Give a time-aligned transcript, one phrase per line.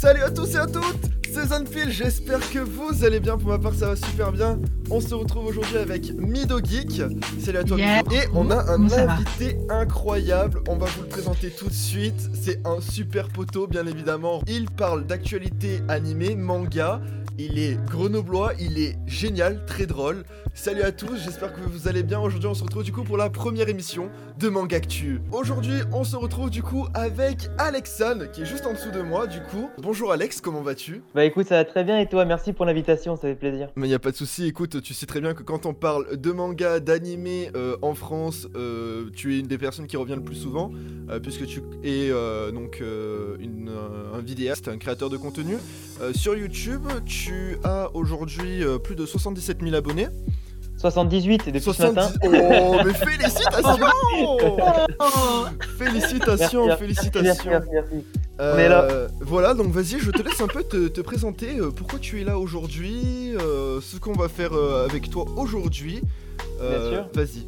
[0.00, 3.58] Salut à tous et à toutes, c'est Zanfil, j'espère que vous allez bien, pour ma
[3.58, 4.60] part ça va super bien.
[4.90, 7.02] On se retrouve aujourd'hui avec Mido Geek,
[7.40, 8.04] salut à toi Yeah.
[8.04, 8.14] Mido.
[8.14, 12.30] Et on a un va invité incroyable, on va vous le présenter tout de suite.
[12.32, 14.40] C'est un super poteau bien évidemment.
[14.46, 17.00] Il parle d'actualité animée, manga,
[17.38, 20.24] il est grenoblois, il est génial, très drôle.
[20.54, 22.18] Salut à tous, j'espère que vous allez bien.
[22.18, 24.10] Aujourd'hui, on se retrouve du coup pour la première émission
[24.40, 25.20] de Mangactu.
[25.30, 29.28] Aujourd'hui, on se retrouve du coup avec Alexane qui est juste en dessous de moi
[29.28, 29.70] du coup.
[29.78, 31.02] Bonjour Alex, comment vas-tu?
[31.14, 33.68] Bah écoute, ça va très bien et toi, merci pour l'invitation, ça fait plaisir.
[33.76, 36.16] Mais y a pas de souci, écoute, tu sais très bien que quand on parle
[36.16, 40.24] de manga, d'animé euh, en France, euh, tu es une des personnes qui revient le
[40.24, 40.72] plus souvent,
[41.08, 42.10] euh, puisque tu es
[42.52, 43.70] donc une,
[44.12, 45.56] un vidéaste, un créateur de contenu.
[46.14, 47.27] Sur YouTube, tu
[47.64, 50.08] as aujourd'hui euh, plus de 77 000 abonnés.
[50.78, 52.08] 78 depuis ce matin.
[52.24, 54.38] Oh, mais félicitations
[55.78, 57.50] Félicitations, Merci, félicitations.
[57.50, 58.04] Merci.
[58.40, 59.08] Euh, On est là.
[59.20, 62.24] Voilà, donc vas-y, je te laisse un peu te, te présenter euh, pourquoi tu es
[62.24, 66.00] là aujourd'hui, euh, ce qu'on va faire avec toi aujourd'hui.
[66.60, 67.08] Bien sûr.
[67.12, 67.46] Vas-y.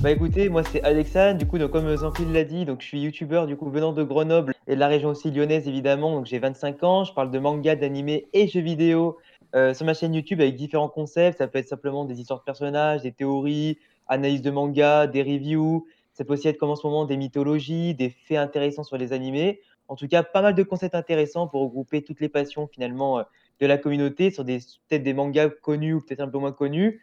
[0.00, 3.00] Bah écoutez, moi c'est Alexandre, du coup, donc, comme Zanfil l'a dit, donc je suis
[3.00, 6.38] youtubeur du coup venant de Grenoble et de la région aussi lyonnaise évidemment, donc j'ai
[6.38, 9.18] 25 ans, je parle de manga, d'animé et jeux vidéo
[9.54, 12.44] euh, sur ma chaîne YouTube avec différents concepts, ça peut être simplement des histoires de
[12.44, 13.78] personnages, des théories,
[14.08, 17.94] analyse de manga, des reviews, ça peut aussi être comme en ce moment des mythologies,
[17.94, 21.62] des faits intéressants sur les animés, en tout cas pas mal de concepts intéressants pour
[21.62, 23.22] regrouper toutes les passions finalement euh,
[23.60, 27.00] de la communauté sur des peut-être des mangas connus ou peut-être un peu moins connus.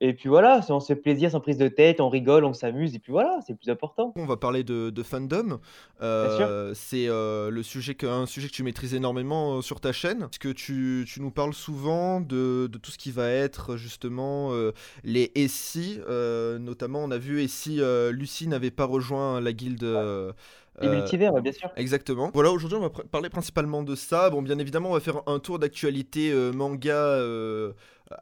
[0.00, 2.94] Et puis voilà, on se fait plaisir sans prise de tête, on rigole, on s'amuse,
[2.94, 4.12] et puis voilà, c'est le plus important.
[4.14, 5.58] On va parler de, de fandom.
[6.02, 9.90] Euh, C'est euh, le sujet que, un sujet que tu maîtrises énormément euh, sur ta
[9.92, 10.20] chaîne.
[10.20, 14.52] Parce que tu, tu nous parles souvent de, de tout ce qui va être justement
[14.52, 14.70] euh,
[15.02, 15.98] les SI.
[16.08, 17.80] euh, notamment, on a vu et si
[18.12, 19.82] Lucie n'avait pas rejoint la guilde.
[19.82, 20.32] euh,
[20.80, 21.70] Les multivers, ouais, bien sûr.
[21.76, 22.30] Exactement.
[22.32, 24.30] Voilà, aujourd'hui on va parler principalement de ça.
[24.30, 27.18] Bon, bien évidemment, on va faire un tour d'actualité manga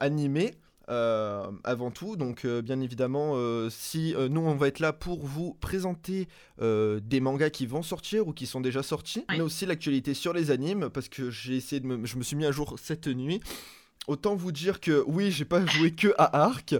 [0.01, 0.53] animé.
[0.89, 5.25] Euh, avant tout, donc euh, bien évidemment, euh, si nous on va être là pour
[5.27, 6.29] vous présenter
[6.61, 9.37] des mangas qui vont sortir ou qui sont déjà sortis, Oui.
[9.39, 12.37] mais aussi l'actualité sur les animes parce que j'ai essayé de me, je me suis
[12.37, 13.41] mis à jour cette nuit.
[14.07, 16.77] Autant vous dire que oui, j'ai pas joué que à Arc.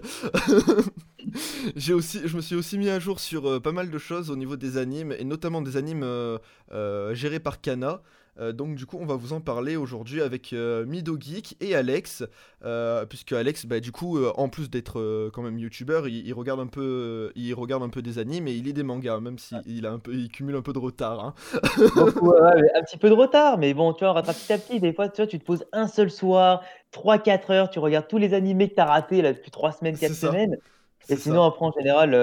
[1.75, 4.35] j'ai aussi, je me suis aussi mis à jour sur pas mal de choses au
[4.37, 6.05] niveau des animes et notamment des animes
[7.11, 8.01] gérés par Kana.
[8.39, 11.75] Euh, donc du coup, on va vous en parler aujourd'hui avec euh, Mido Geek et
[11.75, 12.23] Alex,
[12.63, 16.33] euh, puisque Alex, bah, du coup, euh, en plus d'être quand même youtubeur, il, il
[16.33, 19.37] regarde un peu, il regarde un peu des animes et il lit des mangas, même
[19.39, 21.19] s'il il a un peu, il cumule un peu de retard.
[21.25, 21.33] hein.
[21.95, 22.37] Donc, ouais,
[22.75, 24.79] un petit peu de retard, mais bon, tu vois, on rattrape petit à petit.
[24.79, 28.17] Des fois, tu vois, tu te poses un seul soir, 3-4 heures, tu regardes tous
[28.17, 30.27] les animés que tu as ratés là, depuis 3 semaines, 4 C'est ça.
[30.27, 30.57] semaines.
[31.09, 31.21] Et ça.
[31.23, 32.13] sinon, après, en général,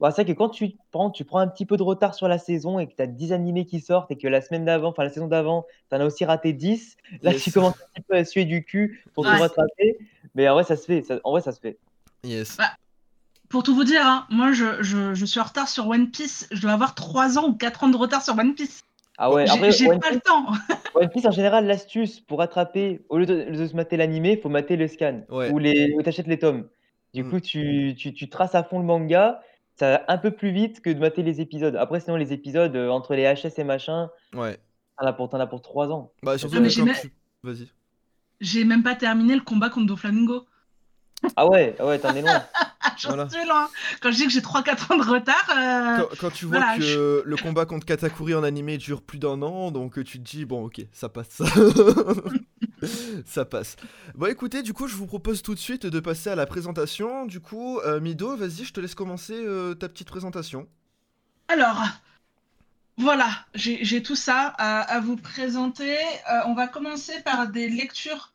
[0.00, 2.28] bah, c'est vrai que quand tu prends, tu prends un petit peu de retard sur
[2.28, 4.88] la saison et que tu as 10 animés qui sortent et que la semaine d'avant,
[4.90, 7.42] enfin la saison d'avant, tu en as aussi raté 10, là, Yes.
[7.42, 9.36] tu commences un petit peu à suer du cul pour te Ouais.
[9.36, 9.98] rattraper.
[10.34, 11.02] Mais en vrai, ça se fait.
[11.02, 11.78] ça- en vrai, ça se fait.
[12.24, 12.58] Yes.
[13.48, 16.46] Pour tout vous dire, hein, moi je, je, je suis en retard sur One Piece.
[16.52, 18.82] Je dois avoir 3 ans ou 4 ans de retard sur One Piece.
[19.16, 20.46] Ah ouais, J'ai après, j'ai One pas Piece- le temps.
[20.94, 24.40] One Piece, en général, l'astuce pour rattraper, au lieu de, de se mater l'animé, il
[24.40, 25.22] faut mater le scan.
[25.30, 25.50] Ouais.
[25.50, 26.68] Ou les, ou t'achètes les tomes.
[27.14, 27.30] Du Mm.
[27.30, 29.40] coup, tu, tu, tu traces à fond le manga,
[29.78, 31.76] ça va un peu plus vite que de mater les épisodes.
[31.76, 34.58] Après, sinon, les épisodes, euh, entre les HS et machin, Ouais.
[34.98, 36.12] t'en as pour, t'en as pour 3 ans.
[36.22, 37.12] Bah surtout Ah, j'ai même- tu-
[37.42, 37.68] Vas-y.
[38.40, 40.46] J'ai même pas terminé le combat contre Doflamingo.
[41.36, 42.42] Ah ouais, ah ouais, t'en es loin.
[42.98, 43.28] J'en Voilà.
[43.28, 43.68] suis loin.
[44.00, 46.78] Quand je dis que j'ai 3-4 ans de retard, euh, Quand, quand tu vois voilà,
[46.78, 50.28] que le combat contre Katakuri en animé dure plus d'un an, donc euh, tu te
[50.28, 51.42] dis bon ok, ça passe.
[53.26, 53.76] ça passe.
[54.14, 57.26] Bon écoutez, du coup je vous propose tout de suite de passer à la présentation.
[57.26, 60.68] Du coup, euh, Mido, vas-y, je te laisse commencer euh, ta petite présentation.
[61.48, 61.82] Alors,
[62.98, 65.96] voilà, j'ai tout ça à, vous présenter.
[66.30, 68.32] Euh, on va commencer par des lectures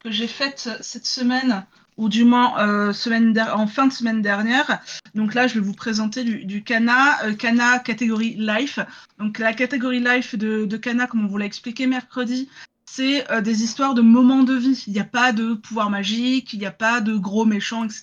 [0.00, 1.64] que j'ai faites cette semaine,
[1.96, 4.80] ou du moins semaine en fin de semaine dernière.
[5.14, 8.78] Donc là, je vais vous présenter du, euh, Kana catégorie Life.
[9.18, 12.48] Donc la catégorie Life de, de Kana, comme on vous l'a expliqué mercredi,
[12.94, 14.84] c'est euh, des histoires de moments de vie.
[14.86, 18.02] Il n'y a pas de pouvoir magique, il n'y a pas de gros méchants, etc.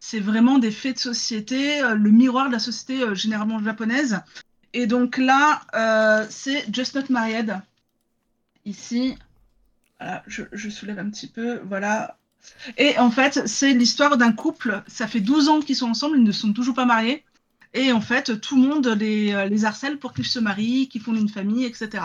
[0.00, 4.20] C'est vraiment des faits de société, euh, le miroir de la société euh, généralement japonaise.
[4.72, 5.60] Et donc là,
[6.30, 7.60] c'est Just Not Married.
[8.64, 9.18] Ici,
[10.00, 12.16] voilà, je, je soulève un petit peu, voilà.
[12.78, 16.24] Et en fait, c'est l'histoire d'un couple, ça fait 12 ans qu'ils sont ensemble, ils
[16.24, 17.22] ne sont toujours pas mariés.
[17.74, 21.00] Et en fait, tout le monde les, euh, les harcèle pour qu'ils se marient, qu'ils
[21.00, 22.02] fondent une famille, etc.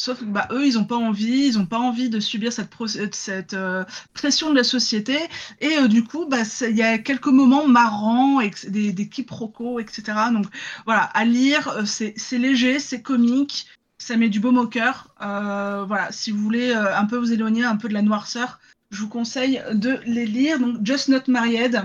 [0.00, 2.70] Sauf que bah, eux, ils n'ont pas envie, ils n'ont pas envie de subir cette,
[3.12, 3.84] cette euh,
[4.14, 5.18] pression de la société.
[5.60, 10.02] Et euh, du coup, bah, il y a quelques moments marrants, des, quiproquos, etc.
[10.32, 10.46] Donc
[10.86, 13.66] voilà, à lire, euh, c'est c'est léger, c'est comique,
[13.98, 15.14] ça met du baume au cœur.
[15.18, 18.58] voilà, si vous voulez un peu vous éloigner un peu de la noirceur,
[18.90, 20.58] je vous conseille de les lire.
[20.58, 21.82] Donc, Just Not Married,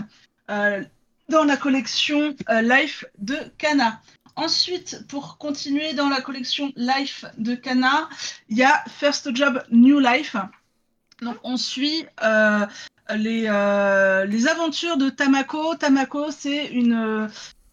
[1.29, 4.01] dans la collection Life de Cana.
[4.35, 8.09] Ensuite, pour continuer dans la collection Life de Cana,
[8.49, 10.35] il y a First Job New Life.
[11.21, 12.65] Donc, on suit euh,
[13.15, 15.75] les, euh, les, aventures de Tamako.
[15.75, 17.29] Tamako, c'est une.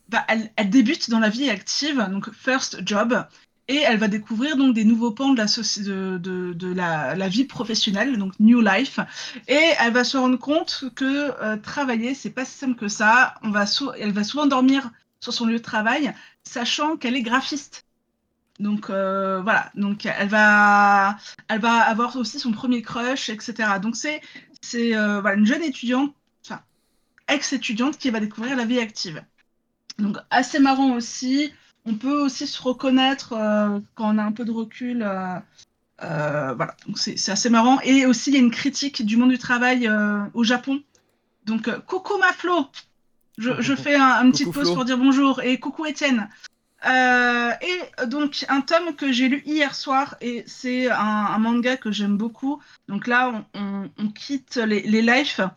[0.08, 3.26] Bah, elle, débute dans la vie active, donc First Job,
[3.72, 9.00] et elle va découvrir donc des nouveaux pans de la, vie professionnelle, donc New Life,
[9.48, 13.34] et elle va se rendre compte que euh, travailler, c'est pas si simple que ça.
[13.98, 14.90] Elle va souvent dormir
[15.20, 16.12] sur son lieu de travail,
[16.44, 17.86] sachant qu'elle est graphiste.
[18.60, 21.16] Donc euh, voilà, donc elle va,
[21.48, 23.78] avoir aussi son premier crush, etc.
[23.80, 24.20] Donc c'est,
[24.74, 26.14] euh, une jeune étudiante,
[26.44, 26.60] enfin
[27.28, 29.24] ex-étudiante qui va découvrir la vie active.
[29.98, 31.54] Donc assez marrant aussi.
[31.84, 34.98] On peut aussi se reconnaître euh, quand on a un peu de recul.
[35.98, 37.80] voilà, donc c'est, assez marrant.
[37.80, 39.90] Et aussi il y a une critique du monde du travail
[40.34, 40.82] au Japon.
[41.44, 42.68] Donc coucou ma Flo,
[43.38, 46.28] je, fais un, une petite pause pour dire bonjour et coucou Étienne.
[46.84, 51.92] Euh, et donc un tome que j'ai lu hier soir et c'est un, manga que
[51.92, 52.60] j'aime beaucoup.
[52.88, 55.48] Donc là, on, quitte les, les lives.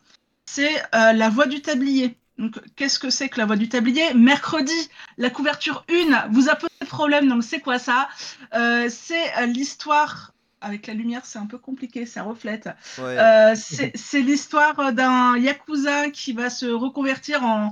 [0.45, 2.17] C'est euh, La Voix du Tablier.
[2.37, 4.13] Donc qu'est-ce que c'est que La Voix du Tablier?
[4.13, 7.27] Mercredi, la couverture 1 vous a posé problème.
[7.27, 8.09] Donc c'est quoi ça?
[8.53, 10.33] Euh, C'est l'histoire
[10.65, 12.69] avec la lumière, c'est un peu compliqué, ça reflète.
[12.97, 17.71] Euh, c'est l'histoire d'un yakuza qui va se reconvertir en,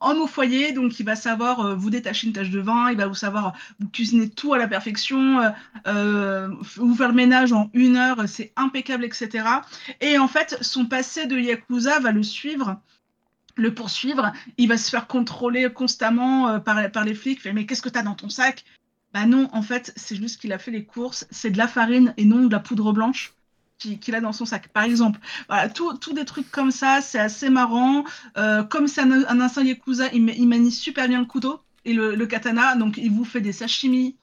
[0.00, 2.96] homme au foyer, donc il va savoir euh, vous détacher une tache de vin, il
[2.96, 5.52] va vous savoir vous cuisiner tout à la perfection,
[5.88, 9.44] euh, vous faire le ménage en une heure, c'est impeccable, etc.
[10.00, 12.76] Et en fait, son passé de yakuza va le suivre
[13.56, 17.44] le poursuivre, il va se faire contrôler constamment par, par les flics.
[17.44, 18.64] Mais qu'est-ce que tu as dans ton sac?
[19.12, 22.14] Bah non, en fait, c'est juste qu'il a fait les courses, c'est de la farine
[22.16, 23.34] et non de la poudre blanche
[24.00, 25.18] qu'il a dans son sac, par exemple.
[25.48, 28.04] Voilà, tout, des trucs comme ça, c'est assez marrant.
[28.36, 32.26] Euh, comme c'est un, un instant Yakuza, il, manie super bien le couteau et le,
[32.26, 34.16] katana, donc il vous fait des sashimi.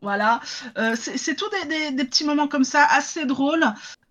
[0.00, 0.40] Voilà,
[0.76, 3.64] euh, c'est tout des, petits moments comme ça, assez drôles,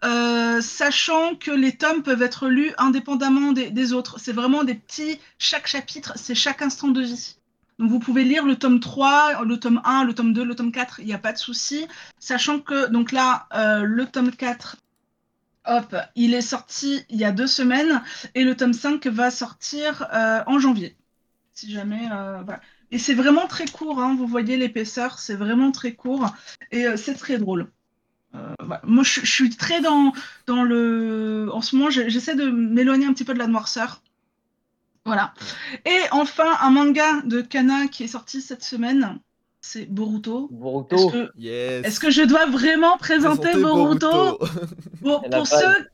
[0.03, 4.19] euh, sachant que les tomes peuvent être lus indépendamment des, autres.
[4.19, 7.37] C'est vraiment des petits, chaque chapitre, c'est chaque instant de vie.
[7.79, 10.71] Donc vous pouvez lire le tome 3, le tome 1, le tome 2, le tome
[10.71, 11.87] 4, il n'y a pas de souci.
[12.19, 14.77] Sachant que, donc là, euh, le tome 4,
[15.65, 18.01] hop, il est sorti il y a deux semaines
[18.35, 20.95] et le tome 5 va sortir euh, en janvier.
[21.53, 22.07] Si jamais.
[22.07, 22.61] Voilà.
[22.91, 26.33] Et c'est vraiment très court, hein, vous voyez l'épaisseur, c'est vraiment très court
[26.71, 27.69] et c'est très drôle.
[28.83, 30.13] Moi, je, je, suis très dans,
[30.45, 31.49] dans le.
[31.53, 34.01] En ce moment, j'essaie de m'éloigner un petit peu de la noirceur.
[35.07, 35.33] Voilà.
[35.85, 39.19] Et enfin, un manga de Kana qui est sorti cette semaine,
[39.61, 40.49] c'est Boruto.
[40.51, 40.95] Boruto.
[40.95, 44.37] Est-ce que, est que, je dois vraiment présenter, Boruto,
[45.01, 45.89] pour, ceux,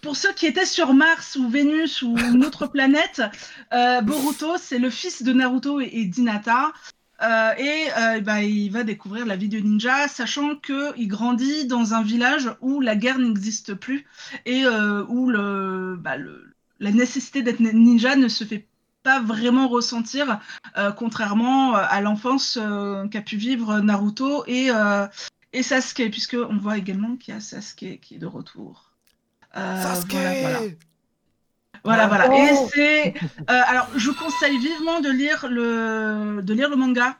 [0.00, 3.20] pour ceux qui étaient sur Mars ou Vénus ou une autre planète,
[3.74, 6.72] euh, Boruto, c'est le fils de Naruto et, d'Inata.
[7.22, 11.94] Euh, et euh, bah, il va découvrir la vie de ninja, sachant qu'il grandit dans
[11.94, 14.06] un village où la guerre n'existe plus
[14.44, 18.66] et où le, bah, le, la nécessité d'être ninja ne se fait
[19.06, 20.40] pas vraiment ressentir,
[20.76, 24.70] euh, contrairement euh, à l'enfance euh, qu'a pu vivre Naruto et,
[25.52, 28.90] et Sasuke, puisqu'on voit également qu'il y a Sasuke qui est de retour.
[29.54, 30.60] Sasuke voilà, voilà.
[32.32, 33.14] Et c'est.
[33.48, 37.16] alors, je conseille vivement de lire le, de lire le manga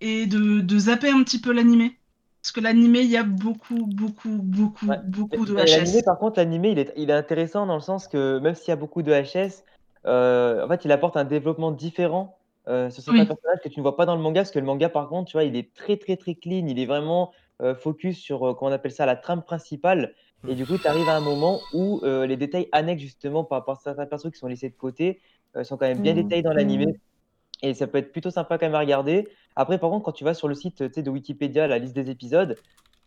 [0.00, 1.98] et de, de zapper un petit peu l'animé.
[2.42, 6.02] Parce que l'animé, il y a beaucoup, beaucoup, beaucoup, beaucoup de HS.
[6.02, 8.72] par contre, l'animé, il est, il est intéressant dans le sens que même s'il y
[8.72, 9.62] a beaucoup de HS,
[10.06, 13.82] euh, en fait, il apporte un développement différent euh, sur certains personnages que tu ne
[13.82, 14.40] vois pas dans le manga.
[14.40, 16.66] Parce que le manga, par contre, tu vois, il est très, très, très clean.
[16.66, 20.12] Il est vraiment euh, focus sur, comment on appelle ça, la trame principale.
[20.48, 23.78] Et du coup, tu arrives à un moment où les détails annexes, justement, par rapport
[23.78, 25.20] à certains personnages qui sont laissés de côté,
[25.62, 26.22] sont quand même bien mmh.
[26.22, 26.86] détaillés dans l'animé.
[26.86, 27.66] Mmh.
[27.66, 29.28] Et ça peut être plutôt sympa quand même à regarder.
[29.54, 32.56] Après, par contre, quand tu vas sur le site de Wikipédia, la liste des épisodes,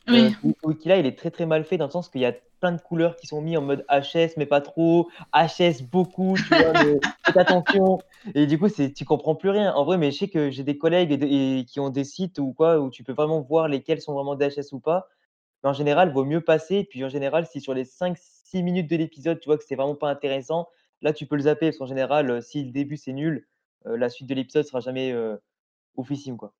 [0.07, 0.35] oui.
[0.45, 2.71] Euh, Wikila, il est très très mal fait dans le sens qu'il y a plein
[2.71, 6.73] de couleurs qui sont mises en mode HS, mais pas trop, HS beaucoup, tu vois,
[6.73, 7.99] mais faites attention.
[8.33, 9.73] Et du coup, tu comprends plus rien.
[9.73, 12.53] En vrai, mais je sais que j'ai des collègues et qui ont des sites ou
[12.53, 15.07] quoi, où tu peux vraiment voir lesquels sont vraiment des HS ou pas.
[15.65, 16.75] Mais en général, il vaut mieux passer.
[16.75, 19.75] Et puis en général, si sur les 5-6 minutes de l'épisode, tu vois que c'est
[19.75, 20.69] vraiment pas intéressant,
[21.01, 21.67] là, tu peux le zapper.
[21.67, 23.47] Parce qu'en général, euh, si le début c'est nul,
[23.85, 25.13] euh, la suite de l'épisode sera jamais
[25.97, 26.53] oufissime, quoi.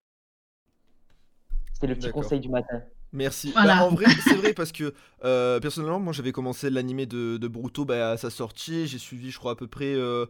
[1.79, 2.81] C'est le petit conseil du matin.
[3.11, 3.53] Merci.
[3.53, 4.93] Bah, en vrai, c'est vrai parce que
[5.23, 8.87] euh, personnellement, moi j'avais commencé l'animé de, de, Boruto bah, à sa sortie.
[8.87, 10.25] J'ai suivi, je crois, à peu près euh,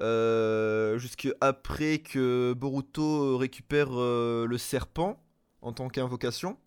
[0.00, 5.18] euh, jusqu'après que Boruto récupère le serpent.
[5.62, 6.58] en tant qu'invocation.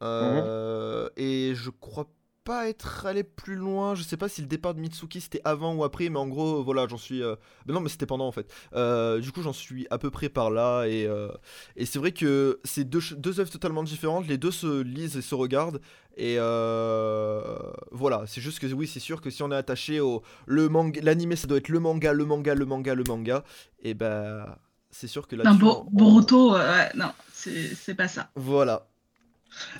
[0.00, 0.08] Mhm.
[0.08, 2.10] Euh, Et je crois
[2.44, 3.96] pas être allé plus loin.
[3.96, 6.62] Je sais pas si le départ de Mitsuki c'était avant ou après, mais en gros,
[6.62, 7.20] voilà, j'en suis.
[7.22, 7.34] euh,
[7.66, 8.48] Mais non, mais c'était pendant en fait.
[8.74, 10.84] Euh, du coup, j'en suis à peu près par là.
[10.86, 11.28] Et, euh,
[11.74, 14.28] et c'est vrai que c'est deux, deux œuvres totalement différentes.
[14.28, 15.80] Les deux se lisent et se regardent.
[16.16, 17.58] Et euh,
[17.90, 20.22] voilà, c'est juste que oui, c'est sûr que si on est attaché au.
[20.46, 23.44] Le manga, l'animé, ça doit être le manga, le manga, le manga, le manga.
[23.80, 24.46] Et ben.
[24.90, 28.30] C'est sûr que là Non, Bo- Boruto, euh, ouais, non, c'est c'est pas ça.
[28.34, 28.86] Voilà.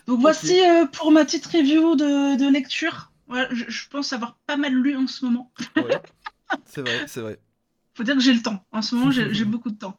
[0.07, 3.13] Donc voici euh, pour ma petite review de, de lecture.
[3.29, 5.53] Voilà, je, je pense avoir pas mal lu en ce moment.
[5.77, 6.01] Ouais.
[6.65, 7.41] c'est vrai, c'est vrai.
[7.95, 8.65] Faut dire que j'ai le temps.
[8.73, 9.99] En ce moment, j'ai beaucoup de temps.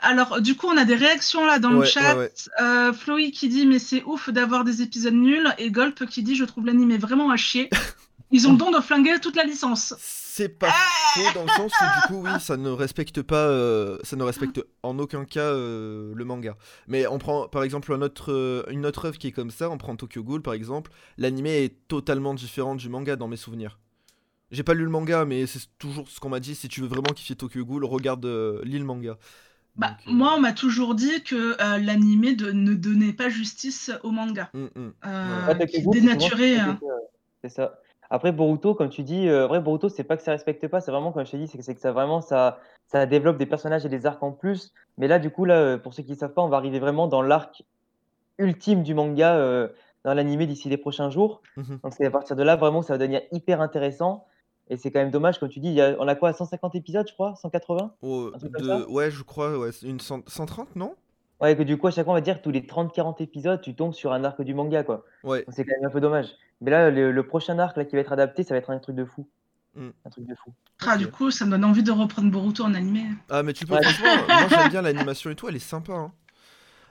[0.00, 2.16] Alors, du coup, on a des réactions là dans le chat.
[2.16, 2.32] ouais.
[2.60, 6.36] Euh, Floy qui dit mais c'est ouf d'avoir des épisodes nuls et Golp qui dit
[6.36, 7.70] je trouve l'animé vraiment à chier.
[8.30, 9.94] Ils ont le don de flinguer toute la licence.
[10.38, 10.70] C'est pas
[11.14, 14.22] faux dans le sens où du coup oui ça ne respecte pas euh, ça ne
[14.22, 16.56] respecte en aucun cas euh, le manga.
[16.86, 19.68] Mais on prend par exemple un autre, euh, une autre œuvre qui est comme ça,
[19.68, 23.80] on prend Tokyo Ghoul par exemple, l'animé est totalement différent du manga dans mes souvenirs.
[24.52, 26.86] J'ai pas lu le manga mais c'est toujours ce qu'on m'a dit si tu veux
[26.88, 29.18] vraiment kiffer Tokyo Ghoul, regarde euh, lis le manga.
[29.74, 33.90] Bah, Donc, moi, on m'a toujours dit que euh, l'animé de- ne donnait pas justice
[34.04, 34.50] au manga.
[34.54, 35.46] Euh,
[36.82, 36.92] Ouais, ouais.
[37.42, 37.78] C'est ça.
[38.10, 40.90] Après Boruto, comme tu dis, euh, vrai Boruto, c'est pas que ça respecte pas, c'est
[40.90, 43.88] vraiment comme je t'ai dit, c'est que, ça vraiment ça, ça développe des personnages et
[43.90, 44.72] des arcs en plus.
[44.96, 47.06] Mais là, du coup, là, euh, pour ceux qui savent pas, on va arriver vraiment
[47.06, 47.62] dans l'arc
[48.38, 49.68] ultime du manga euh,
[50.04, 51.42] dans l'animé d'ici les prochains jours.
[51.56, 51.80] Mhm.
[51.82, 54.26] Donc c'est à partir de là vraiment ça va devenir hyper intéressant.
[54.70, 57.08] Et c'est quand même dommage, comme tu dis, y a, on a quoi, 150 épisodes,
[57.08, 57.94] je crois, 180?
[58.02, 58.68] Oh, Un truc comme de...
[58.68, 60.94] ça Ouais je crois ouais, une cent- 130 non?
[61.40, 63.74] Ouais, que du coup, à chaque fois, on va dire tous les 30-40 épisodes, tu
[63.74, 65.04] tombes sur un arc du manga, quoi.
[65.22, 65.44] Ouais.
[65.50, 66.34] C'est quand même un peu dommage.
[66.60, 68.78] Mais là, le, le prochain arc là, qui va être adapté, ça va être un
[68.78, 69.26] truc de fou.
[69.74, 69.88] Mm.
[70.04, 70.52] Un truc de fou.
[70.86, 73.04] Ah, du coup, ça me donne envie de reprendre Boruto en animé.
[73.30, 73.82] Ah mais tu peux Ouais.
[73.82, 76.12] franchement moi j'aime bien l'animation et tout, elle est sympa hein.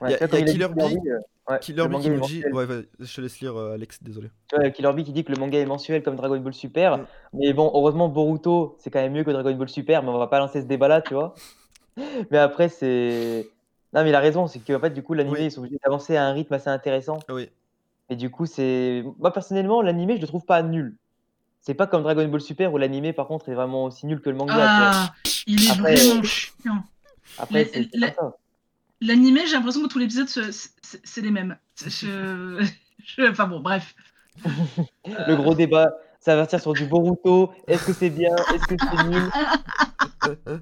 [0.00, 1.18] Ouais, Y a- y il Killer Bee- euh,
[1.50, 2.66] ouais, Killer le Bee qui nous dit ouais,
[3.00, 4.30] je te laisse lire euh, Alex, désolé.
[4.48, 6.98] Tu vois, Killer Bee qui dit que le manga est mensuel comme Dragon Ball Super.
[6.98, 7.06] Mm.
[7.34, 10.28] Mais bon, heureusement, Boruto, c'est quand même mieux que Dragon Ball Super, mais on va
[10.28, 11.34] pas lancer ce débat-là, tu vois.
[12.30, 13.48] Mais après, c'est.
[13.92, 15.44] Non, mais il a raison, c'est qu'en fait, du coup, l'animé, Oui.
[15.46, 17.18] ils sont obligés d'avancer à un rythme assez intéressant.
[17.26, 17.48] Ah oui.
[18.10, 19.04] Et du coup, c'est.
[19.18, 20.96] Moi, personnellement, l'animé, je le trouve pas nul.
[21.60, 24.30] C'est pas comme Dragon Ball Super où l'animé, par contre, est vraiment aussi nul que
[24.30, 24.54] le manga.
[24.56, 25.14] Ah,
[25.46, 26.84] il est Après, vraiment euh, chiant.
[27.38, 27.70] Après.
[29.00, 31.56] L'animé, j'ai l'impression que tous les épisodes, c'est les mêmes.
[31.84, 32.66] Je...
[33.04, 33.94] je- Enfin bon, bref.
[34.46, 37.52] Le gros débat, ça va partir sur du Boruto.
[37.66, 38.34] Est-ce que c'est bien?
[38.54, 39.30] Est-ce que c'est nul?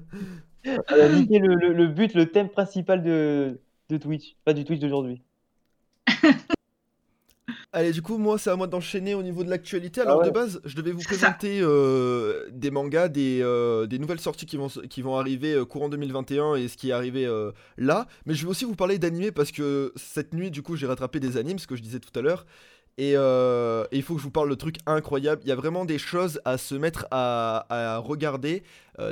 [0.65, 4.35] Le, le- le but, le thème principal de, de Twitch.
[4.43, 5.21] Pas du Twitch d'aujourd'hui.
[7.77, 10.01] Allez, du coup, moi, c'est à moi d'enchaîner au niveau de l'actualité.
[10.01, 10.29] Alors, Ah ouais.
[10.29, 14.57] de base, je devais vous présenter euh, des mangas, des, euh, des nouvelles sorties qui
[14.57, 17.29] vont, qui vont arriver euh, courant 2021 et ce qui est arrivé
[17.77, 18.07] là.
[18.25, 21.19] Mais je vais aussi vous parler d'animés parce que cette nuit, du coup, j'ai rattrapé
[21.19, 22.47] des animes, ce que je disais tout à l'heure.
[22.97, 25.43] Et, il faut que je vous parle de trucs incroyables.
[25.43, 28.63] Il y a vraiment des choses à se mettre à, à regarder,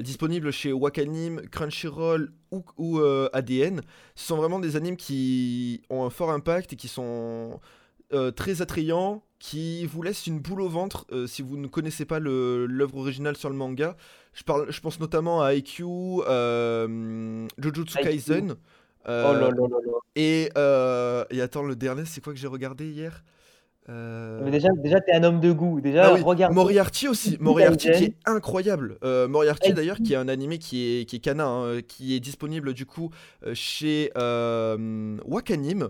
[0.02, 3.00] disponibles chez Wakanim, Crunchyroll ou, ou
[3.32, 3.82] ADN.
[4.16, 7.60] Ce sont vraiment des animes qui ont un fort impact et qui sont
[8.14, 12.06] euh, très attrayants, qui vous laissent une boule au ventre euh, si vous ne connaissez
[12.06, 13.96] pas l'œuvre originale sur le manga.
[14.34, 15.84] Je, parle, je pense notamment à IQ,
[16.28, 17.98] euh, Jujutsu.
[17.98, 18.56] Kaisen.
[19.08, 19.94] Oh euh, là là là là.
[20.16, 20.50] et,
[21.38, 23.24] et attends, le dernier, c'est quoi que j'ai regardé hier?
[23.88, 25.80] Mais déjà, déjà t'es un homme de goût.
[25.80, 26.52] Déjà, ah oui, regarde.
[26.56, 28.98] Moriarty aussi, Moriarty qui est incroyable.
[29.04, 32.20] Euh, Moriarty d'ailleurs qui est un animé qui est, qui est canin, hein, qui est
[32.20, 33.12] disponible du coup
[33.54, 35.90] chez euh, Wakanim.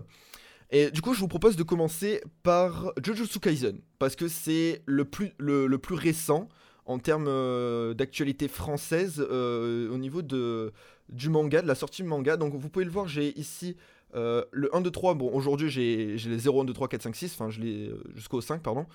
[0.70, 5.04] Et du coup je vous propose de commencer par Jujutsu Kaisen, parce que c'est le
[5.04, 6.48] plus, le, le plus récent
[6.86, 10.72] en termes euh, d'actualité française euh, au niveau de,
[11.08, 12.36] du manga, de la sortie manga.
[12.36, 13.76] Donc vous pouvez le voir, j'ai ici
[14.14, 15.14] euh, le 1, 2, 3.
[15.14, 18.02] Bon, aujourd'hui j'ai les 0, 1, 2, 3, 4, 5, 6, enfin je l'ai euh,
[18.14, 18.86] jusqu'au 5, pardon.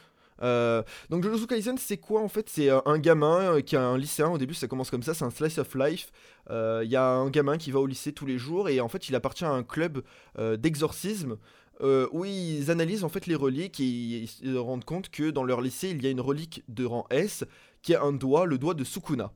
[0.41, 2.49] Euh, donc Jujutsu Kaisen, c'est quoi en fait?
[2.49, 4.29] C'est euh, un gamin euh, qui a un lycéen.
[4.29, 6.11] Au début, ça commence comme ça, c'est un slice of life.
[6.49, 9.07] Il y a un gamin qui va au lycée tous les jours et en fait,
[9.07, 10.03] il appartient à un club
[10.37, 11.37] d'exorcisme
[11.81, 15.43] euh, où ils analysent en fait les reliques et ils se rendent compte que dans
[15.43, 17.43] leur lycée, il y a une relique de rang S
[17.81, 19.31] qui est un doigt, le doigt de Sukuna.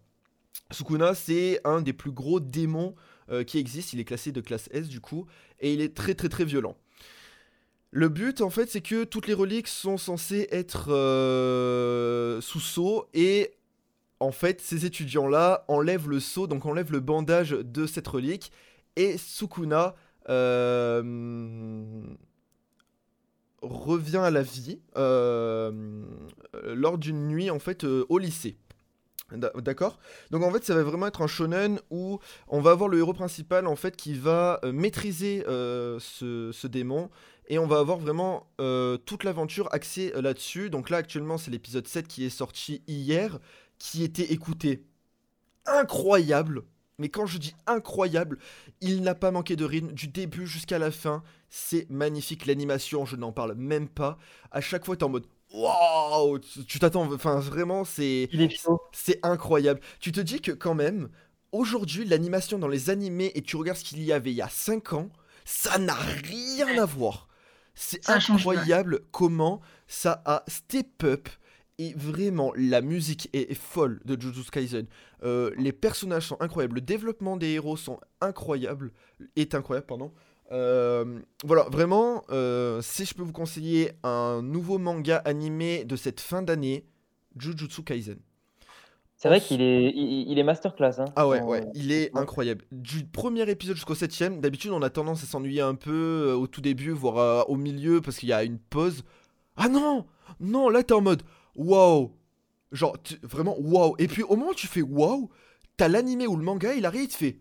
[0.72, 2.96] Sukuna, c'est un des plus gros démons
[3.32, 3.94] euh, qui existe.
[3.94, 5.26] Il est classé de classe S du coup
[5.60, 6.78] et il est très très très violent.
[7.92, 13.08] Le but, en fait, c'est que toutes les reliques sont censées être euh, sous sceau
[13.14, 13.54] et
[14.20, 18.52] en fait, ces étudiants-là enlèvent le sceau, donc enlèvent le bandage de cette relique
[18.96, 19.96] et Sukuna
[23.66, 25.72] revient à la vie euh,
[26.64, 28.58] lors d'une nuit en fait euh, au lycée.
[29.32, 29.98] D'a- D'accord?
[30.30, 33.14] Donc en fait, ça va vraiment être un shonen où on va avoir le héros
[33.14, 37.10] principal en fait qui va euh, maîtriser ce, démon
[37.48, 38.48] et on va avoir vraiment
[39.06, 40.70] toute l'aventure axée là-dessus.
[40.70, 43.40] Donc là actuellement, c'est l'épisode 7 qui est sorti hier,
[43.78, 44.86] qui était écouté
[45.66, 46.64] incroyable.
[46.98, 48.38] Mais quand je dis incroyable,
[48.82, 51.24] il n'a pas manqué de rythme du début jusqu'à la fin.
[51.58, 54.18] C'est magnifique l'animation, je n'en parle même pas.
[54.52, 58.30] À chaque fois, t'es en mode waouh, tu t'attends, enfin vraiment, c'est
[58.92, 59.80] c'est incroyable.
[60.02, 61.08] Tu te dis que quand même,
[61.54, 64.50] aujourd'hui, l'animation dans les animés, et tu regardes ce qu'il y avait il y a
[64.50, 65.10] 5 ans,
[65.46, 67.30] ça n'a rien à voir.
[67.74, 68.58] C'est Ça change, ouais.
[68.58, 71.30] incroyable comment ça a step up.
[71.78, 74.88] Et vraiment, la musique est, est folle de Jujutsu Kaisen.
[75.24, 76.76] Euh, les personnages sont incroyables.
[76.76, 78.92] Le développement des héros sont incroyables.
[79.38, 80.14] Est incroyable, pardon.
[80.56, 86.22] Euh, voilà, vraiment, euh, si je peux vous conseiller un nouveau manga animé de cette
[86.22, 86.86] fin d'année,
[87.38, 88.18] Jujutsu Kaisen.
[89.18, 91.00] C'est vrai qu'il est, il, il est masterclass.
[91.00, 92.64] Hein, Ah ouais, ouais, il est incroyable.
[92.72, 95.92] Du premier épisode jusqu'au septième, d'habitude on a tendance à s'ennuyer un peu
[96.30, 99.04] euh, au tout début, voire euh, au milieu, parce qu'il y a une pause.
[99.58, 100.06] Ah non
[100.40, 101.24] Non, là t'es en mode
[101.56, 102.12] waouh
[102.72, 105.30] Genre, tu- vraiment waouh Et puis au moment où tu fais waouh,
[105.78, 107.38] t'as l'animé ou le manga, il arrive, il te fait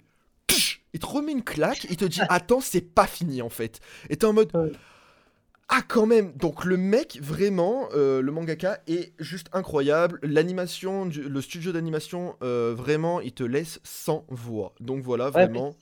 [0.95, 3.81] Il te remet une claque, il te dit attends, c'est pas fini en fait.
[4.09, 4.51] Et t'es en mode
[5.69, 10.19] ah quand même Donc le mec, vraiment, euh, le mangaka est juste incroyable.
[10.23, 14.75] L'animation, le studio d'animation, euh, vraiment, il te laisse sans voix.
[14.81, 15.75] Donc voilà, Ouais, vraiment,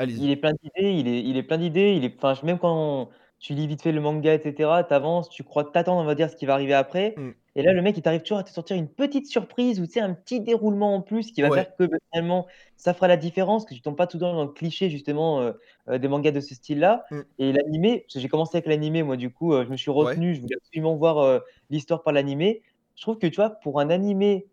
[0.00, 1.94] il est plein d'idées, il est, il est plein d'idées.
[1.96, 5.64] Il est, enfin, même quand tu lis vite fait le manga, etc., t'avances, tu crois
[5.64, 7.16] t'attendre, on va dire, ce qui va arriver après.
[7.16, 7.36] Mm.
[7.54, 9.92] Et là, le mec, il t'arrive toujours à te sortir une petite surprise ou tu
[9.92, 11.50] sais, un petit déroulement en plus qui va Ouais.
[11.50, 14.34] faire que bah, finalement, ça fera la différence, que tu tombes pas tout le temps
[14.34, 15.52] dans le cliché, justement, euh,
[15.88, 17.04] euh, des mangas de ce style-là.
[17.10, 17.26] Mm.
[17.38, 19.90] Et l'animé, parce que j'ai commencé avec l'animé, moi, du coup, euh, je me suis
[19.90, 21.40] retenu, je voulais absolument voir
[21.70, 22.62] l'histoire par l'animé.
[22.94, 24.48] Je trouve que, tu vois, pour un animé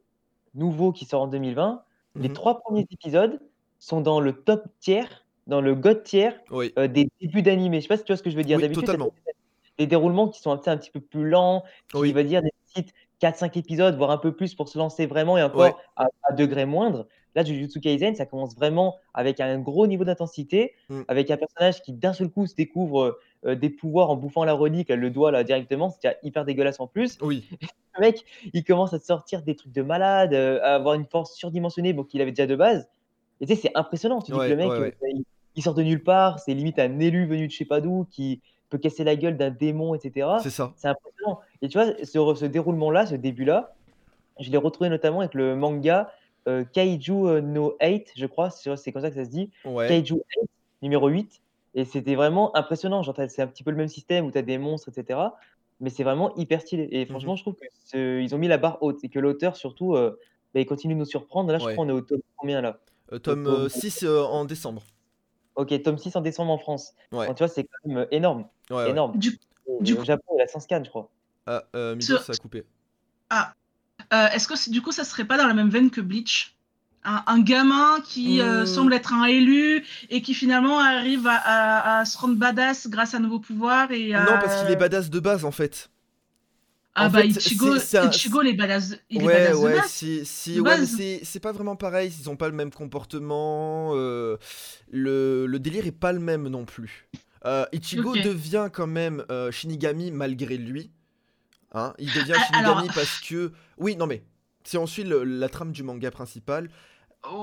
[0.55, 1.83] nouveau qui sort en 2020,
[2.19, 2.33] les Mhm.
[2.33, 3.39] trois premiers épisodes
[3.79, 7.77] sont dans le top tiers, dans le god tiers Oui, euh, des débuts d'animé.
[7.77, 8.57] Je sais pas si tu vois ce que je veux dire.
[8.57, 9.33] Oui, D'habitude, des,
[9.79, 12.11] des déroulements qui sont un, petit- un petit peu plus lents, qui Oui.
[12.13, 15.79] va dire nécessitent 4-5 épisodes, voire un peu plus pour se lancer vraiment et encore
[15.96, 17.07] à, à degré moindre.
[17.35, 21.01] Là, Jujutsu Kaisen, ça commence vraiment avec un gros niveau d'intensité, Mm.
[21.07, 24.53] avec un personnage qui d'un seul coup se découvre euh, des pouvoirs en bouffant la
[24.53, 27.18] relique, le doigt là directement, c'est déjà hyper dégueulasse en plus.
[27.22, 27.44] oui,
[27.96, 31.05] Le mec, il commence à te sortir des trucs de malade, euh, à avoir une
[31.05, 32.87] force surdimensionnée, bon, qu'il avait déjà de base.
[33.41, 34.22] Et tu sais, c'est impressionnant.
[34.22, 34.96] Tu dis que le mec, ouais, ouais.
[35.03, 35.24] euh, il,
[35.55, 38.05] il sort de nulle part, c'est limite un élu venu de je sais pas d'où,
[38.11, 40.27] qui peut casser la gueule d'un démon, etc.
[40.42, 40.74] c'est ça.
[40.75, 41.39] C'est impressionnant.
[41.61, 43.74] Et tu vois, ce, ce déroulement-là, ce début-là,
[44.39, 46.11] je l'ai retrouvé notamment avec le manga
[46.48, 49.50] euh, Kaiju euh, no 8, je crois, c'est comme ça que ça se dit.
[49.63, 50.22] Ouais, Kaiju 8,
[50.81, 51.42] numéro 8.
[51.75, 53.01] Et c'était vraiment impressionnant.
[53.01, 55.20] Genre, c'est un petit peu le même système où tu as des monstres, etc.
[55.79, 56.87] Mais c'est vraiment hyper stylé.
[56.92, 57.55] Et franchement, je trouve
[57.89, 60.20] qu'ils ont mis la barre haute et que l'auteur, surtout, euh,
[60.53, 61.51] bah, il continue de nous surprendre.
[61.51, 61.74] Là, je Ouais.
[61.74, 62.77] crois qu'on est au tome combien là?
[63.11, 64.83] Euh, tome Tome- 6 en décembre.
[65.55, 66.94] Ok, tome 6 en décembre en France.
[67.11, 68.46] Ouais, tu vois, c'est quand même euh, énorme.
[68.70, 68.89] ouais, ouais.
[68.89, 69.18] énorme.
[69.20, 69.39] Du,
[69.81, 71.09] du au Japon, il a 100 scans, je crois.
[71.46, 72.63] Ah, euh, Mido, ça a coupé.
[74.13, 76.55] euh, Est-ce que du coup, ça serait pas dans la même veine que Bleach?
[77.05, 78.66] Un, un gamin qui euh, Hmm.
[78.66, 83.13] semble être un élu et qui finalement arrive à, à- à se rendre badass grâce
[83.13, 84.24] à un nouveau pouvoir et à...
[84.24, 85.89] Non, parce qu'il est badass de base en fait.
[86.96, 89.82] Ah en bah fait, Ichigo, un- Ichigo, il est badass, il est ouais, badass ouais,
[89.88, 94.38] si, si, ouais, mais c'est pas vraiment pareil, ils ont pas le même comportement, euh,
[94.92, 97.08] le, le délire est pas le même non plus.
[97.46, 100.92] Euh, Ichigo devient quand même euh, Shinigami malgré lui.
[101.74, 103.51] Hein, il devient Ah, Shinigami alors- parce que...
[103.79, 104.24] Oui, non mais,
[104.64, 106.70] si on suit le- la trame du manga principal,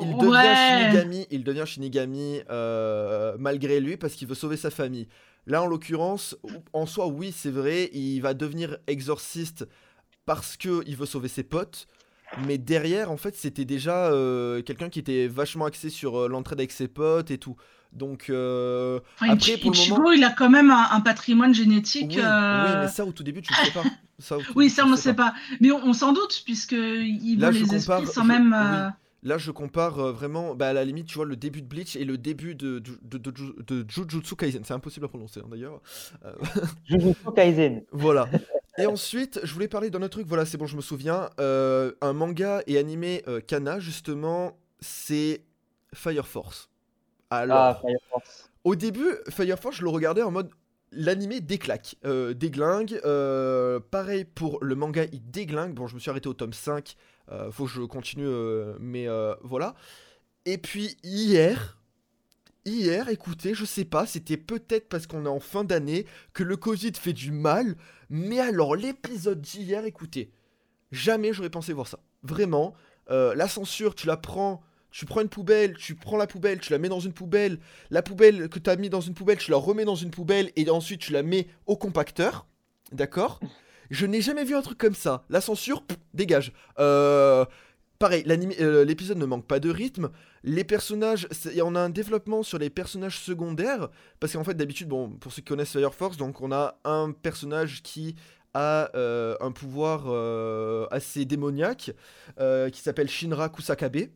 [0.02, 0.26] il Ouais.
[0.26, 0.54] devient
[0.92, 5.08] Shinigami, il devient Shinigami euh, malgré lui parce qu'il veut sauver sa famille.
[5.46, 6.36] Là, en l'occurrence,
[6.72, 9.66] en soi, oui, c'est vrai, il va devenir exorciste
[10.26, 11.86] parce que il veut sauver ses potes.
[12.46, 16.60] Mais derrière, en fait, c'était déjà euh, quelqu'un qui était vachement axé sur euh, l'entraide
[16.60, 17.56] avec ses potes et tout.
[17.92, 22.12] Donc, euh, Enfin, après, pour le moment- il a quand même un, un patrimoine génétique.
[22.14, 23.82] oui, euh, oui, mais ça, au tout début, tu le sais pas.
[24.20, 25.34] Ça, au tout Oui, ça, on ne sait pas.
[25.60, 28.52] Mais on, on s'en doute, puisque il Là, veut les compare- esprits sans je- même...
[28.56, 28.92] oui.
[29.22, 31.94] Là, je compare euh, vraiment, bah, à la limite, tu vois, le début de Bleach
[31.96, 34.64] et le début de, de, de, de- de Jujutsu Kaisen.
[34.64, 35.80] C'est impossible à prononcer, hein, d'ailleurs.
[36.24, 36.32] Euh,
[36.84, 37.82] Jujutsu Kaisen.
[37.92, 38.28] voilà.
[38.78, 41.28] Et ensuite, je voulais parler d'un autre truc, voilà, c'est bon, je me souviens.
[41.38, 45.42] Euh, un manga et animé Kana, justement, c'est
[45.92, 46.70] Fire Force.
[47.30, 48.50] Alors, Ah, Fire Force.
[48.64, 50.50] au début, Fire Force, je le regardais en mode
[50.92, 53.00] l'animé déclaque, euh, déglingue.
[53.04, 55.74] euh, pareil pour le manga, il déglingue.
[55.74, 57.19] Bon, je me suis arrêté au tome 5, euh,
[57.50, 59.74] faut que je continue, euh, mais euh, voilà.
[60.46, 61.78] Et puis hier,
[62.64, 66.56] hier, écoutez, je sais pas, c'était peut-être parce qu'on est en fin d'année que le
[66.56, 67.76] Covid fait du mal,
[68.08, 70.30] mais alors l'épisode d'hier, écoutez,
[70.92, 72.00] jamais j'aurais pensé voir ça.
[72.22, 72.74] Vraiment.
[73.10, 76.72] euh, la censure, tu la prends, tu prends une poubelle, tu prends la poubelle, tu
[76.72, 77.58] la mets dans une poubelle,
[77.90, 80.50] la poubelle que tu as mis dans une poubelle, tu la remets dans une poubelle
[80.56, 82.46] et ensuite tu la mets au compacteur.
[82.92, 83.40] D'accord?
[83.90, 85.24] Je n'ai jamais vu un truc comme ça.
[85.30, 86.52] La censure, dégage.
[86.78, 87.44] Euh,
[87.98, 90.10] pareil, euh, l'épisode ne manque pas de rythme.
[90.44, 91.28] Les personnages,
[91.62, 93.88] on a un développement sur les personnages secondaires.
[94.20, 97.10] Parce qu'en fait, d'habitude, bon, pour ceux qui connaissent Fire Force, donc on a un
[97.10, 98.14] personnage qui
[98.54, 101.92] a euh, un pouvoir euh, assez démoniaque
[102.72, 104.08] qui s'appelle Shinra Kusakabe.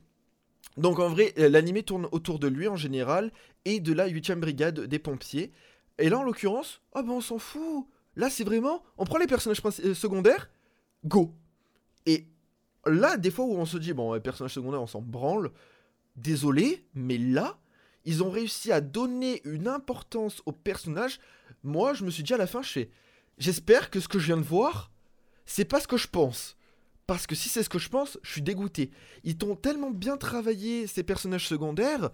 [0.76, 3.32] Donc en vrai, l'anime tourne autour de lui en général
[3.64, 5.52] et de la 8ème brigade des pompiers.
[5.98, 7.86] Et là, en l'occurrence, ah ben on s'en fout.
[8.16, 10.50] Là, c'est vraiment, on prend les personnages euh, secondaires,
[11.04, 11.34] go.
[12.06, 12.28] Et
[12.86, 15.50] là, des fois où on se dit, bon, les personnages secondaires, on s'en branle,
[16.16, 17.58] désolé, mais là,
[18.04, 21.18] ils ont réussi à donner une importance aux personnages.
[21.62, 22.90] Moi, je me suis dit à la fin, je fais,
[23.38, 24.90] j'espère que ce que je viens de voir,
[25.46, 26.56] c'est pas ce que je pense.
[27.06, 28.90] Parce que si c'est ce que je pense, je suis dégoûté.
[29.24, 32.10] Ils t'ont tellement bien travaillé ces personnages secondaires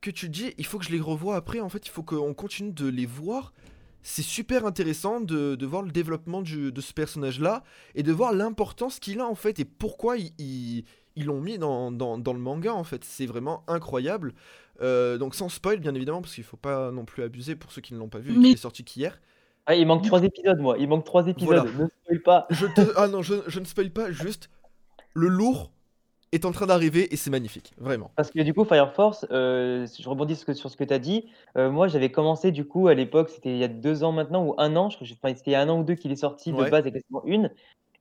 [0.00, 1.60] que tu te dis, il faut que je les revoie après.
[1.60, 3.52] En fait, il faut qu'on continue de les voir.
[4.06, 7.64] C'est super intéressant de, de voir le développement du- de ce personnage-là
[7.94, 10.84] et de voir l'importance qu'il a en fait et pourquoi ils
[11.16, 13.02] l'ont mis dans, dans- dans le manga en fait.
[13.02, 14.34] C'est vraiment incroyable.
[14.82, 17.80] Euh, donc sans spoil bien évidemment parce qu'il faut pas non plus abuser pour ceux
[17.80, 19.20] qui ne l'ont pas vu Mais- qui est sorti qu'hier.
[19.66, 20.76] Ah, il manque trois épisodes, moi.
[20.78, 21.46] Il manque trois épisodes.
[21.48, 21.64] Voilà.
[21.64, 22.46] Ne spoil pas.
[22.50, 22.82] Je te...
[22.96, 24.50] Ah non, je, je ne spoil pas, juste
[25.14, 25.72] le lourd
[26.34, 28.10] est en train d'arriver et c'est magnifique, vraiment.
[28.16, 31.26] Parce que du coup, Fire Force, euh, je rebondis sur ce que- tu as dit.
[31.56, 34.44] euh, moi, j'avais commencé du coup à l'époque, c'était il y a deux ans maintenant
[34.44, 34.90] ou un an.
[34.90, 36.64] Je crois enfin, c'était il y a un an ou deux qu'il est sorti Ouais.
[36.66, 37.48] de base avec la 1.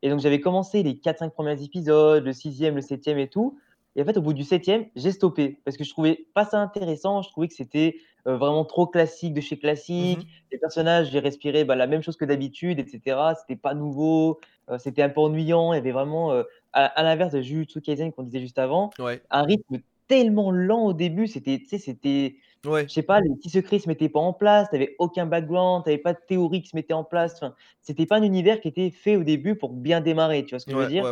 [0.01, 3.57] Et donc, j'avais commencé les 4-5 premiers épisodes, le sixième, le septième et tout.
[3.95, 6.59] Et en fait, au bout du septième, j'ai stoppé parce que je trouvais pas ça
[6.59, 7.21] intéressant.
[7.21, 7.95] Je trouvais que c'était
[8.27, 10.17] euh, vraiment trop classique de chez classique.
[10.19, 10.25] Mhm.
[10.51, 13.33] Les personnages, j'ai respiré bah, la même chose que d'habitude, etc.
[13.39, 14.39] C'était pas nouveau,
[14.71, 15.73] euh, c'était un peu ennuyant.
[15.73, 18.95] Il y avait vraiment, euh, à, à l'inverse de Jujutsu Kaisen qu'on disait juste avant,
[18.99, 21.27] Ouais, un rythme tellement lent au début.
[21.27, 24.33] C'était, tu sais, c'était, ouais, je sais pas, les petits secrets se mettaient pas en
[24.33, 24.69] place.
[24.69, 27.35] T'avais aucun background, t'avais pas de théorie qui se mettait en place.
[27.35, 30.45] Enfin, c'était pas un univers qui était fait au début pour bien démarrer.
[30.45, 31.07] Tu vois ce que je veux dire?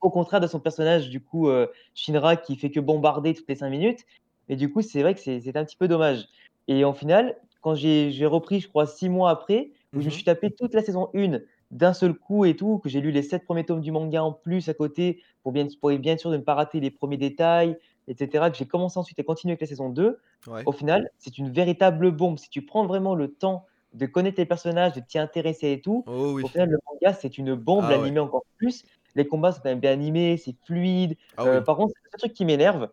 [0.00, 3.54] Au contraire de son personnage, du coup, euh, Shinra, qui fait que bombarder toutes les
[3.54, 4.00] 5 minutes.
[4.48, 6.26] Et du coup, c'est vrai que c'est un petit peu dommage.
[6.68, 10.14] Et en final, quand j'ai repris, je crois, 6 mois après, où je me Mhm.
[10.14, 13.22] suis tapé toute la saison 1 d'un seul coup et tout, que j'ai lu les
[13.22, 16.36] 7 premiers tomes du manga en plus à côté, pour bien, pour bien sûr de
[16.36, 17.76] ne pas rater les premiers détails,
[18.08, 20.62] etc., que j'ai commencé ensuite à continuer avec la saison 2, ouais.
[20.66, 22.38] au final, c'est une véritable bombe.
[22.38, 26.04] Si tu prends vraiment le temps de connaître les personnages, de t'y intéresser et tout,
[26.06, 26.42] Oh oui.
[26.44, 27.96] au final, le manga, c'est une bombe, Ah ouais.
[27.98, 28.84] l'animé encore plus.
[29.14, 31.16] Les combats sont quand même bien animés, c'est fluide.
[31.36, 31.64] Ah Euh, oui.
[31.64, 32.88] Par contre, c'est le truc qui m'énerve,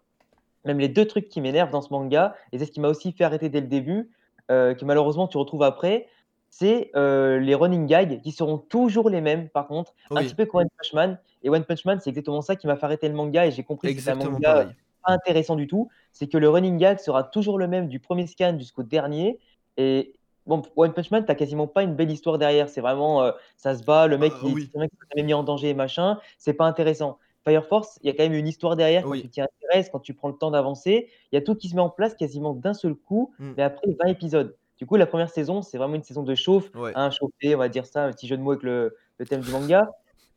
[0.66, 3.12] même les deux trucs qui m'énervent dans ce manga, et c'est ce qui m'a aussi
[3.14, 4.12] fait arrêter dès le début,
[4.52, 6.08] euh, que malheureusement tu retrouves après,
[6.50, 10.46] c'est euh, les running gags qui seront toujours les mêmes, par contre, un petit peu
[10.46, 11.20] comme One Punch Man.
[11.44, 13.64] Et One Punch Man, c'est exactement ça qui m'a fait arrêter le manga, et j'ai
[13.64, 14.68] compris que c'était un manga pareil.
[15.06, 18.28] pas intéressant du tout, c'est que le running gag sera toujours le même du premier
[18.28, 19.40] scan jusqu'au dernier.
[19.78, 20.14] Et
[20.46, 22.68] bon, One Punch Man, t'as quasiment pas une belle histoire derrière.
[22.70, 24.70] C'est vraiment, euh, ça se bat, le mec, Ah, il, oui.
[24.74, 26.20] c'est mec qui mis en danger et machin.
[26.38, 27.18] C'est pas intéressant.
[27.46, 29.22] Fire Force, il y a quand même une histoire derrière quand Oui.
[29.22, 31.08] tu t'y intéresses, quand tu prends le temps d'avancer.
[31.32, 33.54] Il y a tout qui se met en place quasiment d'un seul coup, Mm.
[33.56, 34.58] mais après 20 épisodes.
[34.80, 36.94] Du coup, la première saison, c'est vraiment une saison de chauffe, Ouais.
[36.96, 39.42] un chauffé, on va dire ça, un petit jeu de mots avec le, le thème
[39.42, 39.90] du manga.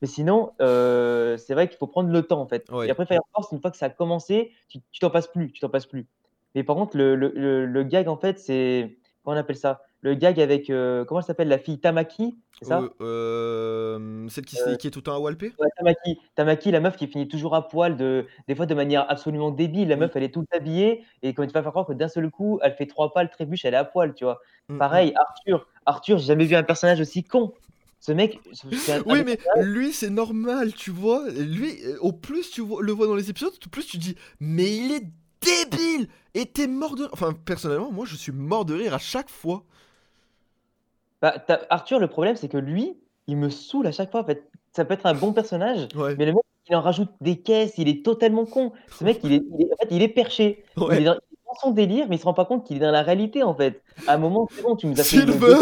[0.02, 2.68] Mais sinon, euh, c'est vrai qu'il faut prendre le temps en fait.
[2.70, 2.88] Ouais.
[2.88, 5.52] Et après Fire Force, une fois que ça a commencé, tu tu t'en passes plus,
[5.52, 6.08] tu t'en passes plus.
[6.56, 9.82] Mais par contre, le, le, le, le gag en fait, c'est comment on appelle ça?
[10.04, 12.80] Le gag avec euh, comment elle s'appelle la fille Tamaki, c'est ça?
[12.80, 15.52] Euh, euh, celle qui, Euh, qui est tout le temps à Walpé?
[15.60, 19.08] Ouais, Tamaki, Tamaki, la meuf qui finit toujours à poil, de, des fois de manière
[19.08, 19.88] absolument débile.
[19.88, 20.00] La Oui.
[20.00, 22.58] meuf, elle est toute habillée, et quand tu vas faire croire que d'un seul coup,
[22.62, 24.40] elle fait trois pas, le trébuche, elle est à poil, tu vois.
[24.68, 24.78] Mm, mm.
[24.78, 27.52] Pareil, Arthur, Arthur, j'ai jamais vu un personnage aussi con.
[28.00, 28.40] Ce mec,
[28.88, 31.30] un- Oui, mais lui, c'est normal, tu vois.
[31.30, 34.76] Lui, au plus tu vois- le vois dans les épisodes, au plus tu dis, mais
[34.76, 35.06] il est
[35.40, 37.08] débile Et t'es mort de...
[37.12, 39.62] Enfin, personnellement, moi, je suis mort de rire à chaque fois.
[41.22, 41.34] Bah,
[41.70, 44.20] Arthur, le problème, c'est que lui, il me saoule à chaque fois.
[44.20, 46.14] En fait, ça peut être un bon personnage, Ouais.
[46.18, 48.72] mais le mec, il en rajoute des caisses, il est totalement con.
[48.98, 50.64] Ce mec, il est, il est- en fait, il est perché.
[50.76, 52.76] Il, est dans, il est dans son délire, mais il se rend pas compte qu'il
[52.76, 53.82] est dans la réalité, en fait.
[54.08, 55.18] À un moment, c'est bon, tu nous as fait.
[55.18, 55.54] Silver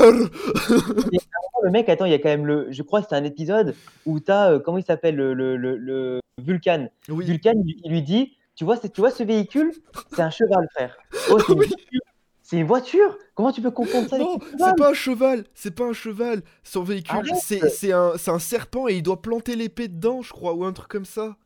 [1.62, 2.68] Le mec, attends, il y a quand même le.
[2.70, 3.74] Je crois que c'est un épisode
[4.06, 4.52] où t'as.
[4.52, 6.88] euh, comment il s'appelle le, le, le, le Vulcan.
[7.10, 7.26] Oui.
[7.26, 9.72] Vulcan, il, il lui dit tu vois, tu vois ce véhicule?
[10.12, 10.96] C'est un cheval, frère.
[11.30, 11.66] Oh, c'est une Oui.
[12.50, 14.18] C'est une voiture Comment tu peux confondre ça?
[14.18, 16.42] Non, c'est pas un cheval, c'est pas un cheval.
[16.64, 20.72] Son véhicule, c'est un, serpent et il doit planter l'épée dedans, je crois, ou un
[20.72, 21.36] truc comme ça.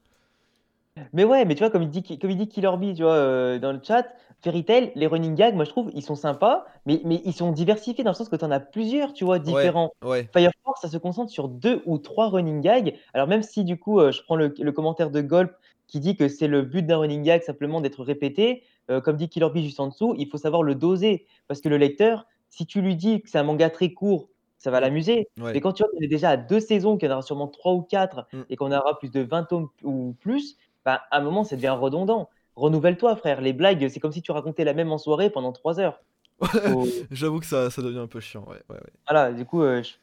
[1.12, 3.12] Mais ouais, mais tu vois, comme il dit, comme il dit Killer Bee, tu vois,
[3.12, 4.06] euh, dans le chat,
[4.40, 7.52] Fairy Tail, les running gags, moi je trouve, ils sont sympas, mais, mais ils sont
[7.52, 9.92] diversifiés dans le sens que tu en as plusieurs, tu vois, différents.
[10.02, 10.26] Ouais.
[10.32, 12.94] Fire Force, ça se concentre sur deux ou trois running gags.
[13.12, 15.52] Alors même si du coup, euh, je prends le, le commentaire de Golp
[15.86, 18.62] qui dit que c'est le but d'un running gag simplement d'être répété.
[18.90, 21.26] Euh, comme dit Killer Bee juste en dessous, il faut savoir le doser.
[21.48, 24.70] Parce que le lecteur, si tu lui dis que c'est un manga très court, ça
[24.70, 25.28] va l'amuser.
[25.40, 25.52] Ouais.
[25.54, 27.48] Mais quand tu vois qu'on est déjà à deux saisons, qu'il y en aura sûrement
[27.48, 28.42] trois ou quatre, Mm.
[28.50, 31.68] et qu'on aura plus de 20 tomes ou plus, bah, à un moment, ça devient
[31.78, 32.28] redondant.
[32.56, 33.40] Renouvelle-toi, frère.
[33.40, 36.00] Les blagues, c'est comme si tu racontais la même en soirée pendant trois heures.
[36.40, 38.44] Faut- J'avoue que ça, ça devient un peu chiant.
[38.48, 38.76] Ouais.
[39.08, 39.94] Voilà, du coup, euh, je-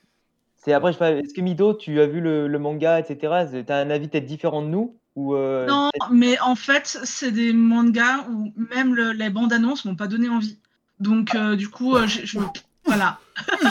[0.57, 3.45] c'est après, je est-ce que Mido, tu as vu le, le manga, etc.
[3.65, 4.95] Tu as un avis peut-être différent de nous?
[5.15, 9.85] Ou euh, Non, mais en fait, c'est des mangas où même le- les bandes annonces
[9.85, 10.57] m'ont pas donné envie.
[10.99, 12.39] Donc, euh, du coup, euh, je, je-
[12.85, 13.19] voilà.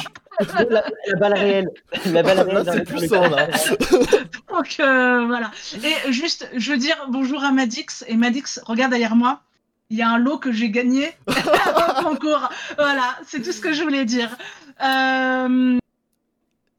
[0.71, 1.71] la, la balle réelle.
[2.07, 3.49] La balle Là, réelle dans c'est puissant, là.
[4.49, 5.51] Donc, euh, voilà.
[5.85, 8.05] Et juste, je veux dire bonjour à Madix.
[8.09, 9.41] Et Madix, regarde derrière moi.
[9.91, 12.49] Il y a un lot que j'ai gagné au concours.
[12.77, 14.31] Voilà, c'est tout ce que je voulais dire.
[14.83, 15.79] Euh,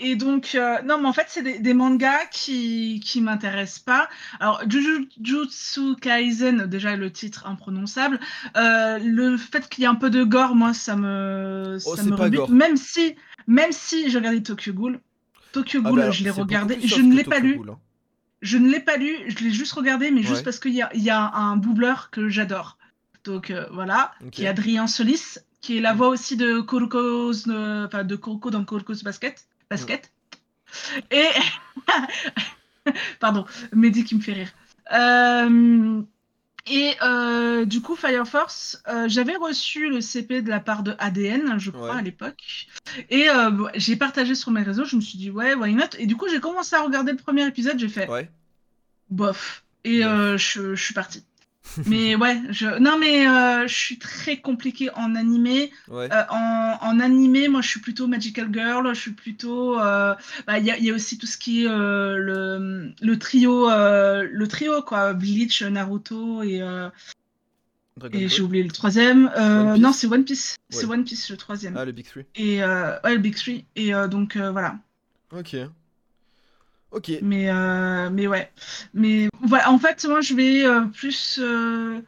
[0.03, 4.09] Et donc, euh, non, mais en fait, c'est des, des mangas qui qui m'intéressent pas.
[4.39, 8.19] Alors, Jujutsu Kaisen, déjà le titre imprononçable.
[8.57, 12.03] Euh, le fait qu'il y ait un peu de gore, moi, ça me, Oh, ça
[12.03, 12.39] me pas rebute.
[12.39, 12.49] gore.
[12.49, 13.15] Même si,
[13.47, 14.99] même si j'ai regardé Tokyo Ghoul.
[15.51, 16.79] Tokyo Ah Ghoul, bah je l'ai regardé.
[16.83, 17.57] Je ne l'ai pas lu.
[17.57, 17.79] Ghoul, hein.
[18.41, 20.89] Je ne l'ai pas lu, je l'ai juste regardé, mais juste parce qu'il y a,
[20.95, 22.79] y a un doubleur que j'adore.
[23.23, 25.97] Donc euh, voilà, qui est Adrien Solis, qui est la Mm.
[25.97, 26.59] voix aussi de
[27.85, 29.47] enfin de Kuroko dans Kuroko's Basket.
[29.71, 30.11] Basket.
[31.11, 31.27] Et
[33.19, 34.51] pardon, Mehdi qui me fait rire.
[34.93, 36.01] Euh,
[36.67, 40.93] Et euh, du coup, Fire Force, euh, j'avais reçu le CP de la part de
[40.99, 41.99] ADN, je crois, Ouais.
[41.99, 42.67] à l'époque.
[43.09, 45.85] Et euh, j'ai partagé sur mes réseaux, je me suis dit, ouais, why not?
[45.97, 48.29] Et du coup, j'ai commencé à regarder le premier épisode, j'ai fait, Ouais.
[49.09, 49.63] bof.
[49.83, 51.23] Et je, je suis partie.
[51.85, 52.79] mais ouais, je...
[52.79, 55.71] non, mais euh, je suis très compliquée en animé.
[55.87, 56.09] Ouais.
[56.11, 58.93] Euh, en, en animé, moi, je suis plutôt Magical Girl.
[58.93, 59.79] Je suis plutôt.
[59.79, 60.13] euh,
[60.47, 63.69] bah, Il y, a, il y a aussi tout ce qui est le, le trio,
[63.69, 66.61] le trio quoi, Bleach, Naruto et,
[68.13, 69.31] et j'ai oublié le troisième.
[69.77, 70.55] Non, c'est One Piece.
[70.69, 70.85] C'est.
[70.85, 71.77] One Piece le troisième.
[71.77, 72.25] Ah, le Big Three.
[72.35, 73.65] Et ouais, le Big Three.
[73.75, 74.77] Et donc voilà.
[75.31, 75.55] Ok.
[76.91, 77.11] Ok.
[77.21, 78.51] Mais, euh, mais ouais.
[78.93, 81.39] Mais voilà, en fait, moi, je vais euh, plus.
[81.41, 81.99] euh,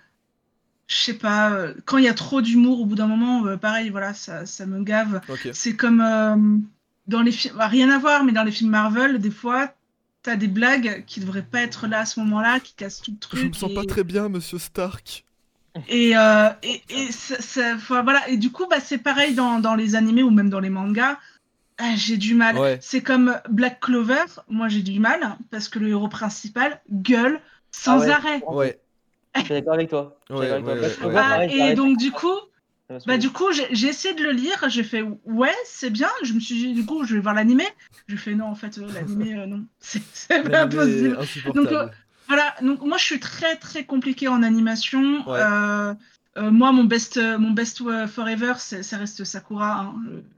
[0.88, 4.14] je sais pas, quand il y a trop d'humour, au bout d'un moment, pareil, voilà,
[4.14, 5.22] ça, ça me gave.
[5.54, 6.64] C'est comme
[7.08, 9.74] dans les films, bah, rien à voir, mais dans les films Marvel, des fois,
[10.22, 13.18] t'as des blagues qui devraient pas être là à ce moment-là, qui cassent tout le
[13.18, 13.40] truc.
[13.40, 13.76] Je me sens et...
[13.76, 15.26] pas très bien, monsieur Stark.
[15.90, 18.28] Et, euh, et, et ça, ça- enfin, voilà.
[18.30, 21.18] Et du coup, bah, c'est pareil dans, dans les animés ou même dans les mangas.
[21.78, 22.58] Ah, j'ai du mal.
[22.58, 22.78] Ouais.
[22.82, 24.26] C'est comme Black Clover.
[24.48, 27.40] Moi, j'ai du mal parce que le héros principal gueule
[27.72, 28.10] sans Ah ouais.
[28.12, 28.44] arrêt.
[28.48, 28.80] Ouais.
[29.36, 30.20] Je suis d'accord avec toi.
[30.30, 30.90] Je Ouais, avec Clover.
[31.02, 32.38] Ah, pareil, et donc, du coup,
[33.08, 34.64] bah, du coup, j'ai essayé de le lire.
[34.68, 36.10] J'ai fait ouais, c'est bien.
[36.24, 37.66] Je me suis dit, du coup, je vais voir l'animé.
[38.08, 40.04] J'ai fait non, en fait, euh, l'animé, euh, non, c'est
[40.52, 41.18] pas possible.
[41.56, 41.88] Donc, euh,
[42.28, 45.28] Voilà, donc moi je suis très très compliquée en animation.
[45.30, 45.40] Ouais.
[45.42, 45.94] Euh,
[46.38, 49.82] euh, moi mon best, mon best forever, ça reste Sakura.
[49.82, 49.96] hein,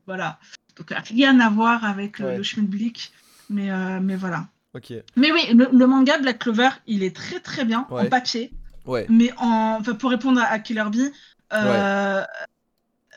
[0.08, 0.40] voilà,
[0.78, 2.38] donc euh, rien à voir avec le, Ouais.
[2.38, 3.12] le Schmidblick,
[3.50, 4.48] mais euh, mais voilà.
[4.74, 4.92] Ok.
[5.16, 8.04] Mais oui, le, le manga Black Clover, il est très très bien Ouais.
[8.04, 8.52] en papier,
[8.86, 9.06] Ouais.
[9.10, 11.12] mais en, enfin, pour répondre à, à Killer Bee,
[11.54, 12.22] euh,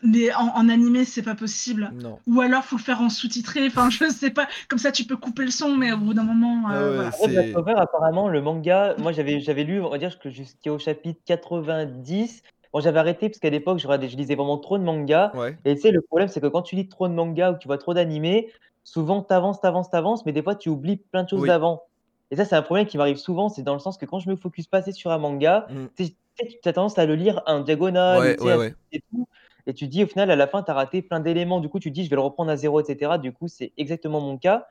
[0.04, 1.90] mais en, en animé c'est pas possible.
[2.00, 2.20] Non.
[2.28, 3.66] Ou alors faut le faire en sous-titré.
[3.66, 6.22] Enfin je sais pas, comme ça tu peux couper le son, mais au bout d'un
[6.22, 7.32] moment, Ah euh, ouais, voilà.
[7.42, 7.50] Black.
[7.52, 12.42] Clover, apparemment, le manga, moi j'avais j'avais lu, on va dire que jusqu'au chapitre 90.
[12.72, 15.32] Bon, j'avais arrêté parce qu'à l'époque, je, lisais vraiment trop de mangas.
[15.34, 15.56] Ouais.
[15.64, 17.58] Et tu sais, le problème, c'est que quand tu lis trop de mangas ou que
[17.60, 18.50] tu vois trop d'animés,
[18.84, 21.48] souvent t'avances, t'avances, t'avances, mais des fois tu oublies plein de choses Oui.
[21.48, 21.82] d'avant.
[22.30, 24.28] Et ça, c'est un problème qui m'arrive souvent, c'est dans le sens que quand je
[24.28, 25.86] me focus pas assez sur un manga, Mm.
[25.96, 29.26] tu as tendance à le lire en diagonale, Ouais, ouais, à- et tout.
[29.66, 31.60] Et tu dis, au final, à la fin, tu as raté plein d'éléments.
[31.60, 33.18] Du coup, tu dis, je vais le reprendre à zéro, etc.
[33.18, 34.66] Du coup, c'est exactement mon cas.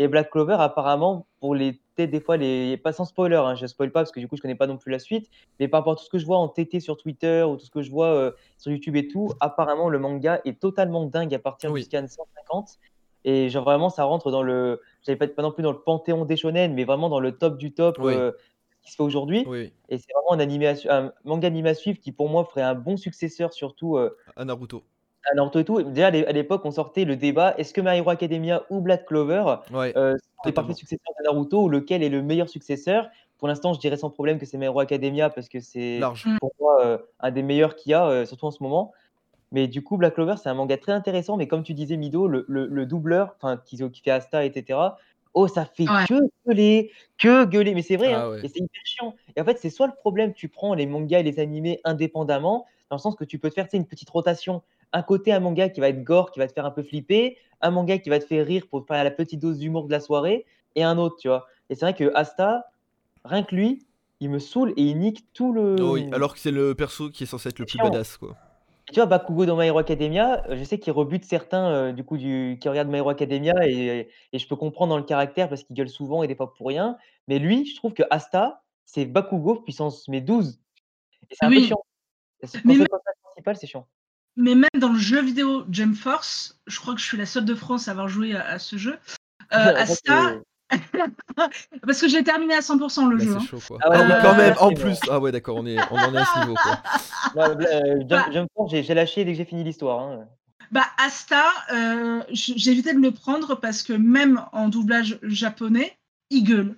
[0.00, 2.76] Et Black Clover, apparemment, pour les peut-être des fois, les...
[2.76, 4.76] pas sans spoiler, hein, je spoil pas parce que du coup, je connais pas non
[4.76, 5.28] plus la suite.
[5.58, 7.66] Mais par rapport à tout ce que je vois en TT sur Twitter ou tout
[7.66, 11.34] ce que je vois euh, sur YouTube et tout, apparemment, le manga est totalement dingue
[11.34, 11.80] à partir Oui.
[11.80, 12.78] du scan 150.
[13.24, 14.80] Et genre, vraiment, ça rentre dans le.
[15.04, 17.58] J'avais pas, pas non plus dans le panthéon des shonen, mais vraiment dans le top
[17.58, 18.14] du top Oui.
[18.14, 18.30] euh,
[18.82, 19.44] qui se fait aujourd'hui.
[19.48, 19.72] Oui.
[19.88, 22.96] Et c'est vraiment animé un manga animé à suivre qui, pour moi, ferait un bon
[22.96, 24.84] successeur, surtout euh, À Naruto.
[25.30, 25.82] À Naruto et tout.
[25.82, 28.80] Déjà, à l'é- à l'époque, on sortait le débat est-ce que My Hero Academia ou
[28.80, 29.92] Black Clover Ouais.
[29.96, 33.08] euh, sont les parfaits successeurs de Naruto ou lequel est le meilleur successeur?
[33.38, 36.26] Pour l'instant, je dirais sans problème que c'est My Hero Academia parce que c'est Large.
[36.40, 38.92] pour moi euh, un des meilleurs qu'il y a, euh, surtout en ce moment.
[39.52, 41.36] Mais du coup, Black Clover, c'est un manga très intéressant.
[41.36, 44.96] Mais comme tu disais, Mido, le, le- le doubleur, enfin, qui, qui fait Asta, etc.
[45.34, 46.04] Oh, ça fait Ouais.
[46.08, 46.14] que
[46.46, 47.74] gueuler, que gueuler.
[47.74, 48.38] Mais c'est vrai, Ah hein, ouais.
[48.44, 49.14] et c'est hyper chiant.
[49.36, 52.66] Et en fait, c'est soit le problème, tu prends les mangas et les animés indépendamment,
[52.90, 54.62] dans le sens que tu peux te faire tu sais, une petite rotation.
[54.92, 57.36] Un côté, un manga qui va être gore, qui va te faire un peu flipper,
[57.60, 59.92] un manga qui va te faire rire pour te faire la petite dose d'humour de
[59.92, 60.46] la soirée,
[60.76, 61.46] et un autre, tu vois.
[61.70, 62.64] Et c'est vrai que Asta,
[63.24, 63.86] rien que lui,
[64.20, 65.76] il me saoule et il nique tout le.
[65.80, 67.84] Oh oui, alors que c'est le perso qui est censé être le plus Chiant.
[67.90, 68.36] badass, quoi.
[68.88, 72.04] Et tu vois, Bakugo dans My Hero Academia, je sais qu'il rebute certains euh, du
[72.04, 75.50] coup du, qui regardent My Hero Academia et, et je peux comprendre dans le caractère
[75.50, 76.96] parce qu'il gueule souvent et des fois pour rien.
[77.28, 80.58] Mais lui, je trouve que Asta, c'est Bakugo puissance mais 12.
[81.30, 81.64] Et c'est un peu Oui.
[81.66, 81.84] chiant.
[82.44, 83.86] C'est- Mais Quand c'est principal, c'est chiant.
[84.40, 87.44] Mais même dans le jeu vidéo Jump Force, je crois que je suis la seule
[87.44, 88.96] de France à avoir joué à, à ce jeu.
[89.52, 90.76] Euh, fait, Asta, euh,
[91.86, 93.30] parce que j'ai terminé à 100% le Là, jeu.
[93.32, 93.46] c'est hein.
[93.50, 93.78] chaud, quoi.
[93.82, 94.98] Ah ouais, Ah oui, euh, quand même, en plus.
[95.10, 95.76] Ah ouais, d'accord, on, est...
[95.90, 96.82] on en est à ce niveau, quoi.
[97.36, 98.26] euh, Jump, Bah.
[98.32, 100.00] Jump Force, j'ai lâché dès que j'ai fini l'histoire.
[100.00, 100.24] hein.
[100.70, 105.96] Bah, Asta, euh, j'ai évité de le prendre parce que même en doublage japonais,
[106.30, 106.76] il gueule.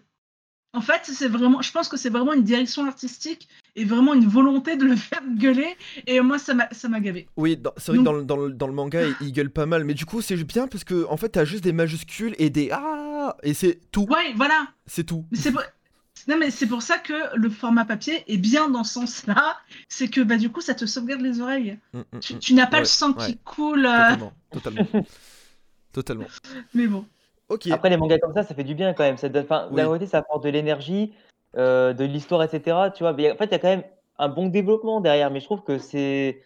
[0.72, 4.26] En fait, c'est vraiment, je pense que c'est vraiment une direction artistique et vraiment une
[4.26, 5.76] volonté de le faire gueuler.
[6.06, 7.28] Et moi, ça m'a ça m'a gavé.
[7.36, 9.50] Oui, dans- c'est vrai que dans le, dans, le, dans le manga, il, il gueule
[9.50, 12.34] pas mal, mais du coup, c'est bien parce que, en fait, t'as juste des majuscules
[12.38, 14.06] et des Ah Et c'est tout.
[14.10, 14.66] Ouais, voilà.
[14.86, 15.24] C'est tout.
[15.30, 15.62] Mais c'est pour...
[16.28, 19.56] Non, mais c'est pour ça que le format papier est bien dans ce sens-là.
[19.88, 21.78] C'est que bah, du coup, ça te sauvegarde les oreilles.
[21.94, 22.38] Mm, mm, Tu, mm.
[22.40, 23.26] tu n'as pas Ouais, le sang ouais.
[23.26, 23.86] qui coule.
[23.86, 24.32] euh, Totalement.
[24.52, 24.86] Totalement.
[25.92, 26.26] Totalement.
[26.74, 27.04] Mais bon.
[27.48, 27.66] Ok.
[27.68, 29.16] Après, les mangas comme ça, ça fait du bien quand même.
[29.16, 29.76] Ça donne, enfin, Oui.
[29.78, 31.12] D'un côté, ça apporte de l'énergie,
[31.56, 32.90] euh, de l'histoire, etc.
[32.94, 33.84] Tu vois, mais en fait, il y a quand même
[34.18, 35.30] un bon développement derrière.
[35.30, 36.42] Mais je trouve que c'est.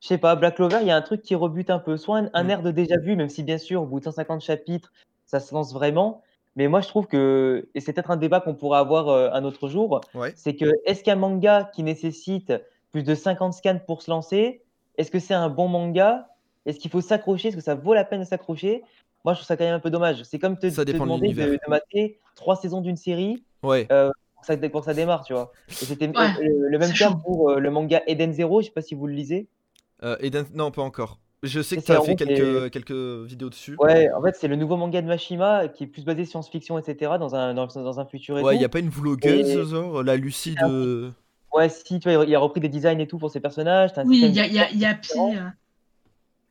[0.00, 1.96] Je sais pas, Black Clover, il y a un truc qui rebute un peu.
[1.96, 2.50] Soit un, un Mm.
[2.50, 4.92] air de déjà vu, même si bien sûr, au bout de 150 chapitres,
[5.26, 6.22] ça se lance vraiment.
[6.54, 7.68] Mais moi, je trouve que.
[7.74, 10.00] Et c'est peut-être un débat qu'on pourra avoir euh, un autre jour.
[10.14, 10.32] Ouais.
[10.36, 12.52] C'est que est-ce qu'un manga qui nécessite
[12.92, 14.62] plus de 50 scans pour se lancer,
[14.96, 16.28] est-ce que c'est un bon manga?
[16.64, 17.48] Est-ce qu'il faut s'accrocher?
[17.48, 18.82] Est-ce que ça vaut la peine de s'accrocher?
[19.24, 20.22] Moi, je trouve ça quand même un peu dommage.
[20.22, 23.86] C'est comme te, Ça te demander de, de mater trois saisons d'une série Ouais.
[23.86, 24.10] que,
[24.46, 25.52] ça, pour que ça démarre, tu vois.
[25.68, 28.60] Et c'était Ouais, le, le même terme pour euh, le manga Eden Zero.
[28.60, 29.48] Je sais pas si vous le lisez.
[30.02, 31.18] Euh, Eden- Non, pas encore.
[31.42, 32.90] Je sais que t'as en fait quelques, quelques
[33.26, 33.76] vidéos dessus.
[33.78, 37.18] Ouais, en fait, c'est le nouveau manga de Mashima qui est plus basé science-fiction, etc.
[37.18, 38.62] Dans un, dans, dans un futur et Ouais, tout.
[38.62, 41.12] y a pas une vlogueuse, Et- genre, la Lucie Ah, de.
[41.52, 43.90] Ouais, si, tu vois, il a repris des designs et tout pour ses personnages.
[44.04, 45.52] Oui, il y a, il y a, il y a pire.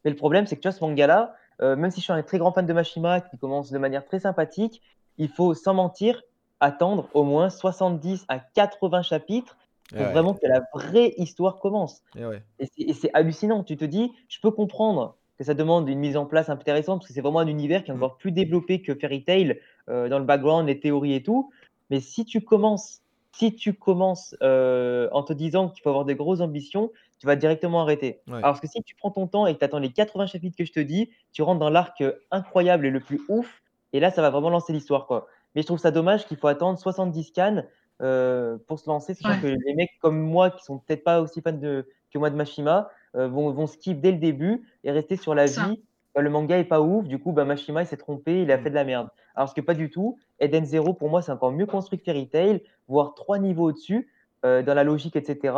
[0.03, 2.21] Mais le problème, c'est que tu vois, ce manga-là, euh, même si je suis un
[2.23, 4.81] très grand fan de Mashima, qui commence de manière très sympathique,
[5.17, 6.21] il faut, sans mentir,
[6.65, 9.57] attendre au moins 70 à 80 chapitres
[9.89, 12.01] pour Ouais, vraiment que la vraie histoire commence.
[12.17, 12.41] et ouais.
[12.59, 13.63] Et c'est- hallucinant.
[13.63, 17.09] Tu te dis, je peux comprendre que ça demande une mise en place intéressante, parce
[17.09, 17.97] que c'est vraiment un univers qui est Mm.
[18.03, 21.51] encore plus développé que Fairy Tail, euh, dans le background, les théories et tout.
[21.89, 23.01] Mais si tu commences,
[23.33, 27.35] si tu commences euh, en te disant qu'il faut avoir des grosses ambitions, tu vas
[27.35, 28.21] directement arrêter.
[28.27, 28.39] Ouais.
[28.41, 30.65] Alors que si tu prends ton temps et que tu attends les 80 chapitres que
[30.65, 33.61] je te dis, tu rentres dans l'arc euh, incroyable et le plus ouf,
[33.93, 35.05] et là, ça va vraiment lancer l'histoire.
[35.05, 35.27] quoi.
[35.55, 37.63] Mais je trouve ça dommage qu'il faut attendre 70 scans
[38.01, 39.41] euh, pour se lancer, sachant Ouais.
[39.41, 42.35] que les mecs comme moi, qui sont peut-être pas aussi fans de, que moi de
[42.35, 45.67] Mashima, euh, vont, vont skip dès le début et rester sur la Ça.
[45.67, 45.81] vie.
[46.13, 48.57] Bah, le manga est pas ouf, du coup, bah, Mashima il s'est trompé, il a
[48.57, 48.63] Mm.
[48.63, 49.09] fait de la merde.
[49.35, 50.17] Alors que pas du tout.
[50.39, 54.11] Eden Zero, pour moi, c'est encore mieux construit que Fairy Tail, voire trois niveaux au-dessus,
[54.45, 55.55] euh, dans la logique, etc.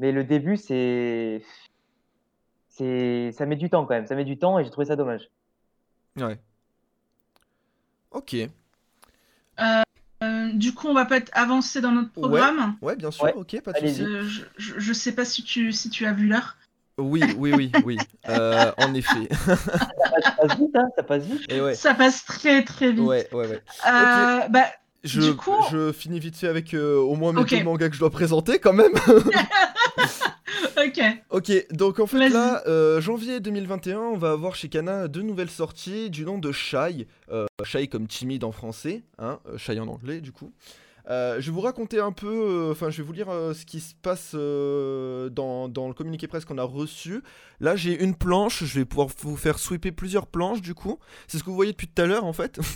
[0.00, 1.42] Mais le début, c'est.
[2.68, 4.96] c'est Ça met du temps quand même, ça met du temps et j'ai trouvé ça
[4.96, 5.30] dommage.
[6.16, 6.38] Ouais.
[8.10, 8.34] Ok.
[9.60, 12.76] Euh, du coup, on va peut-être avancer dans notre programme.
[12.80, 13.34] Ouais, bien sûr, Ouais.
[13.36, 14.02] ok, pas de soucis.
[14.02, 16.56] Euh, je, je, je sais pas si tu, si tu as vu l'heure.
[16.98, 17.98] Oui, oui, oui, oui.
[18.28, 19.28] Euh, en effet.
[19.30, 19.56] Ça
[20.40, 21.42] passe vite, hein, ça passe vite.
[21.52, 21.74] Et ouais.
[21.74, 23.04] Ça passe très très vite.
[23.04, 23.62] Ouais, ouais, ouais.
[23.86, 24.64] Euh, bah,
[25.04, 27.50] Je, Du coup- je finis vite fait avec euh, au moins mes Ok.
[27.50, 28.92] deux mangas que je dois présenter quand même.
[30.76, 31.00] ok.
[31.30, 35.50] ok, donc en fait là, euh, janvier 2021, on va avoir chez Kana deux nouvelles
[35.50, 37.06] sorties du nom de Shy.
[37.30, 40.52] Euh, Shy comme timide en français, hein, euh, Shy en anglais du coup.
[41.08, 43.64] Euh, je vais vous raconter un peu, euh, enfin je vais vous lire euh, ce
[43.64, 47.22] qui se passe euh, dans, dans le communiqué presse qu'on a reçu.
[47.60, 50.98] Là j'ai une planche, je vais pouvoir vous faire sweeper plusieurs planches du coup.
[51.28, 52.58] C'est ce que vous voyez depuis tout à l'heure en fait.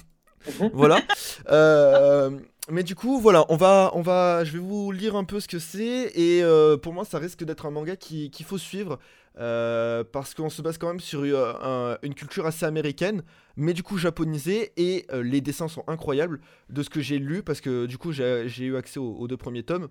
[0.58, 0.70] Mhm.
[0.72, 1.02] voilà.
[1.50, 2.30] Euh,
[2.68, 5.48] mais du coup, voilà, on va, on va, je vais vous lire un peu ce
[5.48, 6.12] que c'est.
[6.14, 8.98] Et euh, pour moi, ça risque d'être un manga qui- qu'il faut suivre.
[9.38, 13.22] euh, parce qu'on se base quand même sur euh, un- une culture assez américaine,
[13.56, 17.60] mais du coup japonisée, et les dessins sont incroyables de ce que j'ai lu, parce
[17.60, 19.88] que du coup j'ai eu accès aux, deux premiers tomes,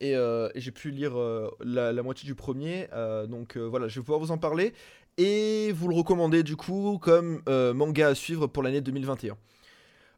[0.00, 0.14] et,
[0.54, 1.14] j'ai pu lire
[1.60, 2.88] la, moitié du premier,
[3.28, 4.74] donc voilà, je vais pouvoir vous en parler,
[5.16, 7.42] et vous le recommander du coup comme
[7.74, 9.36] manga à suivre pour l'année 2021.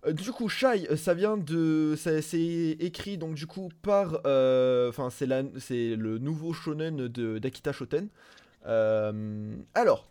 [0.06, 4.88] Euh, du coup, Shy, euh, ça vient de, c'est écrit donc du coup par, euh,
[4.88, 8.08] enfin c'est le nouveau shonen d'Akita Shoten.
[8.64, 10.08] Alors,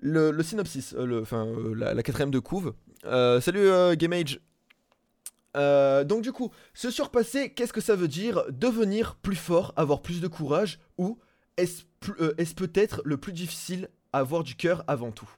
[0.00, 2.74] le, synopsis, enfin la, quatrième de couve.
[3.04, 4.40] Salut euh, Gameage.
[5.56, 8.44] Euh, donc du coup, se surpasser, qu'est-ce que ça veut dire?
[8.50, 11.18] Devenir plus fort, avoir plus de courage, ou
[11.56, 11.82] est-ce
[12.54, 15.28] peut-être le plus difficile avoir du cœur avant tout?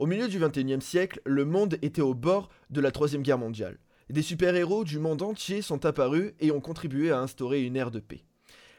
[0.00, 3.76] Au milieu du 21e siècle, le monde était au bord de la Troisième Guerre mondiale.
[4.08, 8.00] Des super-héros du monde entier sont apparus et ont contribué à instaurer une ère de
[8.00, 8.24] paix.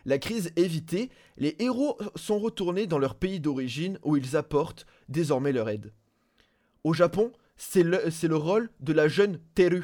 [0.04, 5.52] La crise évitée, les héros sont retournés dans leur pays d'origine où ils apportent désormais
[5.52, 5.94] leur aide.
[6.84, 9.84] Au Japon, c'est le, rôle de la jeune Teru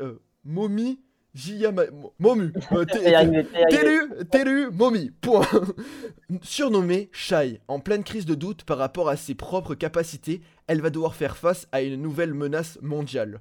[0.00, 1.00] euh, Momi
[1.34, 1.84] Jiyama...
[1.92, 2.52] Mo- Momu.
[2.72, 3.78] euh, Te- T'es arrivé, t'es arrivé.
[3.78, 5.46] Teru, Teru Momi, point.
[6.42, 10.90] Surnommée Shai, en pleine crise de doute par rapport à ses propres capacités, elle va
[10.90, 13.40] devoir faire face à une nouvelle menace mondiale.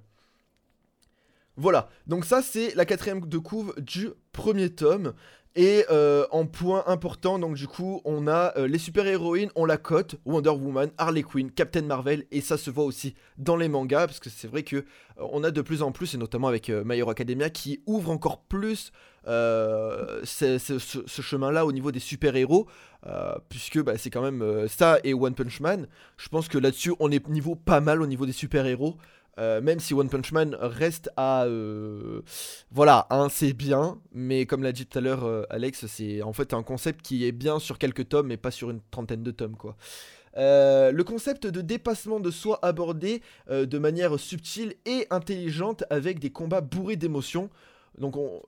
[1.58, 5.14] Voilà, donc ça c'est la quatrième de couve du premier tome.
[5.56, 9.78] Et euh, en point important, donc du coup, on a euh, les super-héroïnes, on la
[9.78, 14.06] cote, Wonder Woman, Harley Quinn, Captain Marvel, et ça se voit aussi dans les mangas,
[14.06, 14.84] parce que c'est vrai que euh,
[15.18, 18.44] on a de plus en plus, et notamment avec My Hero Academia, qui ouvre encore
[18.44, 18.92] plus
[19.26, 20.22] ce,
[21.22, 22.68] chemin-là au niveau des super-héros,
[23.50, 25.88] puisque bah, c'est quand même ça et One Punch Man.
[26.18, 28.98] Je pense que là-dessus, on est niveau pas mal au niveau des super-héros.
[29.40, 32.22] Euh, même si One Punch Man reste à euh,
[32.72, 36.54] voilà c'est bien mais comme l'a dit tout à l'heure euh, Alex c'est en fait
[36.54, 39.56] un concept qui est bien sur quelques tomes mais pas sur une trentaine de tomes
[39.56, 39.78] quoi.
[40.36, 46.62] Le concept de dépassement de soi abordé de manière subtile et intelligente avec des combats
[46.62, 47.50] bourrés d'émotions.
[47.98, 48.42] Donc on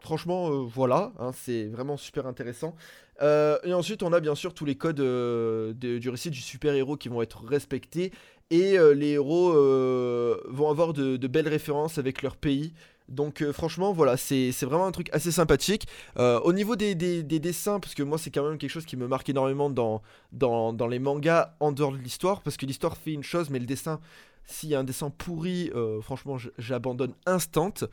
[0.00, 2.74] franchement voilà hein, c'est vraiment super intéressant.
[3.20, 6.96] Et ensuite on a bien sûr tous les codes de- du récit du super héros
[6.96, 8.12] qui vont être respectés
[8.50, 12.72] et euh, les héros euh, vont avoir de, de belles références avec leur pays.
[13.08, 15.86] Donc euh, franchement voilà, c'est vraiment un truc assez sympathique.
[16.18, 18.84] Euh, au niveau des, des- des dessins, parce que moi c'est quand même quelque chose
[18.84, 22.66] qui me marque énormément dans, dans, dans les mangas en dehors de l'histoire, parce que
[22.66, 23.98] l'histoire fait une chose, mais le dessin,
[24.44, 27.72] s'il y a un dessin pourri, euh, franchement j'abandonne instant.
[27.76, 27.86] C'est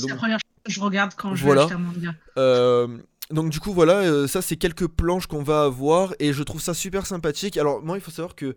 [0.00, 1.68] donc la première chose que je regarde quand je Voilà.
[1.72, 2.14] un manga.
[3.30, 6.74] donc du coup voilà, ça c'est quelques planches qu'on va avoir et je trouve ça
[6.74, 7.56] super sympathique.
[7.56, 8.56] Alors moi il faut savoir que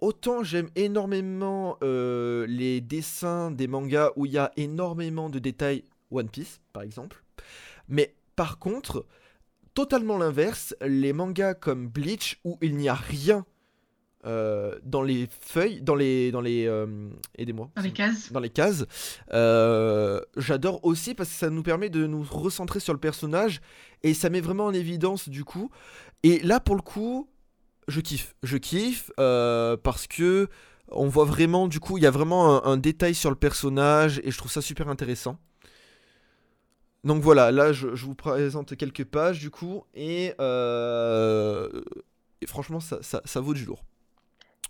[0.00, 5.84] autant j'aime énormément euh, les dessins des mangas où il y a énormément de détails,
[6.10, 7.22] One Piece par exemple,
[7.88, 9.06] mais par contre
[9.74, 13.44] totalement l'inverse, les mangas comme Bleach où il n'y a rien
[14.24, 16.86] euh, dans les feuilles, dans les, dans les, euh,
[17.38, 18.32] aidez-moi Dans les cases.
[18.32, 18.84] dans les cases.
[19.32, 23.60] Euh, J'adore aussi parce que ça nous permet de nous recentrer sur le personnage
[24.02, 25.70] et ça met vraiment en évidence du coup.
[26.24, 27.28] Et là pour le coup,
[27.88, 30.48] je kiffe, je kiffe euh, parce que
[30.88, 34.20] on voit vraiment du coup il y a vraiment un, un détail sur le personnage
[34.24, 35.36] et je trouve ça super intéressant.
[37.04, 41.68] Donc voilà, là je, je vous présente quelques pages du coup et, euh,
[42.40, 43.84] et franchement ça, ça, ça vaut du lourd.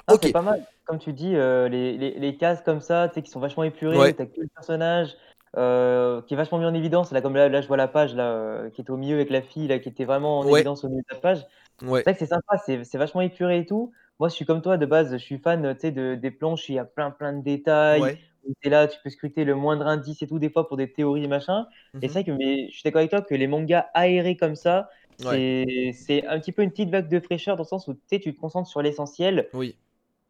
[0.07, 0.21] Ah, Ok.
[0.25, 0.65] C'est pas mal.
[0.85, 3.65] Comme tu dis, euh, les, les, les cases comme ça, tu sais, qui sont vachement
[3.65, 4.13] épurées, Ouais.
[4.13, 5.17] t'as que le personnage
[5.57, 7.11] euh, qui est vachement mis en évidence.
[7.11, 9.43] Là, comme là, là je vois la page là, qui était au milieu avec la
[9.43, 10.61] fille, là, qui était vraiment en Ouais.
[10.61, 11.45] évidence au milieu de la page.
[11.83, 12.05] Ouais.
[12.05, 13.93] C'est vrai que c'est sympa, c'est c'est vachement épuré et tout.
[14.19, 16.79] Moi, je suis comme toi de base, je suis fan de, des planches, il y
[16.79, 18.03] a plein plein de détails.
[18.03, 18.21] Ouais.
[18.63, 21.25] t'es là, tu peux scruter le moindre indice et tout, des fois pour des théories
[21.25, 21.67] et machin.
[22.01, 22.09] Et Mhm.
[22.09, 24.89] c'est vrai que mais, je suis d'accord avec toi que les mangas aérés comme ça,
[25.19, 25.41] Ouais.
[25.41, 28.21] c'est c'est un petit peu une petite vague de fraîcheur dans le sens où tu
[28.21, 29.79] te concentres sur l'essentiel Oui.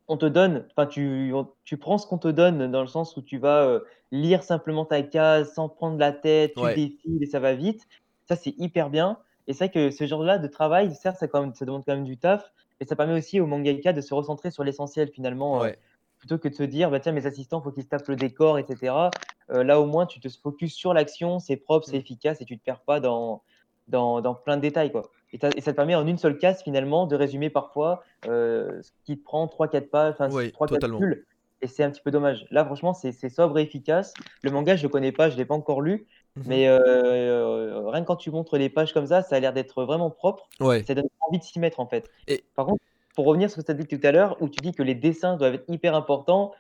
[0.09, 3.17] on te donne, enfin tu, on- tu prends ce qu'on te donne dans le sens
[3.17, 3.81] où tu vas euh,
[4.13, 6.71] lire simplement ta case sans prendre la tête, tu Ouais.
[6.71, 7.87] défiles et ça va vite.
[8.29, 9.19] Ça, c'est hyper bien.
[9.47, 11.95] Et c'est vrai que ce genre-là de travail, certes, ça, quand même- ça demande quand
[11.95, 15.63] même du taf, mais ça permet aussi au mangaka de se recentrer sur l'essentiel finalement,
[15.63, 15.71] euh,
[16.19, 18.59] plutôt que de se dire, bah, tiens, mes assistants, faut qu'ils se tapent le décor,
[18.59, 19.11] etc.
[19.51, 22.01] Euh, là, au moins, tu te focuses sur l'action, c'est propre, c'est Mm.
[22.01, 23.43] efficace et tu te perds pas dans,
[23.89, 24.91] dans, dans plein de détails.
[24.91, 25.11] Quoi.
[25.33, 29.19] Et, ça te permet en une seule case finalement de résumer parfois euh, ce qui
[29.19, 30.99] te prend 3-4 pages, enfin Ouais, 3-4 totalement.
[30.99, 31.25] bulles.
[31.63, 32.47] Et c'est un petit peu dommage.
[32.51, 34.15] Là, franchement, c'est sobre et efficace.
[34.43, 36.07] Le manga, je le connais pas, je ne l'ai pas encore lu.
[36.37, 36.45] Mhm.
[36.47, 39.53] Mais euh, euh, rien que quand tu montres les pages comme ça, ça a l'air
[39.53, 40.49] d'être vraiment propre.
[40.61, 40.85] Ouais.
[40.87, 42.11] Ça donne envie de s'y mettre en fait.
[42.29, 42.83] Et- Par contre,
[43.15, 44.83] pour revenir sur ce que tu as dit tout à l'heure, où tu dis que
[44.83, 46.53] les dessins doivent être hyper importants,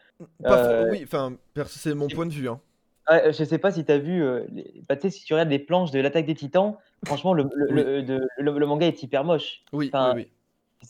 [0.42, 2.48] Pas for- Euh, Oui, enfin, perso, c'est mon point de vue.
[2.48, 2.58] Hein.
[3.06, 5.34] ah, je sais pas si tu as vu, euh, les- bah, tu sais, si tu
[5.34, 6.74] regardes les planches de l'attaque des titans,
[7.04, 7.84] franchement, le, le, Oui.
[7.84, 9.60] le- de- le- le manga est hyper moche.
[9.74, 10.26] Oui, Enfin, oui,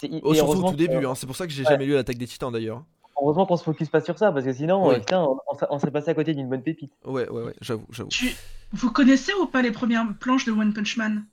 [0.04, 0.20] oui.
[0.22, 1.16] Oh, surtout au tout début, hein.
[1.16, 1.68] c'est pour ça que j'ai Ouais.
[1.70, 2.84] jamais lu l'attaque des titans d'ailleurs.
[3.20, 4.94] Heureusement qu'on se focus pas sur ça, parce que sinon, Oui.
[4.94, 6.92] euh, putain, on, on serait- on serait passé à côté d'une bonne pépite.
[7.04, 8.10] Ouais, ouais, ouais, j'avoue, j'avoue.
[8.10, 8.36] Tu...
[8.72, 11.24] Vous connaissez ou pas les premières planches de One Punch Man?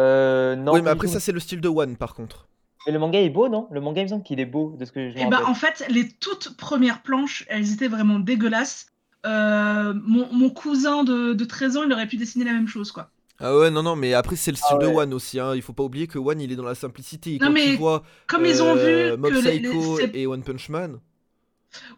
[0.00, 2.48] Euh, non, oui, mais après, ça, c'est le style de One par contre.
[2.86, 3.68] Mais le manga est beau, non?
[3.70, 5.46] Le manga, il me semble qu'il est beau, de ce que je Eh ben, rappelle.
[5.46, 8.86] en fait, les toutes premières planches, elles étaient vraiment dégueulasses.
[9.24, 12.90] Euh, mon, mon cousin de, de 13 ans, il aurait pu dessiner la même chose,
[12.90, 13.10] quoi.
[13.38, 14.86] Ah ouais, non, non, mais après, c'est le style Ah de.
[14.86, 15.38] One aussi.
[15.38, 15.54] Hein.
[15.54, 17.38] Il faut pas oublier que One, il est dans la simplicité.
[17.40, 19.98] Non, quand mais tu vois Comme ils ont euh, vu Mob que les, les- Psycho
[20.12, 20.98] et One Punch Man,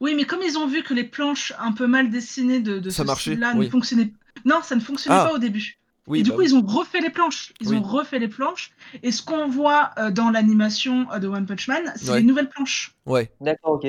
[0.01, 2.91] Oui, mais comme ils ont vu que les planches un peu mal dessinées de, de
[2.91, 3.67] Ça ce marchait, style-là oui.
[3.67, 4.13] ne fonctionnaient
[4.45, 5.27] Non, ça ne fonctionnait Ah.
[5.29, 5.79] pas au début.
[6.07, 6.49] oui, et du bah coup, oui.
[6.49, 7.53] ils ont refait les planches.
[7.61, 7.77] Ils Oui.
[7.79, 8.73] ont refait les planches.
[9.03, 12.19] Et ce qu'on voit euh, dans l'animation euh, de One Punch Man, c'est Ouais.
[12.19, 12.95] les nouvelles planches.
[13.07, 13.31] ouais.
[13.41, 13.87] D'accord, ok.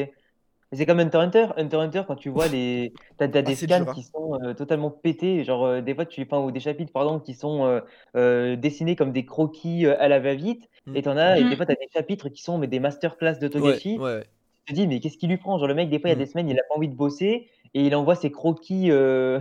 [0.73, 1.47] C'est comme Hunter x Hunter.
[1.57, 2.91] Hunter x Hunter, quand tu vois les.
[3.17, 3.93] T'as, Ah, des scans dur, hein.
[3.93, 5.43] qui sont euh, totalement pétés.
[5.45, 6.21] Genre, euh, des fois, tu.
[6.23, 7.79] Enfin, ou des chapitres, pardon, qui sont euh,
[8.17, 10.63] euh, dessinés comme des croquis euh, à la va-vite.
[10.87, 10.95] Mm.
[10.97, 11.37] Et t'en as.
[11.39, 11.49] Et Mhm.
[11.49, 13.97] des fois, t'as des chapitres qui sont mais des masterclass de Ouais, Togashi.
[13.99, 14.25] ouais.
[14.65, 15.57] Tu te dis, mais qu'est-ce qu'il lui prend?
[15.59, 16.19] Genre, le mec, des fois, il y a Mm.
[16.19, 17.47] des semaines, il a pas envie de bosser.
[17.73, 19.39] Et il envoie ses croquis euh,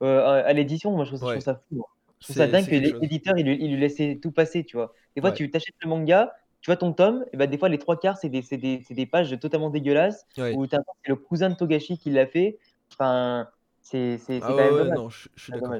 [0.00, 0.90] à à l'édition.
[0.92, 1.34] Moi, je trouve, ça- je Ouais.
[1.40, 1.76] trouve ça fou.
[1.76, 1.88] moi.
[2.20, 4.94] Je trouve ça dingue que l'éditeur, il, lui- il lui laissait tout passer, tu vois.
[5.14, 5.36] Des fois, Ouais.
[5.36, 6.32] tu t'achètes le manga,
[6.62, 9.06] tu vois ton tome, et ben des fois, les trois quarts, c'est des, des, des
[9.06, 10.54] pages totalement dégueulasses, Ouais.
[10.56, 12.58] où c'est le cousin de Togashi qui l'a fait.
[12.92, 13.48] Enfin,
[13.82, 14.96] c'est Ah quand même dommage.
[14.98, 15.76] non, je je suis c'est d'accord.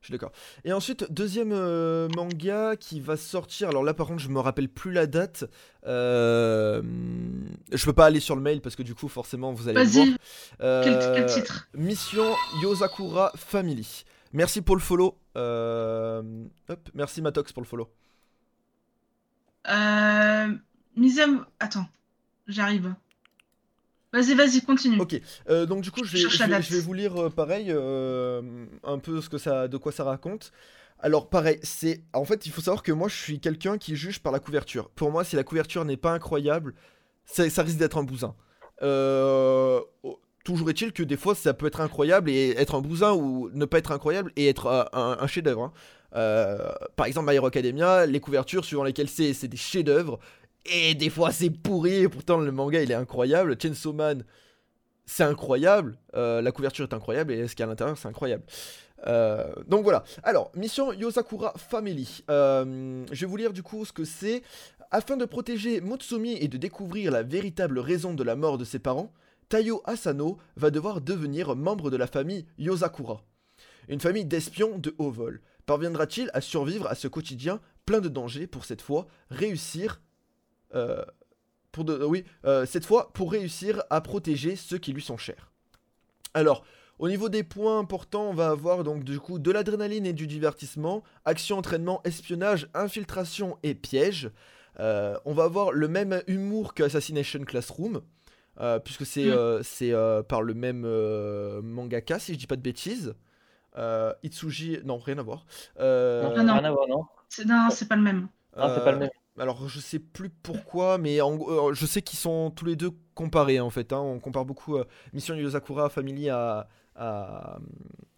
[0.00, 0.30] Je suis d'accord.
[0.64, 3.68] Et ensuite, deuxième euh, manga qui va sortir.
[3.68, 5.44] Alors là, par contre, je me rappelle plus la date.
[5.86, 6.82] Euh,
[7.72, 9.82] je peux pas aller sur le mail parce que du coup, forcément, vous allez.
[9.84, 10.18] Vas-y, quel,
[10.58, 11.68] quel Euh, titre?
[11.74, 12.24] Mission
[12.62, 14.04] Yosakura Family.
[14.32, 15.18] Merci pour le follow.
[15.36, 16.22] Euh,
[16.68, 17.90] hop, merci Matox pour le follow.
[19.68, 20.54] euh,
[20.96, 21.44] Misem...
[21.60, 21.86] Attends,
[22.46, 22.94] j'arrive.
[24.12, 24.98] Vas-y, vas-y, continue.
[25.00, 26.62] Ok, euh, donc du coup, je vais, Cherche je la vais- date.
[26.64, 28.40] je vais vous lire euh, pareil, euh,
[28.84, 30.50] un peu ce que ça, de quoi ça raconte.
[31.00, 34.20] Alors pareil, c'est en fait, il faut savoir que moi, je suis quelqu'un qui juge
[34.20, 34.88] par la couverture.
[34.90, 36.74] Pour moi, si la couverture n'est pas incroyable,
[37.26, 38.34] ça, ça risque d'être un bousin.
[38.82, 39.80] Euh,
[40.44, 43.64] toujours est-il que des fois, ça peut être incroyable et être un bousin ou ne
[43.66, 45.64] pas être incroyable et être euh, un, un chef-d'œuvre.
[45.64, 45.72] hein.
[46.16, 50.18] Euh, par exemple, My Hero Academia, les couvertures suivant lesquelles c'est, c'est des chefs-d'œuvre.
[50.64, 53.56] Et des fois c'est pourri, et pourtant le manga il est incroyable.
[53.60, 54.24] Chainsaw Man,
[55.06, 55.98] c'est incroyable.
[56.14, 58.44] Euh, la couverture est incroyable et ce qu'il y a à l'intérieur c'est incroyable.
[59.06, 60.04] Euh, donc voilà.
[60.22, 62.24] Alors, mission Yosakura Family.
[62.30, 64.42] Euh, je vais vous lire du coup ce que c'est.
[64.90, 68.78] Afin de protéger Mutsumi et de découvrir la véritable raison de la mort de ses
[68.78, 69.12] parents,
[69.48, 73.22] Tayo Asano va devoir devenir membre de la famille Yosakura.
[73.88, 75.40] Une famille d'espions de haut vol.
[75.66, 79.06] Parviendra-t-il à survivre à ce quotidien plein de dangers pour cette fois?
[79.30, 80.00] Réussir
[80.74, 81.04] euh,
[81.72, 85.50] pour de, oui, euh, cette fois pour réussir à protéger ceux qui lui sont chers.
[86.34, 86.64] Alors,
[86.98, 90.26] au niveau des points importants, on va avoir donc du coup de l'adrénaline et du
[90.26, 94.30] divertissement, action, entraînement, espionnage, infiltration et piège.
[94.80, 98.00] Euh, on va avoir le même humour que Assassination Classroom,
[98.60, 99.30] euh, puisque c'est Mm.
[99.32, 103.14] euh, c'est, euh, par le même euh, mangaka, si je dis pas de bêtises.
[103.76, 105.46] Euh, Itsuji, non, rien à voir.
[105.78, 106.52] Euh, Non, Ah non.
[106.54, 107.04] rien à voir, non?
[107.28, 108.28] C'est- Non, c'est pas le même.
[108.56, 109.10] Ah, c'est pas le même.
[109.38, 113.60] Alors je sais plus pourquoi, mais euh, je sais qu'ils sont tous les deux comparés
[113.60, 113.92] en fait.
[113.92, 114.00] hein.
[114.00, 116.68] On compare beaucoup euh, Mission Yosakura Family à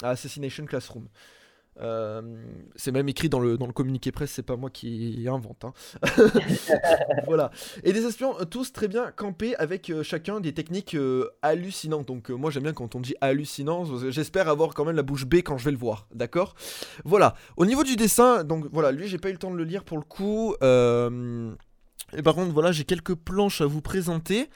[0.02, 1.08] Assassination Classroom.
[1.80, 2.20] Euh,
[2.76, 5.64] c'est même écrit dans le, dans le communiqué presse, c'est pas moi qui invente.
[5.64, 5.72] hein.
[7.26, 7.50] voilà.
[7.84, 12.06] Et des espions euh, tous très bien campés avec euh, chacun des techniques euh, hallucinantes.
[12.08, 15.42] Donc moi j'aime bien quand on dit hallucinant, j'espère avoir quand même la bouche bée
[15.42, 16.54] quand je vais le voir, d'accord?
[17.04, 17.34] Voilà.
[17.56, 19.84] Au niveau du dessin, donc voilà, lui j'ai pas eu le temps de le lire
[19.84, 20.54] pour le coup.
[22.12, 24.50] Et par contre voilà, j'ai quelques planches à vous présenter.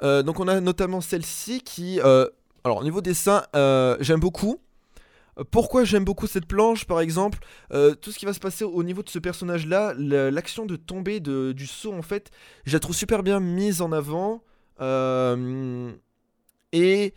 [0.00, 2.00] Donc on a notamment celle-ci qui...
[2.00, 3.42] alors au niveau dessin,
[4.00, 4.60] j'aime beaucoup.
[5.38, 7.38] Euh, Pourquoi j'aime beaucoup cette planche, par exemple
[7.72, 11.20] euh, Tout ce qui va se passer au niveau de ce personnage-là, l'action de tomber
[11.20, 12.30] de- du saut, en fait,
[12.64, 14.42] je la trouve super bien mise en avant.
[14.80, 15.92] Euh,
[16.72, 17.14] et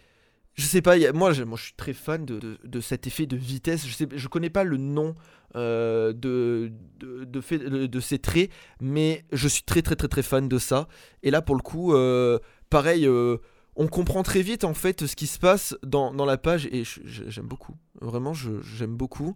[0.54, 3.86] je sais pas, moi, moi je suis très fan de, de- cet effet de vitesse.
[3.88, 5.16] Je, sais, je connais pas le nom
[5.56, 8.50] de, de, de, ces traits,
[8.82, 10.88] mais je suis très très très très fan de ça.
[11.24, 11.94] Et là, pour le coup,
[12.70, 13.08] pareil,
[13.76, 17.46] on comprend très vite en fait ce qui se passe dans, la page et j'aime
[17.46, 17.76] beaucoup.
[18.02, 19.36] Vraiment, j'aime beaucoup.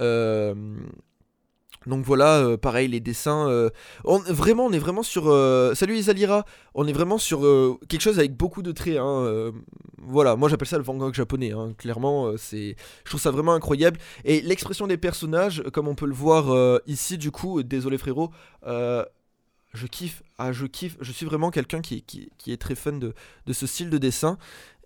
[0.00, 0.54] Euh,
[1.86, 3.46] donc voilà, euh, pareil, les dessins.
[3.48, 3.68] euh,
[4.04, 5.24] vraiment, on est vraiment sur.
[5.74, 7.40] salut Isalira, on est vraiment sur
[7.88, 8.96] quelque chose avec beaucoup de traits.
[8.98, 9.52] hein,
[9.98, 11.52] voilà, moi j'appelle ça le Van japonais.
[11.52, 12.76] hein, clairement, c'est.
[13.04, 13.98] Je trouve ça vraiment incroyable.
[14.24, 18.30] Et l'expression des personnages, comme on peut le voir ici, du coup, désolé frérot,
[19.74, 20.22] je kiffe.
[20.38, 20.96] Ah, je kiffe.
[21.00, 23.14] Je suis vraiment quelqu'un qui, qui, qui est très fan de,
[23.46, 24.38] de ce style de dessin.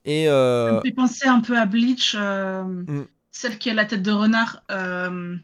[0.05, 0.24] Et.
[0.26, 3.07] Ça euh, me fait penser un peu à Bleach, euh, Mm.
[3.30, 5.36] celle qui a la tête de renard, euh,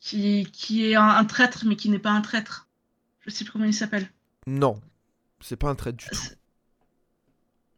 [0.00, 2.68] qui, qui est un, un traître, mais qui n'est pas un traître.
[3.20, 4.08] Je sais plus comment il s'appelle.
[4.46, 4.80] non,
[5.40, 6.16] c'est pas un trait du tout.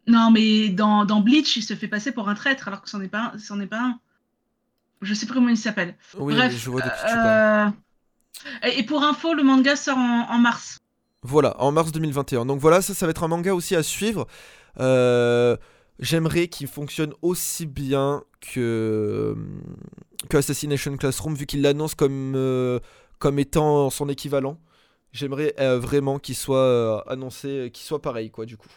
[0.08, 3.00] Non, mais dans, dans Bleach, il se fait passer pour un traître, alors que c'en
[3.00, 3.38] est pas un.
[3.38, 4.00] c'en est pas un.
[5.02, 5.96] Je sais plus comment il s'appelle.
[6.16, 7.72] Oui, Bref, je vois de qui tu parles.
[8.62, 10.78] et, et pour info, le manga sort en, en mars.
[11.22, 12.46] Voilà, en mars 2021.
[12.46, 14.26] Donc voilà, ça, va être un manga aussi à suivre.
[14.78, 15.56] Euh,
[15.98, 19.34] J'aimerais qu'il fonctionne aussi bien que,
[20.28, 22.80] que Assassination Classroom, vu qu'il l'annonce comme, euh,
[23.38, 24.58] étant son équivalent.
[25.12, 28.68] J'aimerais euh, vraiment qu'il soit euh, annoncé, qu'il soit pareil, quoi, du coup.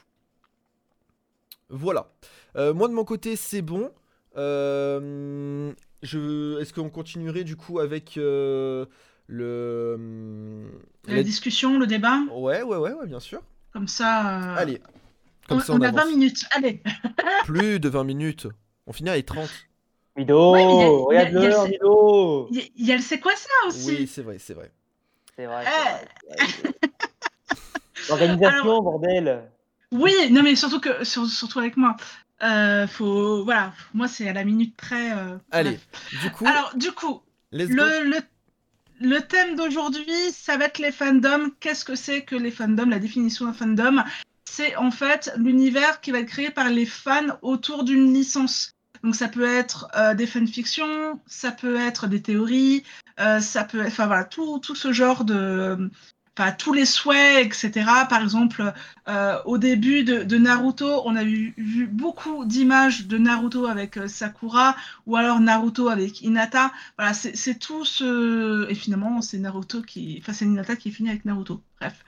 [1.69, 2.09] Voilà.
[2.55, 3.91] Euh, moi, de mon côté, c'est bon.
[4.37, 5.73] Euh.
[6.01, 8.85] Est-ce qu'on continuerait, du coup, avec euh,
[9.29, 10.69] le...
[11.07, 13.41] La la- discussion, le débat, Ouais, ouais, ouais, ouais, bien sûr.
[13.71, 14.39] comme ça.
[14.39, 14.81] euh, Allez,
[15.45, 16.11] on, Comme ça, on on a 20 avance.
[16.13, 16.45] minutes.
[16.51, 16.81] Allez.
[17.45, 18.47] Plus de 20 minutes.
[18.87, 19.47] On finit à les 30.
[20.17, 22.47] Mido, Ouais, regarde l'heure, le- Mido.
[22.51, 24.71] Il y, a le c'est quoi ça aussi Oui, c'est vrai, c'est vrai.
[25.35, 25.63] C'est vrai.
[25.65, 26.35] Eh.
[26.37, 26.73] c'est vrai, c'est vrai.
[28.09, 29.43] Organisation, bordel.
[29.91, 31.95] Oui, non mais surtout que sur- surtout avec moi.
[32.43, 35.11] Euh, faut voilà, moi c'est à la minute près.
[35.13, 36.21] euh, Allez, bref.
[36.23, 37.21] du coup, Alors du coup,
[37.51, 38.17] le, le,
[38.99, 41.51] le thème d'aujourd'hui, ça va être les fandoms.
[41.59, 42.89] Qu'est-ce que c'est que les fandoms?
[42.89, 44.03] La définition d'un fandom,
[44.45, 48.73] c'est en fait l'univers qui va être créé par les fans autour d'une licence.
[49.03, 52.83] Donc ça peut être euh, des fanfictions, ça peut être des théories,
[53.19, 55.89] euh, ça peut, enfin voilà, tout, tout ce genre de,
[56.57, 57.85] tous les souhaits, etc.
[58.09, 58.73] Par exemple,
[59.07, 64.75] euh, au début de, Naruto, on a vu beaucoup d'images de Naruto avec euh, Sakura
[65.05, 66.71] ou alors Naruto avec Hinata.
[66.97, 71.09] Voilà, c'est tout ce, et finalement c'est Naruto qui, enfin c'est Hinata qui est fini
[71.09, 71.61] avec Naruto.
[71.79, 72.03] Bref.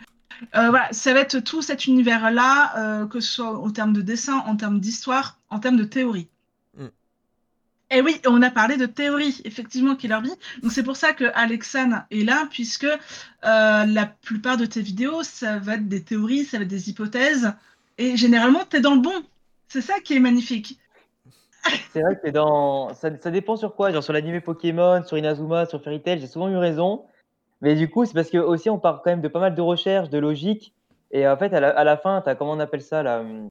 [0.55, 4.55] Euh, ça va être tout cet univers-là, que ce soit en termes de dessin, en
[4.55, 6.29] termes d'histoire, en termes de théorie.
[7.93, 10.31] Et oui, on a parlé de théorie, effectivement, Killer Bee.
[10.63, 12.97] Donc c'est pour ça que Alexane est là, puisque euh,
[13.43, 17.53] la plupart de tes vidéos, ça va être des théories, ça va être des hypothèses,
[17.97, 19.13] et généralement, tu es dans le bon.
[19.67, 20.79] C'est ça qui est magnifique.
[21.91, 22.93] C'est vrai que dans...
[22.93, 23.91] ça, dépend sur quoi.
[23.91, 27.03] Genre sur l'anime Pokémon, sur Inazuma, sur Fairy Tail, j'ai souvent eu raison.
[27.61, 29.61] Mais du coup, c'est parce que aussi on part quand même de pas mal de
[29.61, 30.73] recherches, de logique.
[31.11, 33.49] Et en fait, à la, fin, tu as, comment on appelle ça hum,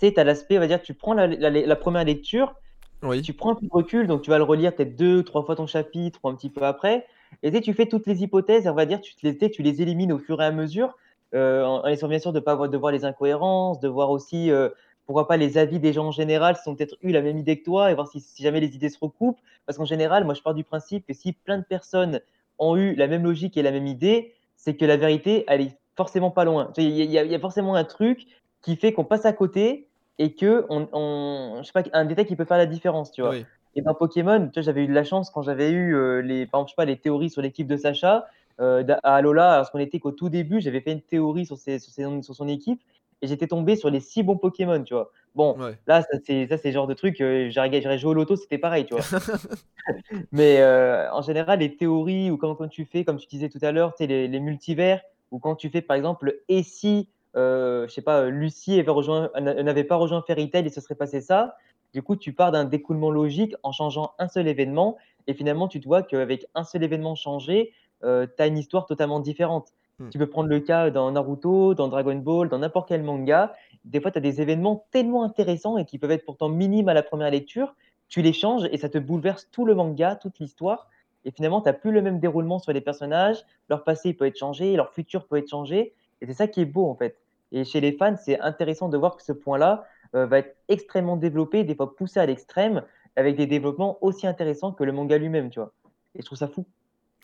[0.00, 2.54] Tu sais, as l'aspect, on va dire, tu prends la première lecture,
[3.02, 3.22] Oui.
[3.22, 5.56] tu prends un peu de recul, donc tu vas le relire peut-être deux, trois fois
[5.56, 7.06] ton chapitre un petit peu après.
[7.42, 10.18] Et tu fais toutes les hypothèses, on va dire, tu, les, tu les élimines au
[10.18, 10.96] fur et à mesure,
[11.34, 14.68] euh, en, essayant bien sûr de pas de voir les incohérences, de voir aussi, euh,
[15.06, 17.58] pourquoi pas, les avis des gens en général, s'ils ont peut-être eu la même idée
[17.58, 19.40] que toi, et voir si, si jamais les idées se recoupent.
[19.66, 22.20] Parce qu'en général, moi, je pars du principe que si plein de personnes
[22.58, 25.78] ont eu la même logique et la même idée, c'est que la vérité, elle est
[25.96, 26.72] forcément pas loin.
[26.76, 28.26] Il y a forcément un truc
[28.62, 29.89] qui fait qu'on passe à côté
[30.20, 33.22] et que on, on- je sais pas, un détail qui peut faire la différence, tu
[33.22, 33.30] vois.
[33.30, 33.46] Oui.
[33.74, 36.68] Et dans Pokémon, j'avais eu de la chance quand j'avais eu euh, les, par exemple,
[36.68, 38.26] je sais pas, les théories sur l'équipe de Sacha
[38.60, 41.90] euh, à Alola, lorsqu'on était qu'au tout début, j'avais fait une théorie sur, ses, sur,
[41.92, 42.80] ses- sur son équipe
[43.22, 45.10] et j'étais tombé sur les six bons Pokémon, tu vois.
[45.34, 45.78] Bon, Ouais.
[45.86, 48.84] là, ça c'est ça c'est genre de truc, euh, j'aurais joué au loto, c'était pareil,
[48.84, 49.04] tu vois.
[50.32, 53.58] Mais euh, en général, les théories ou quand, quand tu fais, comme tu disais tout
[53.62, 55.00] à l'heure, les, les multivers,
[55.30, 58.82] ou quand tu fais par exemple, le et si, euh, je sais pas, euh, Lucie
[58.82, 61.56] n'a- n'avait pas rejoint Fairy Tail et ce serait passé ça,
[61.92, 65.80] du coup, tu pars d'un découlement logique en changeant un seul événement, et finalement, tu
[65.80, 67.72] te vois qu'avec un seul événement changé,
[68.02, 69.72] tu as une histoire totalement différente.
[69.98, 70.08] Hmm.
[70.08, 73.52] Tu peux prendre le cas dans Naruto, dans Dragon Ball, dans n'importe quel manga.
[73.84, 76.94] Des fois, tu as des événements tellement intéressants et qui peuvent être pourtant minimes à
[76.94, 77.74] la première lecture,
[78.08, 80.88] tu les changes et ça te bouleverse tout le manga, toute l'histoire.
[81.24, 83.44] Et finalement, tu n'as plus le même déroulement sur les personnages.
[83.68, 85.92] Leur passé peut être changé, leur futur peut être changé.
[86.22, 87.19] Et c'est ça qui est beau, en fait.
[87.52, 89.84] Et chez les fans, c'est intéressant de voir que ce point-là
[90.14, 92.82] euh, va être extrêmement développé, des fois poussé à l'extrême,
[93.16, 95.72] avec des développements aussi intéressants que le manga lui-même, tu vois.
[96.14, 96.64] Et je trouve ça fou.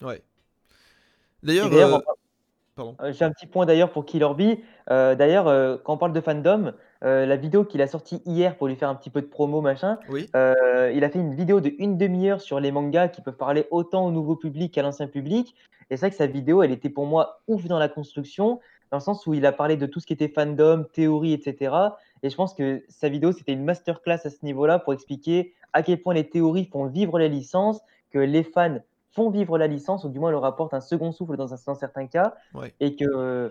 [0.02, 0.22] Ouais.
[1.42, 2.02] D'ailleurs,
[2.78, 4.60] euh, euh, j'ai un petit point d'ailleurs pour Killer Bee.
[4.90, 6.72] Euh, d'ailleurs, quand on parle de fandom,
[7.02, 9.98] la vidéo qu'il a sortie hier pour lui faire un petit peu de promo, machin,
[10.08, 10.28] Oui.
[10.34, 14.06] il a fait une vidéo de une demi-heure sur les mangas qui peuvent parler autant
[14.06, 15.54] au nouveau public qu'à l'ancien public.
[15.88, 18.60] Et c'est vrai que sa vidéo, elle était pour moi ouf dans la construction,
[18.90, 21.96] dans le sens où il a parlé de tout ce qui était fandom, théorie, etc.
[22.22, 25.82] Et je pense que sa vidéo, c'était une masterclass à ce niveau-là pour expliquer à
[25.82, 27.80] quel point les théories font vivre les licences,
[28.10, 28.78] que les fans
[29.12, 31.74] font vivre la licence, ou du moins leur apportent un second souffle dans, un- dans
[31.74, 32.74] certains cas, Ouais.
[32.80, 33.50] et que euh,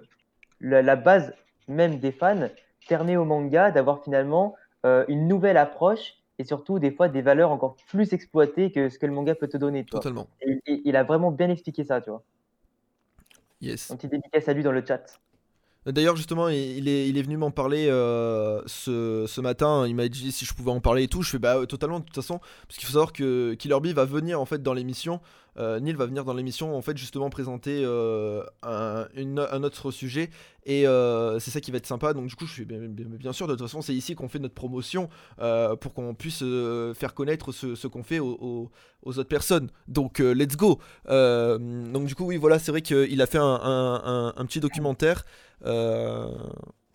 [0.61, 1.33] la, la base
[1.67, 2.47] même des fans
[2.87, 4.55] permet au manga d'avoir finalement
[4.85, 8.99] euh, une nouvelle approche et surtout des fois des valeurs encore plus exploitées que ce
[8.99, 9.85] que le manga peut te donner.
[9.85, 10.27] Totalement.
[10.41, 12.23] Et, et- il a vraiment bien expliqué ça, tu vois.
[13.61, 13.91] Yes.
[13.91, 15.19] Un petit dédicace à lui dans le chat.
[15.85, 19.85] D'ailleurs, justement, il est, il est venu m'en parler euh, ce, ce matin.
[19.87, 21.21] Il m'a dit si je pouvais en parler et tout.
[21.21, 22.39] Je fais bah totalement, de toute façon.
[22.67, 25.21] Parce qu'il faut savoir que Killer Bee va venir en fait dans l'émission.
[25.57, 29.91] Euh, Neil va venir dans l'émission en fait justement présenter euh, un, une- un autre
[29.91, 30.29] sujet.
[30.65, 32.13] Et euh, c'est ça qui va être sympa.
[32.13, 34.27] Donc du coup, je suis bien, bien- bien sûr, de toute façon, c'est ici qu'on
[34.27, 36.43] fait notre promotion euh, pour qu'on puisse
[36.95, 38.71] faire connaître ce, ce qu'on fait aux, aux-
[39.03, 39.69] aux autres personnes.
[39.87, 40.79] Donc let's go.
[41.07, 44.59] Donc du coup, oui, voilà, c'est vrai qu'il a fait un, un- un- un petit
[44.59, 45.23] documentaire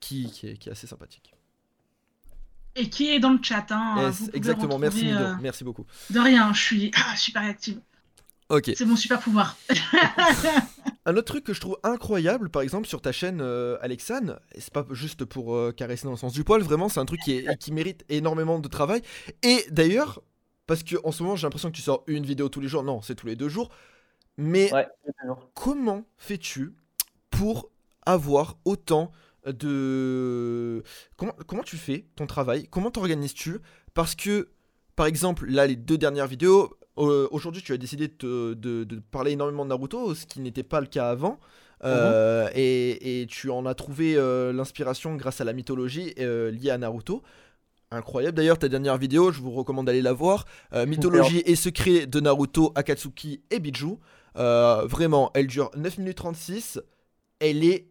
[0.00, 1.32] qui, qui, est, qui est assez sympathique.
[2.76, 3.66] Et qui est dans le chat.
[3.70, 5.84] Hein, Yes, exactement, merci euh, merci beaucoup.
[6.10, 7.80] De rien, je suis ah, super active.
[8.50, 8.72] Ok.
[8.76, 9.56] C'est mon super pouvoir.
[11.06, 14.60] Un autre truc que je trouve incroyable, par exemple, sur ta chaîne euh, Alexane, et
[14.60, 17.20] c'est pas juste pour euh, caresser dans le sens du poil, vraiment, c'est un truc
[17.24, 19.02] qui, est, qui mérite énormément de travail.
[19.42, 20.20] Et d'ailleurs,
[20.66, 22.82] parce que en ce moment, j'ai l'impression que tu sors une vidéo tous les jours,
[22.82, 23.70] non, c'est tous les deux jours.
[24.36, 24.86] Mais Ouais,
[25.54, 26.74] comment fais-tu
[27.30, 27.70] pour
[28.04, 30.82] avoir autant de de
[31.16, 33.58] comment, comment tu fais ton travail, comment t'organises-tu?
[33.94, 34.50] Parce que,
[34.96, 36.76] par exemple, là, les deux dernières vidéos,
[37.08, 40.62] euh, aujourd'hui, tu as décidé de, de- de parler énormément de Naruto, ce qui n'était
[40.62, 41.38] pas le cas avant.
[41.84, 46.78] Euh, et, et tu en as trouvé euh, l'inspiration grâce à la mythologie liée à
[46.78, 47.22] Naruto.
[47.90, 48.36] Incroyable.
[48.36, 50.44] D'ailleurs, ta dernière vidéo, je vous recommande d'aller la voir.
[50.86, 53.96] Mythologie et secrets de Naruto, Akatsuki et Biju.
[54.34, 56.80] Vraiment, elle dure 9 minutes 36.
[57.40, 57.86] Elle est.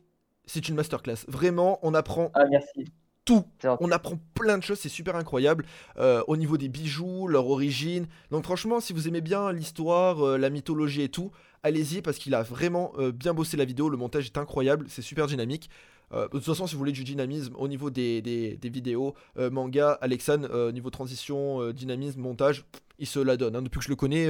[0.45, 1.26] C'est une masterclass.
[1.28, 2.86] Vraiment, on apprend Ah, merci.
[3.30, 3.44] Tout.
[3.82, 5.66] On apprend plein de choses, c'est super incroyable.
[5.98, 8.08] Euh, au niveau des bijoux, leur origine.
[8.32, 11.32] Donc franchement, si vous aimez bien l'histoire, euh, la mythologie et tout,
[11.64, 13.90] allez-y parce qu'il a vraiment euh, bien bossé la vidéo.
[13.90, 15.70] Le montage est incroyable, c'est super dynamique.
[16.12, 19.14] De toute façon, si vous voulez du dynamisme au niveau des, des- des vidéos,
[19.52, 20.40] manga, Alexan,
[20.74, 23.56] niveau transition, dynamisme, montage, pff, il se la donne.
[23.56, 23.62] hein.
[23.62, 24.28] Depuis que je le connais,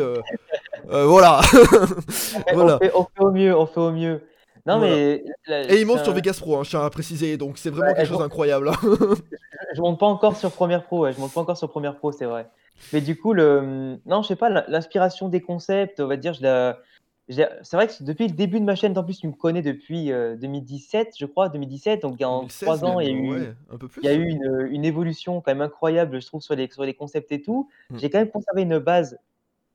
[0.89, 1.39] voilà.
[2.53, 2.75] Voilà.
[2.75, 4.21] On, fait, on fait au mieux, on fait au mieux.
[4.69, 4.95] Non, Voilà.
[4.95, 7.37] mais la- Et il monte sur Vegas Pro, hein, je tiens à préciser.
[7.37, 8.69] Donc c'est vraiment Ouais, quelque chose d'incroyable.
[8.69, 8.73] hein.
[9.75, 12.11] je monte pas encore sur Premiere Pro, ouais, je monte pas encore sur Premiere Pro,
[12.11, 12.47] c'est vrai.
[12.93, 16.43] Mais du coup, le, non, je sais pas, l'inspiration des concepts, on va dire, je
[16.43, 16.79] la,
[17.27, 19.61] j'ai- c'est vrai que depuis le début de ma chaîne, en plus, tu me connais
[19.61, 23.31] depuis euh, 2017, je crois, 2017, donc en 2016 trois ans, il y a eu,
[23.31, 24.01] ouais, un peu plus.
[24.01, 26.83] il y a eu une, une évolution quand même incroyable, je trouve, sur les, sur
[26.83, 27.69] les concepts et tout.
[27.89, 27.97] Mm.
[27.99, 29.17] J'ai quand même conservé une base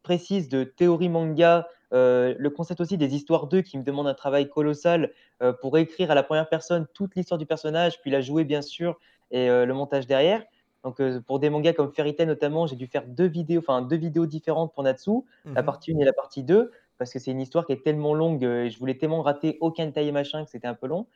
[0.03, 4.15] précise de théorie manga, euh, le concept aussi des histoires 2 qui me demande un
[4.15, 8.21] travail colossal euh, pour écrire à la première personne toute l'histoire du personnage, puis la
[8.21, 8.99] jouer bien sûr,
[9.31, 10.45] et euh, le montage derrière.
[10.85, 13.97] Donc pour des mangas comme Fairy Tail notamment, j'ai dû faire deux vidéos, enfin deux
[13.97, 15.11] vidéos différentes pour Natsu,
[15.55, 15.65] la Mhm.
[15.65, 18.43] partie 1 et la partie 2, parce que c'est une histoire qui est tellement longue
[18.45, 21.07] et je voulais tellement rater aucun détail et machin que c'était un peu long.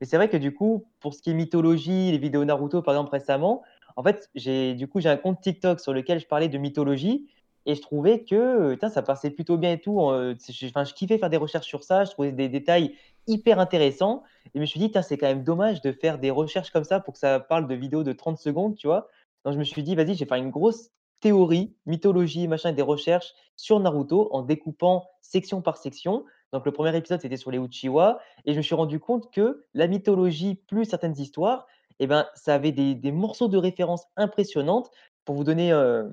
[0.00, 2.94] Mais c'est vrai que du coup, pour ce qui est mythologie, les vidéos Naruto par
[2.94, 3.62] exemple récemment,
[3.96, 7.28] en fait, j'ai du coup j'ai un compte TikTok sur lequel je parlais de mythologie
[7.66, 10.00] et je trouvais que euh, ça passait plutôt bien et tout.
[10.10, 10.34] euh,
[10.64, 12.96] enfin, je kiffais faire des recherches sur ça, je trouvais des détails
[13.26, 16.70] hyper intéressants et je me suis dit, c'est quand même dommage de faire des recherches
[16.70, 19.08] comme ça pour que ça parle de vidéos de 30 secondes, tu vois.
[19.44, 20.90] Donc je me suis dit, vas-y, je vais faire une grosse
[21.20, 26.24] théorie, mythologie, machin, des recherches sur Naruto en découpant section par section.
[26.52, 29.64] Donc le premier épisode, c'était sur les Uchiwa et je me suis rendu compte que
[29.72, 31.66] la mythologie plus certaines histoires,
[32.00, 34.90] eh ben, ça avait des, des morceaux de référence impressionnantes.
[35.24, 36.08] Pour vous donner euh,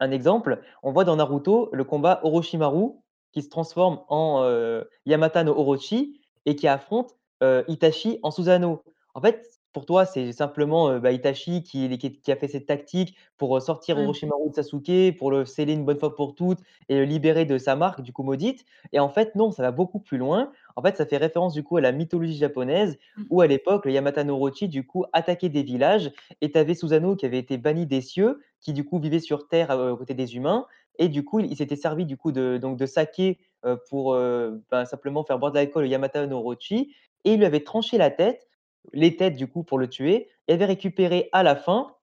[0.00, 2.92] un exemple, on voit dans Naruto le combat Orochimaru
[3.32, 8.82] qui se transforme en euh, Yamata no Orochi et qui affronte euh, Itachi en Susanoo.
[9.14, 12.64] En fait, pour toi, c'est simplement euh, bah, Itachi qui, qui- qui a fait cette
[12.64, 14.04] tactique pour sortir Mm.
[14.04, 17.58] Orochimaru de Sasuke, pour le sceller une bonne fois pour toutes et le libérer de
[17.58, 18.64] sa marque, du coup maudite.
[18.94, 20.50] Et en fait, non, ça va beaucoup plus loin.
[20.76, 23.24] En fait, ça fait référence du coup à la mythologie japonaise Mm.
[23.28, 26.10] où à l'époque, le Yamata no Orochi du coup attaquait des villages
[26.40, 29.46] et tu avais Susanoo qui avait été banni des cieux, qui du coup vivait sur
[29.46, 30.64] Terre euh, aux côtés des humains.
[30.98, 34.14] Et du coup, il, il s'était servi du coup de, donc de saké euh, pour
[34.14, 36.94] ben, simplement faire boire de l'alcool au Yamata no Orochi.
[37.26, 38.46] Et il lui avait tranché la tête,
[38.92, 41.96] les têtes du coup pour le tuer, et avait récupéré à la fin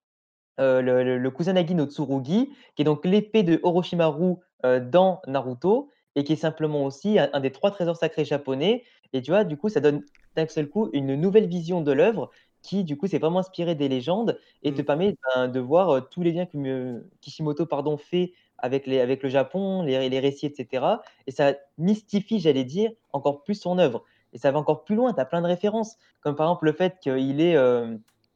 [0.59, 5.21] euh, le, le- le Kusanagi no Tsurugi, qui est donc l'épée de Orochimaru euh, dans
[5.27, 8.83] Naruto, et qui est simplement aussi un, un des trois trésors sacrés japonais.
[9.13, 10.03] Et tu vois, du coup, ça donne
[10.35, 12.29] d'un seul coup une nouvelle vision de l'œuvre
[12.61, 14.85] qui, du coup, s'est vraiment inspiré des légendes et te Mm.
[14.85, 18.99] permet ben, de voir euh, tous les liens que me- Kishimoto pardon, fait avec, les,
[18.99, 21.01] avec le Japon, les, les récits, etc.
[21.27, 24.03] Et ça mystifie, j'allais dire, encore plus son œuvre.
[24.33, 26.73] Et ça va encore plus loin, tu as plein de références, comme par exemple le
[26.73, 27.95] fait qu'il est euh,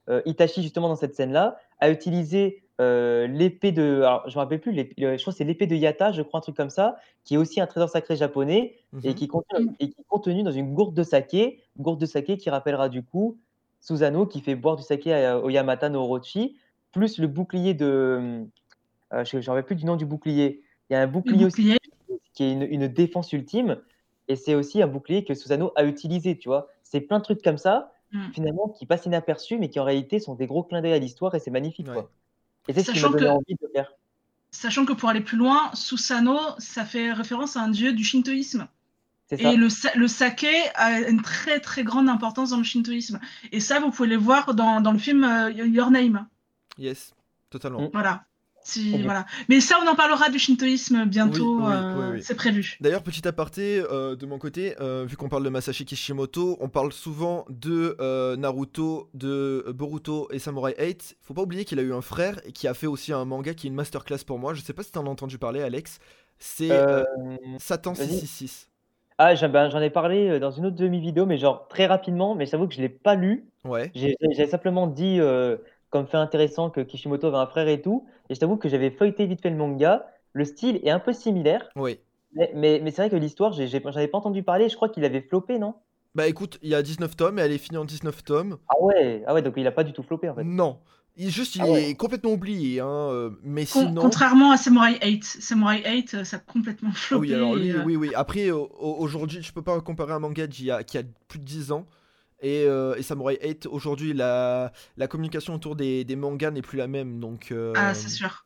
[0.09, 3.97] euh, Itachi, justement, dans cette scène-là, a utilisé euh, l'épée de.
[4.03, 4.83] Alors, je me rappelle plus, je
[5.21, 7.59] crois que c'est l'épée de Yata, je crois, un truc comme ça, qui est aussi
[7.59, 9.15] un trésor sacré japonais et Mhm.
[9.15, 9.73] qui, contient, Mm.
[9.79, 13.03] et qui est contenu dans une gourde de saké, gourde de saké qui rappellera du
[13.03, 13.37] coup
[13.79, 16.55] Susanoo qui fait boire du saké à- au Yamata no Orochi,
[16.91, 18.45] plus le bouclier de.
[19.13, 20.61] Euh, je ne me rappelle plus du nom du bouclier.
[20.89, 21.77] Il y a un bouclier aussi
[22.33, 23.77] qui est une, une défense ultime.
[24.27, 26.67] Et c'est aussi un bouclier que Susanoo a utilisé, tu vois.
[26.83, 28.31] C'est plein de trucs comme ça, Mm.
[28.33, 31.35] finalement, qui passent inaperçus, mais qui en réalité sont des gros clins d'œil à l'histoire
[31.35, 31.93] et c'est magnifique, Ouais.
[31.93, 32.09] quoi.
[32.69, 33.91] Et c'est ce qui Sachant m'a donné que- envie de le faire.
[34.51, 38.67] Sachant que pour aller plus loin, Susanoo, ça fait référence à un dieu du shintoïsme.
[39.29, 43.19] Et le, sa- le saké a une très très grande importance dans le shintoïsme.
[43.51, 46.25] Et ça, vous pouvez le voir dans, dans le film euh, Your Name.
[46.77, 47.13] Yes,
[47.49, 47.81] totalement.
[47.81, 47.89] Mm.
[47.91, 48.23] Voilà.
[48.67, 49.01] Si, Ok.
[49.03, 49.25] voilà.
[49.49, 51.59] Mais ça, on en parlera du shintoïsme bientôt.
[51.59, 52.23] Oui, oui, euh, oui, oui.
[52.23, 52.77] C'est prévu.
[52.81, 56.69] D'ailleurs, petit aparté euh, de mon côté, euh, vu qu'on parle de Masashi Kishimoto, on
[56.69, 61.17] parle souvent de euh, Naruto, de Boruto et Samurai 8.
[61.21, 63.53] Faut pas oublier qu'il a eu un frère et qui a fait aussi un manga
[63.53, 64.53] qui est une masterclass pour moi.
[64.53, 65.99] Je sais pas si t'en as entendu parler, Alex.
[66.39, 68.19] C'est euh, Euh, Satan vas-y.
[68.19, 68.69] 666.
[69.19, 72.45] Ah, j'en ben, j'en ai parlé dans une autre demi-vidéo, mais genre très rapidement, mais
[72.45, 73.47] j'avoue que je ne l'ai pas lu.
[73.63, 73.91] Ouais.
[73.95, 75.57] J'ai j'ai simplement dit, euh,
[75.89, 78.05] comme fait intéressant, que Kishimoto avait un frère et tout.
[78.29, 80.05] Et je t'avoue que j'avais feuilleté vite fait le manga.
[80.33, 81.99] Le style est un peu similaire, Oui.
[82.33, 84.69] mais, mais, mais c'est vrai que l'histoire, j'en avais pas entendu parler.
[84.69, 85.75] Je crois qu'il avait floppé, non?
[86.15, 88.57] Bah écoute, il y a 19 tomes et elle est finie en 19 tomes.
[88.69, 90.43] Ah ouais, ah ouais, donc il a pas du tout floppé en fait.
[90.43, 90.79] Non.
[91.15, 91.89] Il, juste, il Ah ouais.
[91.91, 94.01] est complètement oublié, hein, euh, mais Con- sinon...
[94.03, 95.23] Contrairement à Samurai 8.
[95.23, 97.27] Samurai 8, euh, ça a complètement Ah floppé.
[97.27, 98.11] oui, alors lui, et, euh, oui, oui.
[98.13, 101.39] Après, au- au- aujourd'hui, je peux pas comparer un manga y a, qui a plus
[101.39, 101.85] de 10 ans.
[102.41, 106.77] Et, euh, et Samurai 8, aujourd'hui, la, la communication autour des, des mangas n'est plus
[106.77, 107.19] la même.
[107.19, 108.45] Donc, euh, Ah, c'est sûr.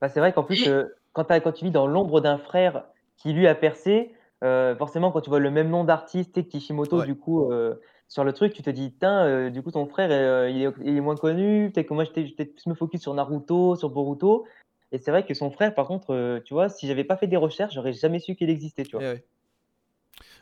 [0.00, 2.84] Bah, c'est vrai qu'en plus, Et- euh, quand, quand tu vis dans l'ombre d'un frère
[3.16, 4.12] qui lui a percé,
[4.42, 7.06] euh, forcément, quand tu vois le même nom d'artiste, tu sais, Kishimoto, Ouais.
[7.06, 7.74] du coup, euh,
[8.08, 10.96] sur le truc, tu te dis, euh, du coup, ton frère, euh, il, est, il
[10.96, 11.70] est moins connu.
[11.72, 14.46] Peut-être que moi, j'étais j'étais plus me focus sur Naruto, sur Boruto.
[14.92, 17.28] Et c'est vrai que son frère, par contre, euh, tu vois, si j'avais pas fait
[17.28, 19.08] des recherches, j'aurais jamais su qu'il existait, tu eh vois.
[19.12, 19.24] ouais.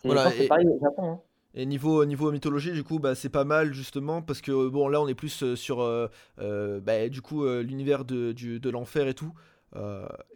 [0.00, 1.02] C'est- Voilà, et- c'est pareil au Japon.
[1.10, 1.20] hein.
[1.58, 5.00] Et niveau, niveau mythologie, du coup, bah, c'est pas mal justement parce que bon, là,
[5.00, 6.06] on est plus euh, sur euh,
[6.40, 9.34] euh, bah, du coup l'univers de, l'enfer et tout.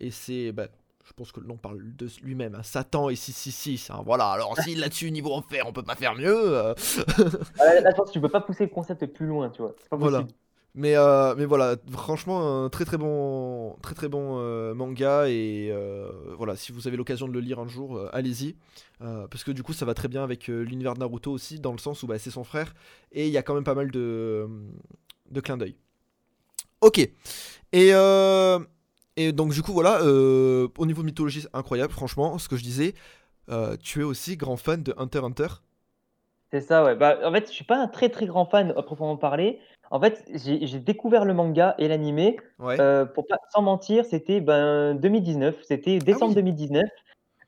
[0.01, 0.67] Et c'est, bah,
[1.05, 2.55] je pense que le nom parle de lui-même.
[2.55, 3.91] hein, Satan et 666.
[3.91, 4.27] Hein, voilà.
[4.27, 6.35] Alors si là-dessus niveau enfer, on peut pas faire mieux.
[6.35, 6.75] euh,
[7.59, 9.63] Ah, Là, là, je pense que tu peux pas pousser le concept plus loin, tu
[9.63, 9.75] vois.
[9.81, 10.27] C'est pas Voilà.
[10.79, 16.11] Euh, mais voilà, franchement, un très très bon, très très bon euh, manga et euh,
[16.39, 18.57] voilà, si vous avez l'occasion de le lire un jour, allez-y,
[18.99, 21.79] parce que du coup, ça va très bien avec l'univers de Naruto aussi, dans le
[21.79, 22.73] sens où bah, c'est son frère
[23.13, 24.49] et il y a quand même pas mal de,
[25.31, 25.77] de clins d'œil.
[26.81, 27.07] Ok,
[27.73, 27.93] et
[29.33, 32.95] donc du coup voilà, au niveau mythologie, incroyable, franchement, ce que je disais.
[33.83, 35.49] tu es aussi grand fan de Hunter Hunter?
[36.53, 36.95] C'est ça, ouais.
[36.97, 39.59] Bah, en fait, je suis pas un très très grand fan à proprement parler.
[39.91, 42.77] En fait, j'ai découvert le manga et l'animé, Ouais.
[42.79, 46.35] euh, pour pas, sans mentir, c'était ben, 2019, c'était décembre oui.
[46.35, 46.83] 2019.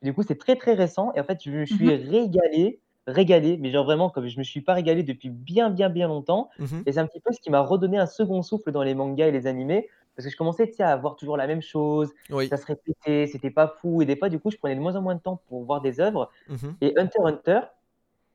[0.03, 1.13] Du coup, c'est très très récent.
[1.15, 1.97] Et en fait, je me suis Mhm.
[1.97, 6.09] régalé, régalé, mais genre vraiment, comme je me suis pas régalé depuis bien bien bien
[6.09, 6.49] longtemps.
[6.59, 6.85] Mhm.
[6.87, 9.29] Et c'est un petit peu ce qui m'a redonné un second souffle dans les mangas
[9.29, 9.89] et les animés.
[10.17, 12.51] Parce que je commençais à voir toujours la même chose, Oui.
[12.51, 14.01] ça se répétait, c'était pas fou.
[14.03, 15.81] Et des fois, du coup, je prenais de moins en moins de temps pour voir
[15.83, 16.31] des œuvres.
[16.47, 16.77] Mhm.
[16.83, 17.61] Et Hunter x Hunter,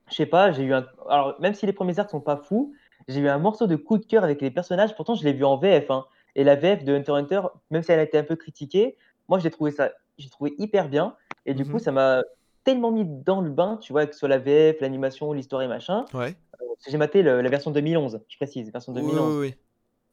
[0.10, 0.86] je sais pas, j'ai eu un.
[1.10, 2.74] Alors, même si les premiers arcs sont pas fous,
[3.08, 4.96] j'ai eu un morceau de coup de cœur avec les personnages.
[4.96, 5.90] Pourtant, je l'ai vu en VF.
[5.92, 6.06] hein.
[6.36, 7.42] Et la VF de Hunter x Hunter,
[7.72, 8.98] même si elle a été un peu critiquée,
[9.28, 11.16] moi, j'ai trouvé ça j'ai trouvé hyper bien.
[11.46, 11.72] Et du Mhm.
[11.72, 12.22] coup, ça m'a
[12.66, 15.68] tellement mis dans le bain, tu vois, que ce soit la VF, l'animation, l'histoire et
[15.68, 16.04] machin.
[16.14, 16.34] Ouais.
[16.60, 19.36] Que J'ai maté le- la version 2011, je précise, version Oui, 2011.
[19.38, 19.56] oui, oui.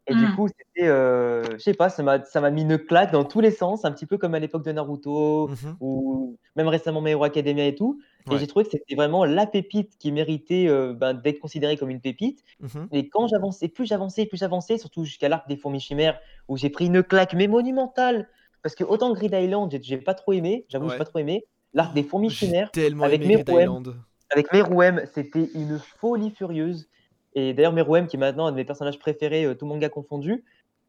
[0.09, 0.37] Et du Mm.
[0.37, 3.41] coup, c'était, euh, je sais pas, ça m'a ça m'a mis une claque dans tous
[3.41, 5.77] les sens, un petit peu comme à l'époque de Naruto, Mhm.
[5.81, 8.01] ou même récemment My Hero Academia et tout.
[8.31, 11.91] Et j'ai trouvé que c'était vraiment la pépite qui méritait euh, ben, d'être considérée comme
[11.91, 12.43] une pépite.
[12.61, 12.89] Mhm.
[12.93, 16.71] Et quand j'avançais, plus j'avançais, plus j'avançais, surtout jusqu'à l'arc des fourmis chimères, où j'ai
[16.71, 18.29] pris une claque, mais monumentale.
[18.63, 20.93] Parce que autant Grid Island, j'ai- j'ai pas trop aimé, j'avoue, Ouais.
[20.93, 21.45] j'ai pas trop aimé.
[21.73, 22.71] L'arc des fourmis chimères,
[23.03, 23.61] avec Grid Meruem.
[23.63, 23.95] Island.
[24.33, 26.89] avec Meruem, c'était une folie furieuse.
[27.37, 30.43] Et d'ailleurs, Meruem, qui est maintenant un de mes personnages préférés, euh, tout manga confondu.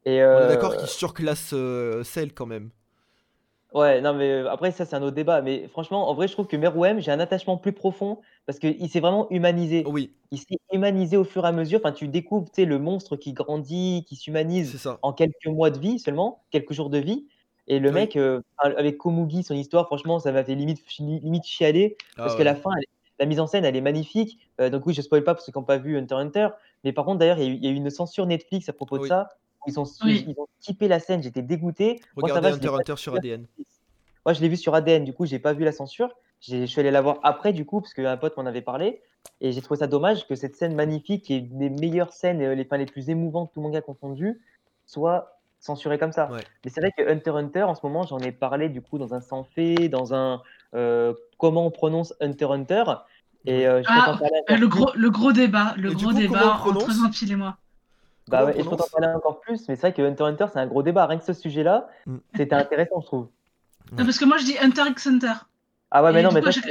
[0.06, 2.70] Et, On euh, est d'accord qu'il surclasse euh, Cell quand même.
[3.74, 5.42] Ouais, non, mais euh, après, ça, c'est un autre débat.
[5.42, 8.88] Mais franchement, en vrai, je trouve que Meruem, j'ai un attachement plus profond parce qu'il
[8.88, 9.84] s'est vraiment humanisé.
[9.86, 11.80] Oui, Il s'est humanisé au fur et à mesure.
[11.84, 15.78] Enfin, tu découvres, tu sais, le monstre qui grandit, qui s'humanise en quelques mois de
[15.78, 17.26] vie seulement, quelques jours de vie.
[17.66, 17.94] Et le Oui.
[17.94, 21.98] mec, euh, avec Komugi, son histoire, franchement, ça m'a fait limite, limite chialer.
[22.16, 22.44] Parce Ah que ouais.
[22.44, 22.86] la fin, elle-
[23.18, 24.38] la mise en scène, elle est magnifique.
[24.60, 26.48] Euh, donc oui, je spoil pas pour ceux qui n'ont pas vu Hunter x Hunter.
[26.84, 28.68] Mais par contre, d'ailleurs, il y, a eu- il y a eu une censure Netflix
[28.68, 29.28] à propos de ça.
[29.66, 30.24] Ils ont, Oui.
[30.28, 32.00] ils ont skippé la scène, j'étais dégoûté.
[32.16, 33.46] Moi, ça Regardez va, je Hunter Hunter sur ADN.
[34.24, 36.10] moi, je l'ai vu sur ADN, du coup, j'ai pas vu la censure.
[36.40, 39.02] J'ai- Je suis allé la voir après, du coup, parce qu'un pote m'en avait parlé.
[39.40, 42.40] Et j'ai trouvé ça dommage que cette scène magnifique, qui est une des meilleures scènes,
[42.40, 44.40] euh, les, enfin, les plus émouvantes, tout manga confondu,
[44.86, 46.30] soit censurée comme ça.
[46.30, 46.40] Ouais.
[46.64, 48.96] Mais c'est vrai que Hunter x Hunter, en ce moment, j'en ai parlé, du coup,
[48.98, 50.40] dans un sans fait, dans un
[50.72, 52.84] comment on prononce Hunter x Hunter.
[53.46, 54.18] Et euh, je Ah,
[54.50, 57.56] Euh, Le gros, le gros débat, le Et gros coup, débat entre Zampil et moi.
[58.28, 60.24] Bah ouais, et je peux t'en prononce parler encore plus, mais c'est vrai que Hunter
[60.24, 61.06] x Hunter, c'est un gros débat.
[61.06, 62.16] Rien que ce sujet-là, Mm.
[62.36, 63.28] c'était intéressant, je trouve.
[63.96, 65.32] Non, parce que moi je dis Hunter x Hunter.
[65.90, 66.68] Ah ouais, mais Et non, mais coup, toi, je- tu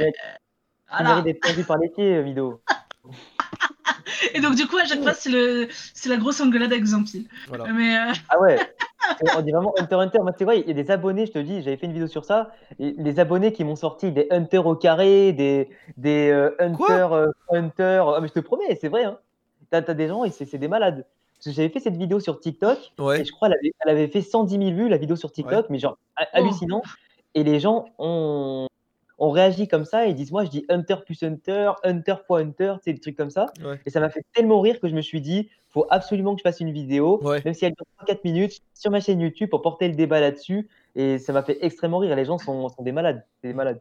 [0.90, 1.20] Voilà.
[1.22, 2.60] d'être tendu par les pieds, euh, Mido.
[4.34, 7.26] Et donc du coup à chaque fois c'est le, c'est la grosse engueulade avec Zampil.
[7.48, 7.66] Voilà.
[7.72, 8.56] Mais euh, Ah ouais,
[9.36, 10.18] on dit vraiment Hunter Hunter.
[10.22, 12.06] Moi, tu vois, il y a des abonnés, je te dis, j'avais fait une vidéo
[12.08, 12.50] sur ça.
[12.78, 17.26] Et les abonnés qui m'ont sorti des Hunter au carré, des, des euh, Hunter, euh,
[17.50, 18.02] Hunter.
[18.14, 19.04] Ah, mais je te promets, c'est vrai.
[19.04, 19.18] Hein.
[19.70, 21.04] T'as as des gens et c'est c'est des malades.
[21.36, 23.20] Parce que j'avais fait cette vidéo sur TikTok Ouais.
[23.20, 25.66] et je crois qu'elle avait, elle avait fait 110 000 vues, la vidéo sur TikTok,
[25.70, 26.38] mais genre ha- Oh.
[26.38, 26.82] hallucinant.
[27.34, 28.66] Et les gens ont,
[29.18, 32.74] ont réagi comme ça et disent Moi, je dis Hunter plus Hunter, Hunter fois Hunter,
[32.78, 33.46] tu sais, des trucs comme ça.
[33.64, 33.78] Ouais.
[33.86, 36.48] Et ça m'a fait tellement rire que je me suis dit faut absolument que je
[36.48, 37.42] fasse une vidéo, Ouais.
[37.44, 40.68] même si elle dure 4 minutes, sur ma chaîne YouTube pour porter le débat là-dessus.
[40.94, 42.16] Et ça m'a fait extrêmement rire.
[42.16, 43.24] Les gens sont, sont des malades.
[43.42, 43.80] Des malades.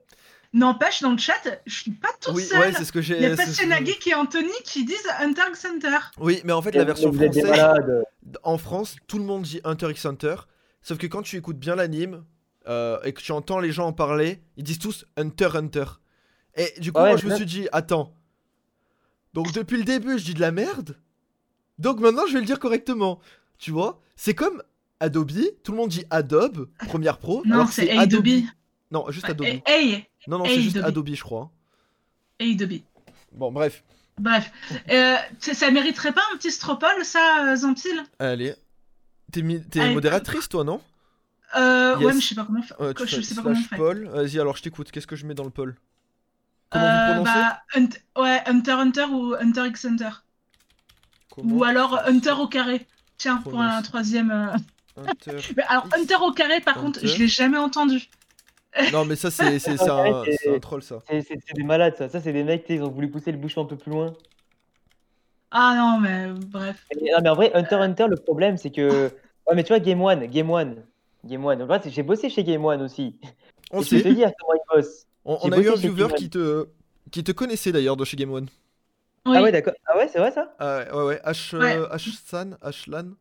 [0.53, 1.33] n'empêche dans le chat,
[1.65, 2.59] je suis pas toute Oui, seule.
[2.59, 3.15] ouais, c'est ce que j'ai.
[3.17, 5.97] Il y a c'est ce Passionagi et Anthony qui disent Hunter x Hunter.
[6.19, 7.45] Oui, mais en fait, la version française,
[8.43, 10.35] en France, tout le monde dit Hunter x Hunter.
[10.81, 12.23] Sauf que quand tu écoutes bien l'anime
[12.67, 15.85] euh, et que tu entends les gens en parler, ils disent tous Hunter Hunter.
[16.55, 18.13] Et du coup, Ouais, moi, je me suis dit, attends,
[19.33, 20.97] Donc depuis le début, je dis de la merde.
[21.79, 23.19] Donc maintenant, je vais le dire correctement.
[23.57, 24.61] Tu vois C'est comme
[24.99, 25.31] Adobe.
[25.63, 27.43] Tout le monde dit Adobe, Premiere Pro.
[27.45, 28.27] Non, c'est Adobe.
[28.91, 29.47] Non, juste Adobe.
[29.65, 31.09] Hey, Non, non, c'est juste Adobe.
[31.13, 31.51] Je crois.
[32.39, 32.79] Adobe.
[33.31, 33.83] Bon, bref.
[34.19, 34.51] Bref,
[34.89, 38.03] euh, ça mériterait pas un petit stropole, ça, euh, Zampil?
[38.17, 38.55] Allez.
[39.31, 39.43] T'es
[39.93, 40.81] modératrice, toi, non?
[41.55, 42.05] Euh, Yes.
[42.05, 42.81] Ouais, mais je sais pas comment faire.
[42.81, 43.75] Euh, tu je sais pas comment fait.
[43.77, 44.07] Paul.
[44.09, 44.89] Vas-y, alors je t'écoute.
[44.91, 45.75] Qu'est-ce que je mets dans le Paul?
[46.69, 47.31] Comment Euh, vous prononcez?
[47.31, 50.09] bah, Hunt- ouais, Hunter Hunter ou Hunter x Hunter.
[51.37, 52.85] Comment Ou alors Hunter au carré.
[53.17, 54.31] Tiens, pour un troisième.
[54.31, 54.57] euh.
[55.05, 55.37] Hunter.
[55.57, 58.09] Mais alors, Hunter au carré, par contre, je l'ai jamais entendu.
[58.93, 59.43] Non, mais ça, c'est
[59.89, 60.23] un,
[60.53, 60.99] un troll, ça.
[61.07, 62.09] C'est des malades, ça.
[62.09, 64.13] Ça, c'est des mecs, ils ont voulu pousser le bouchon un peu plus loin.
[65.49, 66.85] Ah non, mais bref.
[67.01, 69.09] Mais, non, mais en vrai, Hunter Hunter, le problème, c'est que.
[69.47, 70.83] Ouais, mais tu vois, Game One, Game One.
[71.23, 71.61] Game One.
[71.61, 73.15] En vrai, c'est- j'ai bossé chez Game One aussi.
[73.71, 74.13] On Et je te sait.
[74.13, 75.07] dire comment ils bossent.
[75.23, 76.67] On, on a eu un viewer qui te,
[77.11, 78.47] qui te connaissait d'ailleurs de chez Game One.
[79.27, 79.33] Oui.
[79.37, 79.73] Ah ouais, d'accord.
[79.85, 80.55] Ah ouais, c'est vrai ça?
[80.59, 81.21] Ah ouais, ouais, ouais.
[81.25, 81.77] H, Ouais.
[81.77, 82.99] euh, H-San, H-Lan.
[82.99, 83.15] Un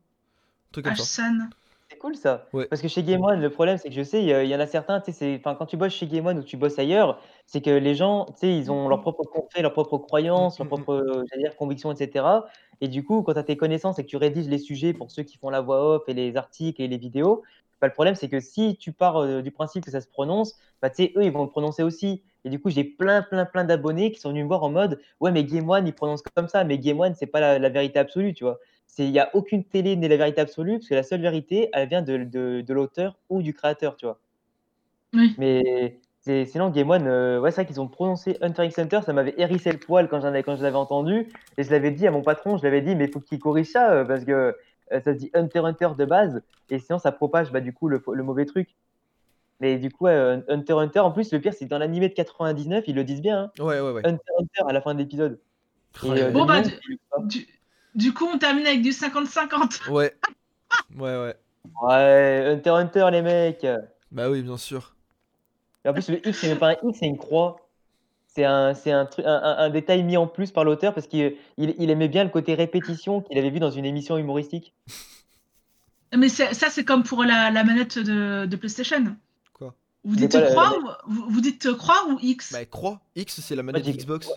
[0.73, 1.03] truc comme ça.
[1.03, 1.49] H-San.
[1.89, 2.47] C'est cool ça.
[2.53, 2.67] Ouais.
[2.67, 4.67] Parce que chez Game One, le problème, c'est que je sais, il y, en a
[4.67, 7.21] certains, tu sais, c'est- enfin, quand tu bosses chez Game One ou tu bosses ailleurs,
[7.47, 10.67] c'est que les gens, tu sais, ils ont leur propre fait, leurs propres croyances, leurs
[10.67, 10.85] Mm, mm, mm.
[10.85, 12.47] propres, j'allais dire, convictions, etc.
[12.81, 15.13] Et du coup, quand tu as tes connaissances et que tu rédiges les sujets pour
[15.13, 17.45] ceux qui font la voix off et les articles et les vidéos,
[17.81, 20.55] bah, le problème, c'est que si tu pars euh, du principe que ça se prononce,
[20.83, 22.23] bah, eux, ils vont le prononcer aussi.
[22.45, 25.01] Et du coup, j'ai plein, plein, plein d'abonnés qui sont venus me voir en mode
[25.21, 27.69] Ouais, mais Game One, il prononce comme ça, mais Game One, c'est pas la, la
[27.69, 28.59] vérité absolue, tu vois.
[28.99, 31.89] Il n'y a aucune télé n'est la vérité absolue, parce que la seule vérité, elle
[31.89, 34.21] vient de, de, de l'auteur ou du créateur, tu vois.
[35.13, 35.37] Oui.
[35.37, 39.01] Mais c'est- sinon, Game One, euh, ouais, c'est vrai qu'ils ont prononcé Hunter x Hunter,
[39.05, 41.33] ça m'avait hérissé le poil quand, avais- quand je l'avais entendu.
[41.59, 43.69] Et je l'avais dit à mon patron, je l'avais dit, mais il faut qu'il corrige
[43.69, 44.57] ça, euh, parce que
[44.91, 48.03] ça se dit Hunter Hunter de base, et sinon ça propage bah, du coup le,
[48.13, 48.75] le mauvais truc.
[49.61, 52.11] Mais du coup, ouais, euh, Hunter Hunter, en plus, le pire, c'est que dans l'animé
[52.11, 54.07] de 99, ils le disent bien, hein, Ouais, ouais, ouais.
[54.07, 55.41] Hunter Hunter à la fin de l'épisode.
[56.03, 57.47] Ouais, euh, Bon, bah, du, du,
[57.95, 59.89] du coup, on termine avec du 50-50.
[59.91, 60.15] Ouais.
[60.95, 61.35] Ouais, ouais.
[61.83, 63.67] Ouais, Hunter Hunter, les mecs.
[64.11, 64.95] Bah oui, bien sûr.
[65.85, 67.66] Et en plus, le X, c'est même pas un X, c'est une croix.
[68.37, 71.37] C'est un, c'est un, truc, un, un- détail mis en plus par l'auteur parce qu'il
[71.57, 74.75] il, il aimait bien le côté répétition qu'il avait vu dans une émission humoristique.
[76.15, 79.17] Mais c'est- ça, c'est comme pour la, la manette de, de PlayStation.
[79.55, 79.75] Quoi?
[80.05, 82.53] Vous dites croix ou vous, vous dites croix ou X?
[82.53, 83.01] Bah, croix.
[83.15, 84.29] X, c'est la manette dis- Xbox.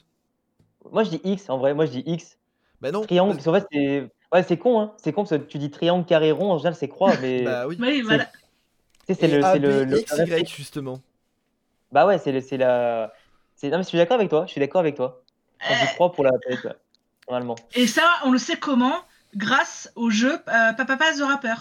[0.93, 2.38] Moi, je dis X, en vrai, moi, je dis X.
[2.80, 3.02] Bah non.
[3.02, 4.93] Triangle, parce qu'en fait, c'est ouais, c'est con, hein.
[4.95, 7.68] C'est con parce que tu dis triangle, carré, rond, en général, c'est croix, mais Bah
[7.68, 7.76] oui.
[7.82, 8.30] Oui, voilà.
[9.10, 11.02] c'est le, le, le- X, Y, justement.
[11.91, 13.12] Bah ouais, c'est le- c'est la.
[13.60, 15.24] C'est- Non, mais je suis d'accord avec toi, je suis d'accord avec toi.
[15.68, 16.57] Quand je dis croix pour la ouais,
[17.28, 17.55] normalement.
[17.76, 18.95] Et ça, on le sait comment
[19.36, 21.53] Grâce au jeu euh, Papa Pass the Rapper.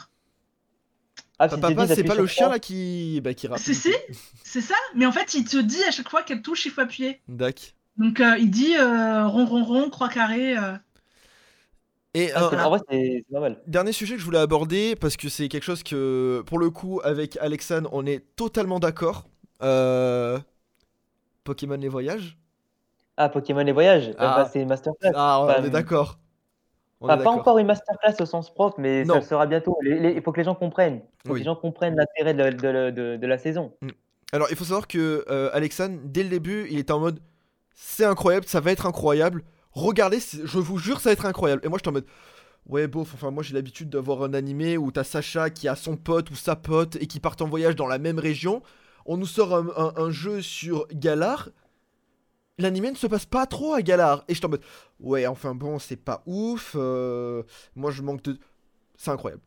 [1.39, 3.21] Ah, si Papa, c'est pas le chien là qui.
[3.21, 3.59] Bah, qui rappe.
[3.59, 3.93] Si, si,
[4.45, 4.75] c'est ça.
[4.95, 7.21] Mais en fait, il te dit à chaque fois quelle touche il faut appuyer.
[7.29, 7.75] Dac.
[7.97, 10.57] Donc, euh, il dit euh, rond, rond, rond, croix carré.
[10.57, 10.73] euh.
[12.15, 13.61] Et Ah, un- c'est- vrai, c'est c'est pas mal.
[13.67, 17.01] Dernier sujet que je voulais aborder, parce que c'est quelque chose que, pour le coup,
[17.05, 19.25] avec Alexandre, on est totalement d'accord.
[19.63, 20.39] Euh...
[21.49, 22.37] Pokémon les voyages?
[23.17, 24.37] Ah, Pokémon les voyages, Ah.
[24.43, 25.11] bah, c'est masterclass.
[25.15, 26.19] Ah, on Enfin, est d'accord.
[27.01, 29.21] On Enfin, pas encore une masterclass au sens propre, mais ça Non.
[29.21, 29.79] le sera bientôt.
[29.85, 31.01] Il faut que les gens comprennent.
[31.25, 33.73] Il faut que les gens comprennent l'intérêt de, la- de la- de- de la saison.
[34.33, 37.21] Alors, il faut savoir que euh, Alexandre, dès le début, il était en mode
[37.75, 39.43] c'est incroyable, ça va être incroyable.
[39.73, 41.63] Regardez, je vous jure, ça va être incroyable.
[41.65, 42.07] Et moi, j'étais en mode
[42.67, 45.97] ouais, bof, enfin, moi j'ai l'habitude d'avoir un animé où t'as Sacha qui a son
[45.97, 48.63] pote ou sa pote et qui partent en voyage dans la même région.
[49.09, 51.49] On nous sort un, un- un jeu sur Galar.
[52.59, 54.25] L'animé ne se passe pas trop à Galar.
[54.29, 54.63] Et j'étais en mode
[55.01, 56.75] ouais, enfin bon, c'est pas ouf.
[56.79, 57.43] euh,
[57.77, 58.39] moi, je manque de.
[58.97, 59.43] C'est incroyable.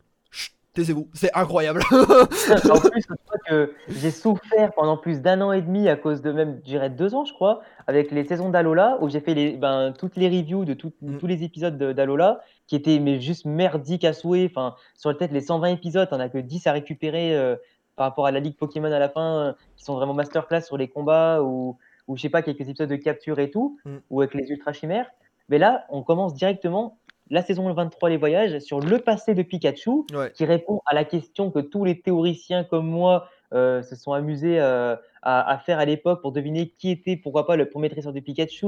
[0.74, 1.82] Taisez-vous, c'est incroyable.
[1.92, 6.22] en plus, je crois que j'ai souffert pendant plus d'un an et demi à cause
[6.22, 9.34] de même, je dirais deux ans, je crois, avec les saisons d'Alola, où j'ai fait
[9.34, 11.18] les, ben, toutes les reviews de tout- Mm.
[11.18, 14.46] tous les épisodes de- d'Alola, qui étaient mais juste merdiques à souhait.
[14.50, 17.54] Enfin, sur le tête, les 120 épisodes, t'en as que 10 à récupérer euh,
[17.96, 20.76] par rapport à la Ligue Pokémon à la fin, euh, qui sont vraiment masterclass sur
[20.76, 21.76] les combats, ou,
[22.08, 23.96] ou je sais pas, quelques épisodes de capture et tout, Mm.
[24.10, 25.10] ou avec les Ultra Chimères.
[25.48, 26.98] Mais là, on commence directement
[27.30, 30.30] la saison 23, les voyages, sur le passé de Pikachu, ouais.
[30.34, 34.58] qui répond à la question que tous les théoriciens comme moi euh, se sont amusés
[34.60, 38.12] euh, à, à faire à l'époque pour deviner qui était, pourquoi pas, le premier dresseur
[38.12, 38.66] de Pikachu,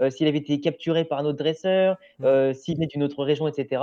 [0.00, 2.52] euh, s'il avait été capturé par un autre dresseur, Mm.
[2.54, 3.82] s'il venait d'une autre région, etc.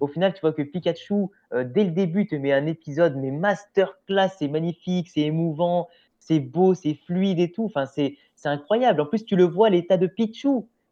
[0.00, 3.30] Au final, tu vois que Pikachu, euh, dès le début, te met un épisode, mais
[3.30, 5.88] masterclass, c'est magnifique, c'est émouvant,
[6.20, 7.64] c'est beau, c'est fluide et tout.
[7.64, 9.00] Enfin, c'est c'est incroyable.
[9.00, 10.48] En plus, tu le vois, l'état de Pichu.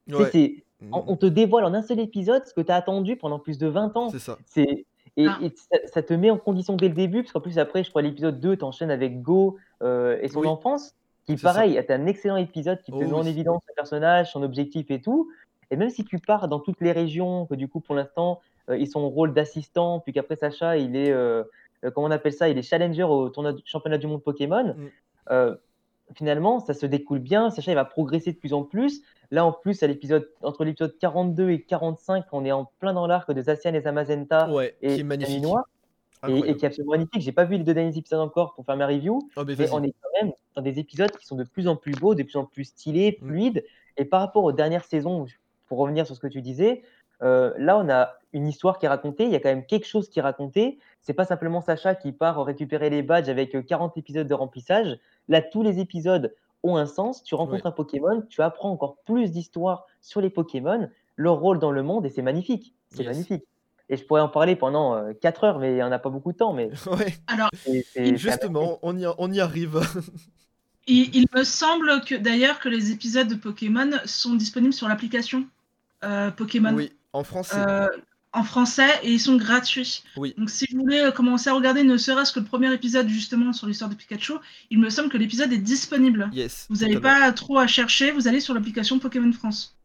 [0.08, 0.28] Tu sais, Ouais.
[0.32, 0.54] c'est-
[0.92, 3.56] on, on te dévoile en un seul épisode ce que tu as attendu pendant plus
[3.58, 4.08] de 20 ans.
[4.10, 4.36] C'est ça.
[4.56, 5.38] Et, Ah.
[5.42, 7.88] et ça, ça te met en condition dès le début, parce qu'en plus après, je
[7.90, 10.46] crois l'épisode 2 t'enchaînes avec Go euh, et son Oui.
[10.48, 10.94] enfance,
[11.24, 11.52] qui C'est ça.
[11.54, 14.90] pareil, est un excellent épisode qui te Oh met en évidence le personnage, son objectif
[14.90, 15.30] et tout.
[15.70, 18.40] Et même si tu pars dans toutes les régions, que du coup, pour l'instant,
[18.74, 21.44] ils sont au rôle d'assistant, puis qu'après Sacha, il est, euh,
[21.84, 24.74] euh, comment on appelle ça, il est challenger au tournoi du championnat du monde Pokémon.
[24.74, 24.88] Mm.
[25.30, 25.54] Euh,
[26.14, 27.50] finalement, ça se découle bien.
[27.50, 29.02] Sacha, il va progresser de plus en plus.
[29.30, 33.06] Là, en plus, à l'épisode, entre l'épisode 42 et 45, on est en plein dans
[33.06, 35.44] l'arc de Zacian et Zamazenta Ouais, et qui est magnifique.
[36.28, 37.20] Et, qui est absolument magnifique.
[37.20, 39.82] J'ai pas vu les deux derniers épisodes encore pour faire ma review, Oh, mais on
[39.82, 42.36] est quand même dans des épisodes qui sont de plus en plus beaux, de plus
[42.36, 43.28] en plus stylés, Mm.
[43.28, 43.64] fluides.
[43.96, 45.26] Et par rapport aux dernières saisons,
[45.68, 46.82] pour revenir sur ce que tu disais,
[47.22, 49.24] euh, là, on a une histoire qui est racontée.
[49.24, 50.78] Il y a quand même quelque chose qui est raconté.
[51.00, 54.98] C'est pas simplement Sacha qui part récupérer les badges avec euh, 40 épisodes de remplissage.
[55.28, 57.22] Là, tous les épisodes ont un sens.
[57.22, 57.68] Tu rencontres Ouais.
[57.70, 62.04] un Pokémon, tu apprends encore plus d'histoires sur les Pokémon, leur rôle dans le monde,
[62.06, 62.74] et c'est magnifique.
[62.90, 63.06] C'est Yes.
[63.12, 63.44] magnifique.
[63.88, 66.36] Et je pourrais en parler pendant euh, 4 heures, mais on n'a pas beaucoup de
[66.36, 66.52] temps.
[66.52, 67.50] Mais Ouais, Alors,
[67.94, 69.80] justement, on y, on y arrive.
[70.86, 75.46] il, il me semble que d'ailleurs que les épisodes de Pokémon sont disponibles sur l'application
[76.04, 77.56] euh, Pokémon Oui, en français.
[77.58, 77.88] euh,
[78.32, 80.04] en français et ils sont gratuits.
[80.16, 80.34] Oui.
[80.36, 83.52] Donc si vous voulez euh, commencer à regarder ne serait-ce que le premier épisode justement
[83.52, 84.34] sur l'histoire de Pikachu,
[84.70, 86.28] il me semble que l'épisode est disponible.
[86.32, 86.66] Yes.
[86.68, 89.76] Vous n'avez pas trop à chercher, vous allez sur l'application Pokémon France.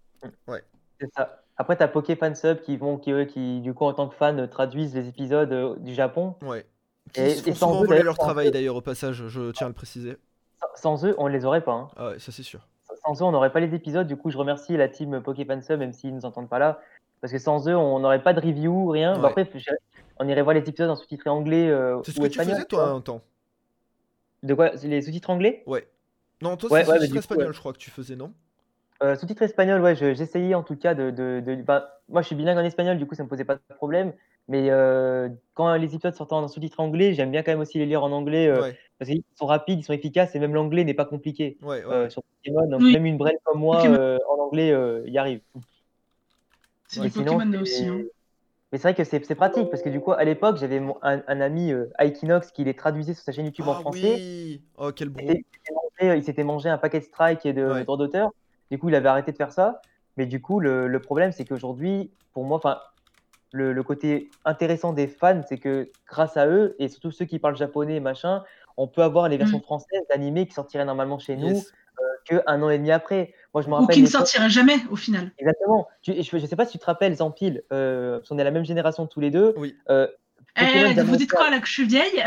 [1.00, 1.38] C'est ça.
[1.58, 4.48] Après, tu as Pokéfansub qui vont, qui, eux, qui, du coup, en tant que fan,
[4.50, 6.36] traduisent les épisodes euh, du Japon.
[6.42, 6.66] Ouais.
[7.14, 9.76] Qui Et- sans eux, voler leur travail eux- d'ailleurs au passage, je tiens à le
[9.76, 10.18] préciser.
[10.60, 11.74] Sans, sans eux, on ne les aurait pas.
[11.74, 11.88] hein.
[11.98, 12.68] Ah ouais, ça c'est sûr.
[13.06, 14.08] Sans eux, on n'aurait pas les épisodes.
[14.08, 16.80] Du coup, je remercie la team Pokéfansub, même s'ils ne nous entendent pas là.
[17.22, 19.18] Parce que sans eux, on n'aurait pas de review, rien.
[19.20, 19.48] Bah, après,
[20.20, 22.66] on irait voir les épisodes en sous-titré anglais euh, C'est ce ou que tu faisais
[22.66, 23.22] toi un temps.
[24.44, 24.72] De quoi?
[24.84, 25.64] Les sous-titres anglais?
[25.68, 25.88] Ouais.
[26.42, 27.54] Non, toi Ouais, c'est ouais, du coup, espagnol, ouais.
[27.54, 28.34] je crois que tu faisais, non?
[29.04, 31.10] Euh, Sous-titres espagnol, ouais, je- j'essayais en tout cas de.
[31.12, 33.56] de, de- bah, moi, je suis bilingue en espagnol, du coup, ça me posait pas
[33.56, 34.14] de problème.
[34.48, 37.86] Mais euh, quand les épisodes sortent en sous-titres anglais, j'aime bien quand même aussi les
[37.86, 40.84] lire en anglais euh, Ouais, parce qu'ils sont rapides, ils sont efficaces et même l'anglais
[40.84, 41.94] n'est pas compliqué ouais, ouais.
[41.94, 42.68] euh, sur Pokémon.
[42.68, 42.94] Donc, Oui.
[42.94, 45.42] même une braille comme moi euh, en anglais euh, y arrive.
[46.92, 47.88] C'est du Pokémon aussi.
[47.88, 48.02] hein.
[48.72, 50.98] Mais c'est vrai que c'est c'est pratique parce que du coup, à l'époque, j'avais mon-
[51.02, 54.16] un, un ami euh, Aikinox qui les traduisait sur sa chaîne YouTube en Ah français.
[54.16, 55.26] oui Oh, quel bro.
[55.26, 57.84] Et il s'était mangé- il s'était mangé un paquet de strikes et de Ouais.
[57.84, 58.32] droits d'auteur.
[58.70, 59.82] Du coup, il avait arrêté de faire ça.
[60.18, 62.80] Mais du coup, le, le problème, c'est qu'aujourd'hui, pour moi, enfin,
[63.52, 67.40] le, le côté intéressant des fans, c'est que grâce à eux, et surtout ceux qui
[67.40, 68.44] parlent japonais et machin,
[68.78, 69.64] on peut avoir les versions Mm.
[69.64, 71.74] françaises d'animés qui sortiraient normalement chez nous Yes.
[72.26, 73.34] qu'un an et demi après.
[73.54, 73.96] Moi, je me Ou rappelle.
[73.96, 75.32] qui ne sortirait jamais au final.
[75.38, 75.88] Exactement.
[76.02, 78.52] Tu- je ne sais pas si tu te rappelles, Zampil, euh, parce qu'on est la
[78.52, 79.54] même génération tous les deux.
[79.58, 79.76] Oui.
[79.90, 80.08] Euh,
[80.58, 82.24] Eh, vous dites quoi là que je suis vieille?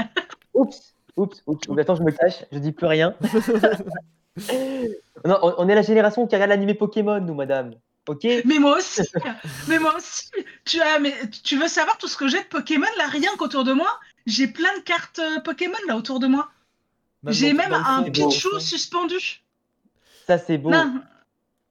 [0.55, 1.69] Oups, oups, oups.
[1.69, 1.79] oups.
[1.79, 3.15] Attends, je me cache, je dis plus rien.
[5.25, 7.75] non, on, on est la génération qui regarde l'animé Pokémon, nous, madame.
[8.07, 8.25] Ok?
[8.45, 9.01] Mais moi aussi
[9.69, 10.31] Mais moi aussi
[10.67, 13.65] tu, as, mais, tu veux savoir tout ce que j'ai de Pokémon là Rien qu'autour
[13.65, 13.89] de moi?
[14.27, 16.49] J'ai plein de cartes euh, Pokémon là autour de moi.
[17.29, 18.31] J'ai même un fond.
[18.61, 19.43] suspendu.
[20.27, 20.71] Ça, c'est beau.
[20.71, 21.01] Non,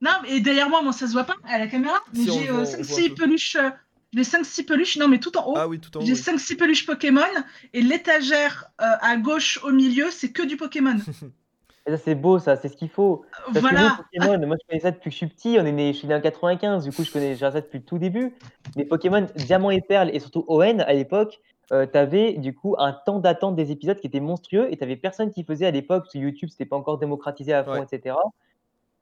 [0.00, 2.40] non, et derrière moi, moi ça se voit pas à la caméra, mais Si, on
[2.40, 3.14] j'ai on 5-6 voit un peu.
[3.14, 3.56] peluches.
[3.56, 3.70] euh,
[4.12, 5.54] j'ai 5-6 peluches, non mais tout en haut.
[5.56, 6.04] Ah oui, tout en haut.
[6.04, 6.18] j'ai oui.
[6.18, 7.22] 5-6 peluches Pokémon
[7.72, 10.96] et l'étagère euh, à gauche au milieu, c'est que du Pokémon.
[11.86, 13.26] Et ça, c'est beau, ça, c'est ce qu'il faut.
[13.52, 13.80] Parce voilà.
[13.80, 13.84] que
[14.16, 15.58] nous, Pokémon, moi, je connais ça depuis que je suis petit.
[15.60, 17.78] On est né, je suis né en 95, du coup, je connais déjà ça depuis
[17.80, 18.32] le tout début.
[18.74, 21.40] Mais Pokémon Diamant et Perle, et surtout ON, à l'époque,
[21.72, 24.84] euh, tu avais du coup un temps d'attente des épisodes qui était monstrueux et tu
[24.84, 27.86] avais personne qui faisait à l'époque, sur YouTube, c'était pas encore démocratisé à fond, Ouais.
[27.90, 28.14] etc.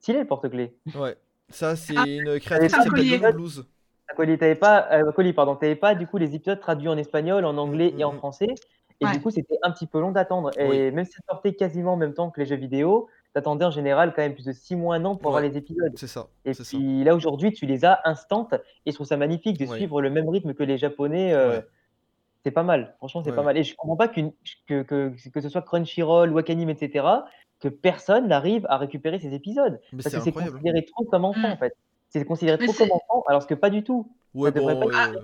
[0.01, 0.75] Stylé le porte-clés.
[0.95, 1.17] Ouais.
[1.49, 3.67] Ça, c'est Ah, une créatrice c'est qui un s'appelle Blues.
[4.17, 7.45] Colis, t'avais pas, euh, Colis, pardon, t'avais pas du coup les épisodes traduits en espagnol,
[7.45, 8.19] en anglais et en Mhm.
[8.19, 8.47] français.
[9.01, 9.13] Et Ouais.
[9.13, 10.51] du coup, c'était un petit peu long d'attendre.
[10.59, 10.93] Et Oui.
[10.93, 14.13] même si ça sortait quasiment en même temps que les jeux vidéo, t'attendais en général
[14.15, 15.49] quand même plus de 6 mois, un an pour avoir Ouais.
[15.49, 15.93] les épisodes.
[15.97, 16.29] C'est ça.
[16.45, 16.63] Et ça.
[16.65, 18.49] puis là, aujourd'hui, tu les as instant.
[18.87, 19.77] Et je trouve ça magnifique de Ouais.
[19.77, 21.33] suivre le même rythme que les Japonais.
[21.33, 21.65] euh, Ouais.
[22.45, 22.95] C'est pas mal.
[22.99, 23.57] Franchement, c'est Ouais, pas mal.
[23.57, 24.21] Et je comprends pas que,
[24.67, 27.25] que, que ce soit Crunchyroll, Wakanim, etc.,
[27.61, 29.81] que personne n'arrive à récupérer ces épisodes.
[29.93, 31.53] Mais Parce que c'est considéré trop comme enfant, Mm.
[31.53, 31.77] en fait.
[32.11, 34.11] C'est considéré Mais trop comme enfant, alors que pas du tout.
[34.35, 34.91] Ouais, devrait bon.
[34.91, 35.19] pas euh,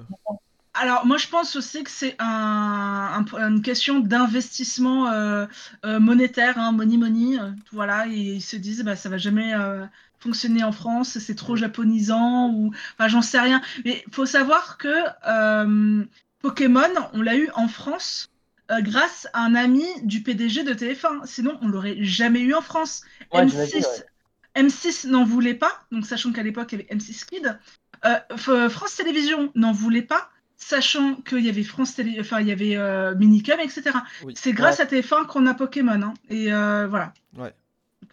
[0.74, 5.46] Alors, moi, je pense aussi que c'est un, un- une question d'investissement euh,
[5.84, 7.38] euh, monétaire, hein, money money.
[7.40, 9.84] euh, voilà, et ils se disent, bah, ça va jamais euh,
[10.20, 13.60] fonctionner en France, c'est trop japonisant, ou, enfin, j'en sais rien.
[13.84, 14.88] Mais il faut savoir que
[15.28, 16.04] euh,
[16.42, 16.82] Pokémon,
[17.14, 18.28] on l'a eu en France
[18.70, 21.26] euh, grâce à un ami du PDG de TF1.
[21.26, 23.02] Sinon, on l'aurait jamais eu en France.
[23.32, 24.62] Ouais, M6, j'imagine, ouais.
[24.62, 27.58] M6 n'en voulait pas, donc sachant qu'à l'époque il y avait M6 Kid.
[28.04, 32.48] Euh, F- France Télévisions n'en voulait pas, sachant qu'il y avait France Télé, enfin il
[32.48, 33.90] y avait euh, Minicum, etc.
[34.24, 34.34] Oui.
[34.36, 36.14] C'est grâce à TF1 qu'on a Pokémon, hein.
[36.28, 37.12] et euh, voilà.
[37.36, 37.52] Ouais.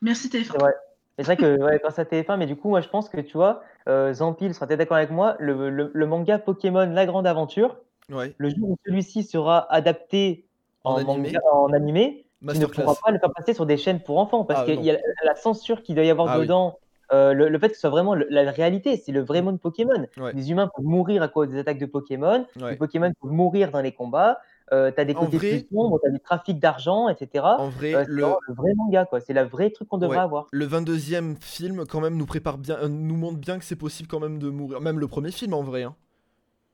[0.02, 0.52] Merci TF1.
[0.52, 0.74] C'est vrai.
[1.18, 3.20] Et C'est vrai que ouais, grâce à TF1, mais du coup, moi je pense que
[3.22, 7.06] tu vois, euh, Zampil sera peut-être d'accord avec moi, le, le- le manga Pokémon La
[7.06, 7.78] Grande Aventure,
[8.12, 8.36] Ouais.
[8.38, 10.46] le jour où celui-ci sera adapté
[10.84, 11.32] En en, animé.
[11.34, 14.44] manga, en animé, tu ne pourras pas le faire passer sur des chaînes pour enfants
[14.46, 16.44] parce Ah, qu'il y a la censure qu'il doit y avoir Ah oui.
[16.44, 16.78] dedans
[17.14, 19.60] euh, le, le fait que ce soit vraiment le- la réalité, c'est le vrai monde
[19.62, 20.08] Pokémon.
[20.18, 20.34] Ouais.
[20.34, 22.72] Les humains peuvent mourir à cause des attaques de Pokémon, Ouais.
[22.72, 24.40] les Pokémon peuvent mourir dans les combats,
[24.72, 27.46] euh, t'as des En côtés vrai- plus sombres, t'as du trafic d'argent, etc.
[27.60, 29.20] En vrai, Euh, le, vrai manga, quoi.
[29.20, 30.24] C'est la vraie truc qu'on devrait Ouais.
[30.24, 30.48] avoir.
[30.52, 34.10] le 22e film, quand même, nous prépare bien, euh, nous montre bien que c'est possible
[34.10, 34.82] quand même de mourir.
[34.82, 35.84] Même le premier film, en vrai.
[35.84, 35.96] hein.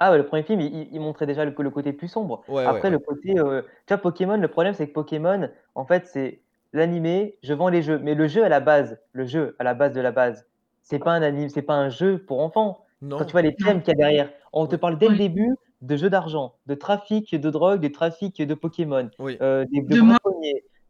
[0.04, 2.44] Ah ouais, le premier film, il, montrait déjà le, le côté plus sombre.
[2.48, 3.38] Ouais, Après, ouais, le côté.
[3.38, 6.42] euh, tu vois, Pokémon, le problème, c'est que Pokémon, en fait, c'est
[6.74, 8.00] l'animé, je vends les jeux.
[8.00, 10.48] Mais le jeu à la base, le jeu à la base de la base,
[10.82, 12.84] c'est pas un anime, c'est pas un jeu pour enfants.
[13.04, 13.20] Non.
[13.20, 15.56] Quand tu vois les thèmes qu'il y a derrière, on te parle dès le début
[15.84, 19.38] de jeux d'argent, de trafic de drogue, de trafic de Pokémon, Oui.
[19.42, 20.20] euh, des- de, De mort.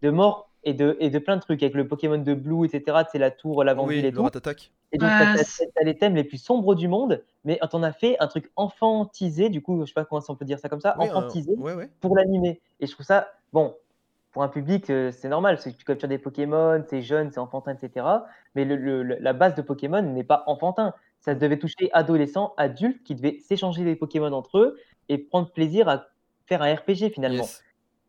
[0.01, 2.97] de morts et de, et de plein de trucs avec le Pokémon de Blue, etc.
[3.11, 4.21] C'est la tour, la Oui, et le tout.
[4.91, 7.59] Et donc, Ouais, t'as- t'as c'est- t'as les thèmes les plus sombres du monde, mais
[7.73, 10.59] on a fait un truc enfantisé, du coup, je sais pas comment on peut dire
[10.59, 11.89] ça comme ça, Oui, enfantisé Ouais, ouais.
[11.99, 12.59] pour l'animer.
[12.79, 13.75] Et je trouve ça, bon,
[14.31, 17.39] pour un public, euh, c'est normal, c'est que tu captures des Pokémon, c'est jeune, c'est
[17.39, 18.05] enfantin, etc.
[18.55, 20.93] Mais le, le- le- la base de Pokémon n'est pas enfantin.
[21.19, 24.77] Ça devait toucher adolescents, adultes qui devaient s'échanger des Pokémon entre eux
[25.09, 26.07] et prendre plaisir à
[26.47, 27.43] faire un RPG finalement.
[27.43, 27.63] Yes.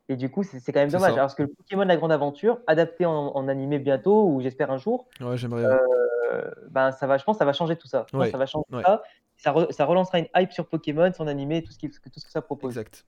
[0.09, 1.13] Et du coup, c'est quand même dommage.
[1.13, 1.19] ça.
[1.19, 4.79] Alors que le Pokémon La Grande Aventure, adapté en, en animé bientôt, ou j'espère un
[4.79, 5.65] jour, Ouais, j'aimerais.
[5.65, 8.07] euh, ben, ça va, je pense que ça va changer tout ça.
[8.13, 8.83] Ouais, ça va changer ouais.
[8.83, 9.03] ça.
[9.37, 12.25] Ça, re- ça relancera une hype sur Pokémon, son animé, tout ce, qui, tout ce
[12.25, 12.71] que ça propose.
[12.77, 13.05] Exact.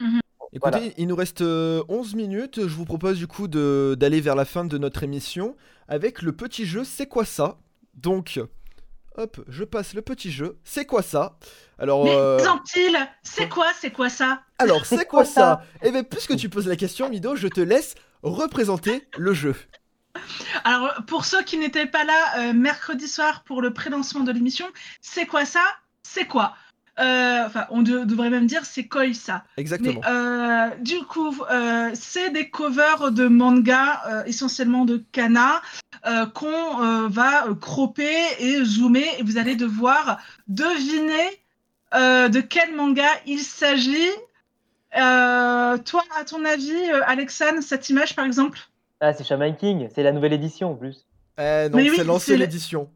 [0.00, 0.20] Mhm.
[0.52, 0.92] Écoutez, Voilà.
[0.96, 2.60] il nous reste euh, 11 minutes.
[2.66, 5.56] Je vous propose du coup de- d'aller vers la fin de notre émission
[5.88, 7.58] avec le petit jeu C'est quoi ça?
[7.94, 8.40] Donc,
[9.18, 10.58] hop, je passe le petit jeu.
[10.64, 11.38] C'est quoi ça?
[11.78, 12.38] Alors, Mais euh,
[13.22, 14.42] c'est quoi, c'est quoi ça?
[14.58, 15.62] Alors C'est quoi ça?
[15.82, 19.54] Eh bien, puisque tu poses la question, Mido, je te laisse représenter le jeu.
[20.64, 24.66] Alors, pour ceux qui n'étaient pas là euh, mercredi soir pour le pré-lancement de l'émission,
[25.00, 25.62] c'est quoi ça?
[26.02, 26.54] C'est quoi?
[26.98, 29.44] Euh, Enfin, on de- devrait même dire c'est quoi ça.
[29.56, 30.00] Exactement.
[30.04, 35.62] Mais euh, du coup, euh, c'est des covers de mangas, euh, essentiellement de Kana,
[36.06, 40.18] euh, qu'on euh, va cropper et zoomer, et vous allez devoir
[40.48, 41.40] deviner
[41.94, 44.10] euh, de quel manga il s'agit.
[44.96, 48.58] Euh, toi, à ton avis, euh, Alexandre, cette image par exemple?
[49.00, 51.06] Ah, c'est Shaman King, c'est la nouvelle édition en plus.
[51.38, 52.90] Eh non, mais oui, c'est l'ancienne édition.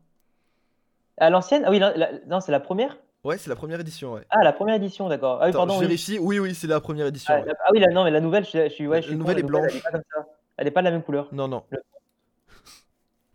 [1.19, 1.63] À l'ancienne?
[1.67, 4.23] Ah oui, la- la- non, c'est la première Ouais, c'est la première édition, ouais.
[4.31, 5.39] Ah, la première édition, d'accord.
[5.41, 5.75] Ah oui, Attends, pardon.
[5.75, 5.87] je oui.
[5.87, 6.19] vérifie.
[6.19, 7.33] Oui, oui, c'est la première édition.
[7.37, 7.47] Ah, ouais.
[7.47, 9.13] la- ah oui, la, non, mais la nouvelle, je suis, je suis, ouais, je suis
[9.13, 9.75] La con, nouvelle est Elle blanche.
[9.77, 10.27] est pas comme ça.
[10.57, 11.29] Elle est pas de la même couleur.
[11.33, 11.63] Non, non.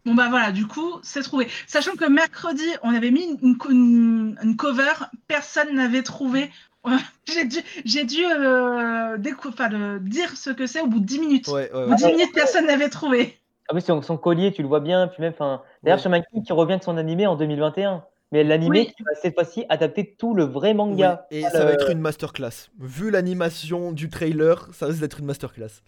[0.06, 1.48] Bon bah voilà, du coup, c'est trouvé.
[1.68, 4.94] Sachant que mercredi, on avait mis une, une- une cover,
[5.28, 6.50] personne n'avait trouvé.
[7.28, 11.48] j'ai dû, j'ai dû euh, le- dire ce que c'est au bout de 10 minutes.
[11.50, 13.38] Ouais, ouais, Au bout de 10 minutes, personne n'avait trouvé.
[13.70, 15.08] Ah oui, son, son collier, tu le vois bien.
[15.10, 16.04] Puis même, enfin, d'ailleurs, Ouais.
[16.04, 18.06] Shaman King qui revient de son animé en 2021.
[18.32, 18.94] Mais l'animé Oui.
[18.94, 21.26] qui va cette fois-ci adapter tout le vrai Oui, manga.
[21.32, 22.70] et ça va le- être une masterclass.
[22.80, 25.82] Vu l'animation du trailer, ça risque d'être une masterclass.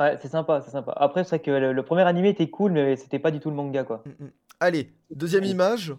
[0.00, 0.92] Ouais, c'est sympa, c'est sympa.
[0.96, 3.50] Après, c'est vrai que le, le premier animé était cool, mais c'était pas du tout
[3.50, 4.02] le manga, quoi.
[4.06, 4.30] Mm, mm.
[4.60, 5.94] Allez, deuxième image.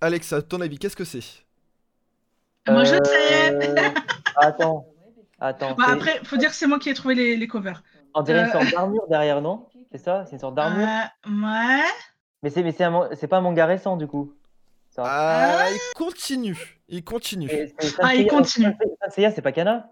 [0.00, 1.44] Alex, à ton avis, qu'est-ce que c'est?
[2.68, 3.54] Moi, je sais.
[3.54, 3.90] Euh,
[4.36, 4.86] Attends,
[5.40, 5.74] attends.
[5.74, 7.82] Bah, après, faut dire que c'est moi qui ai trouvé les, les covers.
[8.14, 9.66] On dirait une euh, sorte d'armure derrière, non?
[9.92, 11.84] C'est ça C'est une sorte d'armure Euh, ouais.
[12.42, 14.32] Mais c'est mais c'est un c'est pas un manga récent, du coup.
[14.90, 15.02] Ça.
[15.06, 16.80] Ah, il continue.
[16.88, 17.48] Il continue.
[17.50, 18.74] Et- c'est Ah, il continue.
[19.02, 19.90] Saint Seiya, c'est pas Kana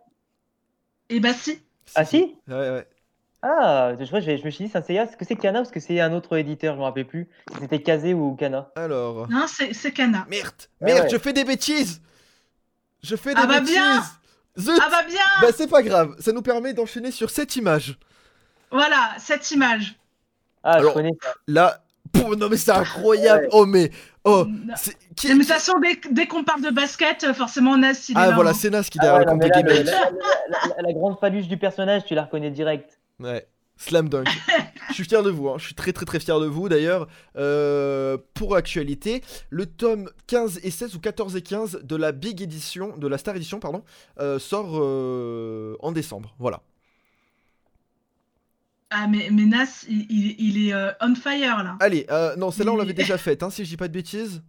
[1.09, 1.61] Et bah si.
[1.95, 2.87] Ah si Ouais, ouais.
[3.43, 5.63] Ah, je, vois, je, je me suis dit Saint Seiya, est-ce que c'est Kana ou
[5.63, 7.29] est-ce que c'est un autre éditeur Je me rappelle plus.
[7.61, 8.71] C'était Kazé ou Kana.
[8.77, 9.29] Alors.
[9.31, 10.27] Non, c'est c'est Kana.
[10.29, 11.09] Merde, Ah merde, ouais.
[11.11, 12.01] je fais des bêtises
[13.03, 14.03] Je fais des Ah bah bêtises bien
[14.59, 17.99] Zut Ah bah bien Bah c'est pas grave, ça nous permet d'enchaîner sur cette image.
[18.71, 19.97] Voilà, cette image.
[20.63, 21.35] Ah, Alors- je connais ça.
[21.47, 21.83] Là,
[22.39, 23.49] non mais c'est incroyable Ouais.
[23.53, 23.91] Oh mais,
[24.25, 24.75] oh, Non.
[24.77, 24.97] c'est...
[25.17, 28.13] Qui, Mais de toute façon, dès, dès qu'on parle de basket, euh, forcément, Nas, il
[28.17, 28.55] est Ah là, voilà, hein.
[28.55, 30.75] c'est Nas qui Ah derrière ouais, le non, compte mais de là, le- la, la-
[30.77, 32.99] la- la grande paluche du personnage, tu la reconnais direct.
[33.21, 34.27] Ouais, slam dunk.
[34.89, 35.55] je suis fier de vous, hein.
[35.59, 37.07] je suis très très très fier de vous d'ailleurs.
[37.37, 42.43] Euh, pour actualité, le tome 15 et 16 ou 14 et 15 de la Big
[42.43, 43.83] Edition, de la Star Edition, pardon,
[44.21, 46.35] euh, sort euh, en décembre.
[46.39, 46.61] Voilà.
[48.91, 51.77] Ah, mais, mais Nas, il, il- il est euh, on fire, là.
[51.81, 54.43] Allez, euh, non, celle-là on l'avait déjà faite, hein, si je dis pas de bêtises.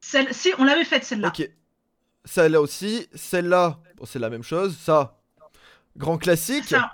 [0.00, 1.28] Celle, si, on l'avait faite, celle-là.
[1.28, 1.48] Ok.
[2.24, 4.76] Celle-là aussi, celle-là, bon, c'est la même chose.
[4.78, 5.18] Ça,
[5.96, 6.64] grand classique.
[6.66, 6.92] Ça.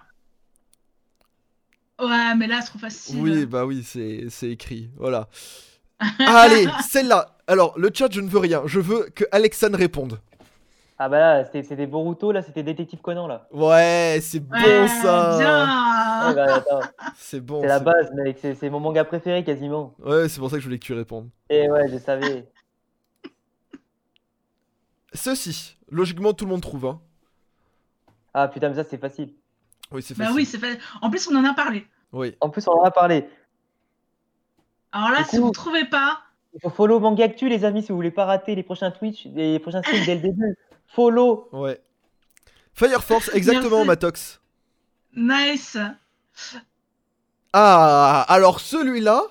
[2.00, 3.20] Ouais, mais là, c'est trop facile.
[3.20, 4.90] Oui, bah oui, c'est écrit.
[4.96, 5.28] Voilà.
[6.18, 7.36] Allez, celle-là.
[7.46, 8.62] Alors, le chat, je ne veux rien.
[8.66, 10.20] Je veux que Alexandre réponde.
[11.04, 13.46] Ah bah là, c'était c'était Boruto, là, c'était Détective Conan, là.
[13.52, 15.36] Ouais, c'est bon Ouais, ça.
[16.28, 16.80] Ouais, bah, attends,
[17.14, 17.60] C'est bon.
[17.60, 18.38] c'est la base, mec.
[18.40, 19.94] C'est c'est mon manga préféré, quasiment.
[20.02, 21.28] Ouais, c'est pour ça que je voulais que tu répondes.
[21.50, 22.48] Et ouais, je savais.
[25.12, 26.86] Ceci, logiquement, tout le monde trouve.
[26.86, 27.00] Hein.
[28.32, 29.34] Ah putain, mais ça, c'est facile.
[29.92, 30.36] Oui, c'est Bah facile.
[30.38, 30.78] oui, c'est fait.
[31.02, 31.86] En plus, on en a parlé.
[32.12, 32.34] Oui.
[32.40, 33.28] En plus, on en a parlé.
[34.90, 36.20] Alors là, si vous trouvez pas,
[36.54, 39.26] Il faut follow Manga Actu, les amis, si vous voulez pas rater les prochains Twitch,
[39.34, 40.56] les prochains streams dès le début.
[40.88, 41.48] Follow.
[41.52, 41.80] Ouais.
[42.74, 43.86] Fire Force, exactement, Merci.
[43.86, 44.40] Matox.
[45.14, 45.76] nice.
[47.52, 49.22] Ah, alors celui-là,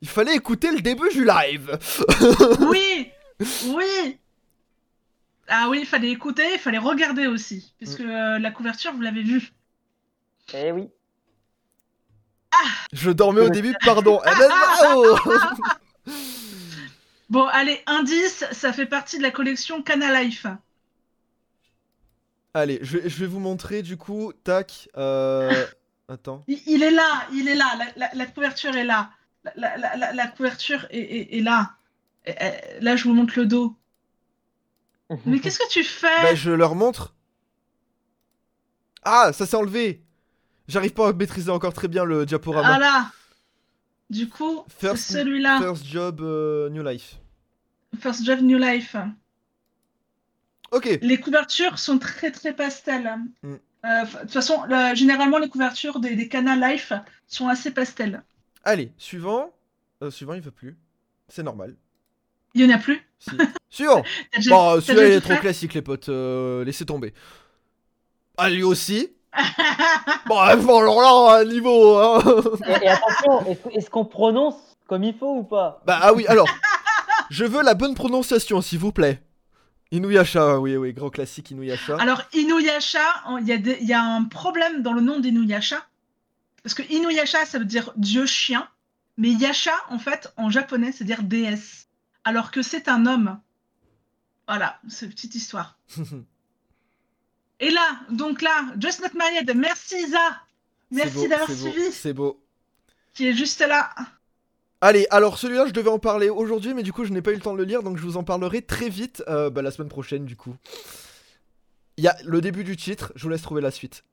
[0.00, 1.78] il fallait écouter le début du live.
[2.68, 3.10] Oui,
[3.66, 4.18] oui.
[5.46, 8.10] Ah oui, il fallait écouter, il fallait regarder aussi, puisque Mm.
[8.10, 9.52] euh, la couverture, vous l'avez vue.
[10.54, 10.88] Eh oui.
[12.92, 14.20] Je dormais au début, pardon.
[14.26, 15.16] Eh ben, bravo
[17.30, 20.46] Bon, allez, indice, ça fait partie de la collection Cana Life.
[22.58, 24.32] Allez, je vais, je vais vous montrer du coup.
[24.44, 24.88] Tac.
[24.96, 25.66] Euh...
[26.08, 26.42] Attends.
[26.48, 29.10] Il, il est là, il est là, la, la- la couverture est là.
[29.44, 31.72] La, la- la- la- la couverture est, est- est là.
[32.26, 32.34] Et-
[32.80, 33.76] là, je vous montre le dos.
[35.26, 36.22] Mais qu'est-ce que tu fais?
[36.22, 37.14] Bah, je leur montre.
[39.04, 40.02] Ah, ça s'est enlevé.
[40.66, 42.74] J'arrive pas à maîtriser encore très bien le diaporama.
[42.74, 43.10] Ah là
[44.10, 45.58] Du coup, celui-là.
[45.60, 47.18] First job, euh, new life.
[48.00, 48.96] First Job New Life.
[50.72, 50.98] Ok.
[51.02, 53.10] Les couvertures sont très très pastel.
[53.42, 53.54] Mm.
[53.84, 56.92] Euh, De toute façon, le- généralement, les couvertures des, des Cana Life
[57.26, 58.22] sont assez pastel.
[58.64, 59.50] Allez, suivant.
[60.02, 60.76] Euh, suivant, il veut plus.
[61.28, 61.74] C'est normal.
[62.54, 63.30] Il y en a plus Si.
[63.70, 64.02] suivant.
[64.48, 66.08] Bon, t'as celui-là, il est trop fait classique, les potes.
[66.08, 67.14] euh, laissez tomber.
[68.36, 69.12] Ah, lui aussi.
[70.26, 71.96] Bon, alors là, un niveau.
[71.98, 72.20] Hein.
[72.66, 75.82] Et, et attention, est-ce est-ce qu'on prononce comme il faut ou pas?
[75.86, 76.48] Bah, ah oui, alors.
[77.30, 79.20] Je veux la bonne prononciation, s'il vous plaît.
[79.90, 81.96] Inuyasha, oui, oui, grand classique Inuyasha.
[81.98, 85.86] Alors, Inuyasha, il y, a y un problème dans le nom d'Inuyasha.
[86.62, 88.68] Parce que Inuyasha, ça veut dire dieu chien.
[89.16, 91.88] Mais Yasha, en fait, en japonais, c'est dire déesse.
[92.24, 93.40] Alors que c'est un homme.
[94.46, 95.78] Voilà, c'est une petite histoire.
[97.60, 100.42] Et là, donc là, Just Not Married, merci Isa
[100.90, 102.40] Merci d'avoir suivi, C'est beau.
[103.14, 103.90] qui est juste là.
[104.80, 107.34] Allez, alors celui-là, je devais en parler aujourd'hui, mais du coup, je n'ai pas eu
[107.34, 109.70] le temps de le lire, donc je vous en parlerai très vite, euh, bah, la
[109.72, 110.54] semaine prochaine, du coup.
[111.96, 114.04] Il y a le début du titre, je vous laisse trouver la suite.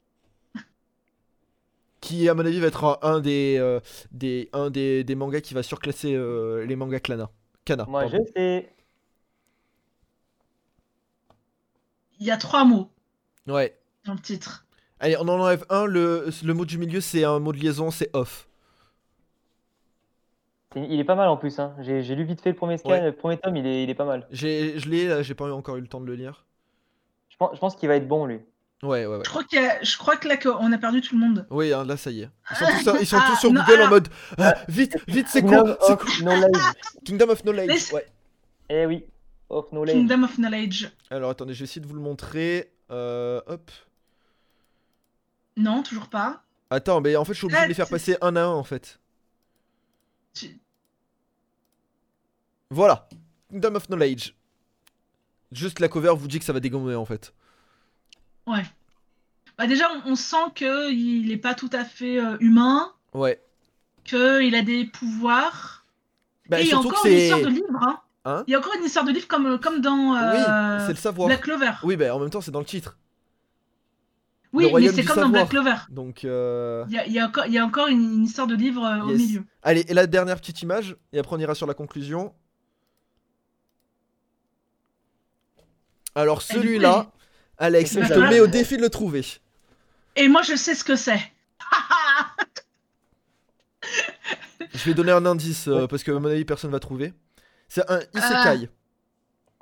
[2.01, 3.79] Qui, à mon avis, va être un, un des, euh,
[4.11, 6.99] des, un des, des mangas qui va surclasser euh, les mangas.
[6.99, 7.29] Kana.
[7.87, 8.25] Moi, pardon.
[8.27, 8.69] je sais.
[12.19, 12.89] Il y a trois mots
[13.47, 13.77] Ouais.
[14.05, 14.65] dans le titre.
[14.99, 17.91] Allez, on en enlève un, le, le mot du milieu, c'est un mot de liaison,
[17.91, 18.47] c'est off.
[20.75, 21.57] Il est pas mal en plus.
[21.59, 21.73] Hein.
[21.79, 23.01] J'ai j'ai lu vite fait le premier scan, Ouais.
[23.01, 24.27] le premier tome, il est, il est pas mal.
[24.31, 26.45] J'ai, je l'ai, là, j'ai pas encore eu le temps de le lire.
[27.29, 28.39] Je pense, je pense qu'il va être bon lui.
[28.83, 29.21] Ouais, ouais, ouais.
[29.23, 31.47] Je crois, qu'il y a- je crois que là, qu'on a perdu tout le monde.
[31.49, 32.29] Oui, hein, là, ça y est.
[32.51, 34.07] Ils sont tous, ils sont Ah, tous sur non, Google en mode
[34.37, 36.59] ah, Vite, vite, c'est Kingdom quoi C'est Knowledge.
[37.05, 37.93] Kingdom of Knowledge.
[37.93, 38.05] Ouais.
[38.69, 39.05] Eh oui,
[39.49, 39.95] of Knowledge.
[39.95, 40.89] Kingdom of Knowledge.
[41.09, 42.71] Alors attendez, je vais essayer de vous le montrer.
[42.91, 43.71] Euh, hop.
[45.57, 46.43] Non, toujours pas.
[46.69, 48.47] Attends, mais en fait, je suis obligé de les faire Ah, passer un à un
[48.47, 48.99] en fait.
[50.33, 50.59] Tu-
[52.69, 53.07] Voilà.
[53.49, 54.33] Kingdom of Knowledge.
[55.51, 57.33] Juste la cover vous dit que ça va dégommer en fait.
[58.47, 58.63] Ouais.
[59.57, 63.41] Bah déjà, on, on sent qu'il n'est pas tout à fait euh, humain, Ouais.
[64.03, 65.85] qu'il a des pouvoirs.
[66.49, 67.79] Bah, et il y a encore une histoire de livre.
[67.81, 67.99] Hein.
[68.25, 70.93] Hein il y a encore une histoire de livre comme, comme dans Oui, euh, c'est
[70.93, 71.27] le savoir.
[71.27, 71.71] Black Clover.
[71.83, 72.97] Oui, bah en même temps, c'est dans le titre.
[74.51, 75.29] Oui, mais c'est comme dans.
[75.29, 75.75] Black Clover.
[75.89, 76.25] Donc.
[76.25, 76.83] Euh...
[76.87, 78.55] Il y a, il y a encore, il y a encore une, une histoire de
[78.55, 79.43] livre euh, au milieu.
[79.63, 82.33] Allez, et la dernière petite image, et après on ira sur la conclusion.
[86.15, 87.11] Alors celui-là,
[87.57, 89.23] Alex, je te mets au défi de le trouver.
[90.15, 91.19] Et moi, je sais ce que c'est.
[94.73, 97.13] Je vais donner un indice euh, parce que à mon avis personne va trouver.
[97.67, 98.69] C'est un isekai.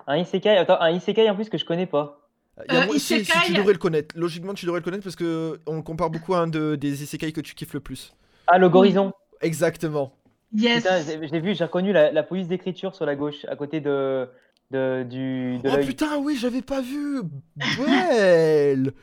[0.07, 2.19] Un isekai, attends, un isekai en plus que je connais pas.
[2.69, 4.15] Il y a Euh, si, si, isekai- tu devrais le connaître.
[4.17, 7.03] Logiquement, tu devrais le connaître parce que on le compare beaucoup à un de, des
[7.03, 8.13] isekai que tu kiffes le plus.
[8.47, 9.13] Ah, l'Ogorizon.
[9.41, 10.13] Exactement.
[10.55, 10.83] Yes.
[10.83, 13.81] Putain, j'ai j'ai vu, j'ai reconnu la, la police d'écriture sur la gauche, à côté
[13.81, 14.29] de,
[14.73, 15.85] de, du, de Oh l'œil.
[15.85, 17.21] putain, oui, j'avais pas vu.
[17.55, 18.93] Belle.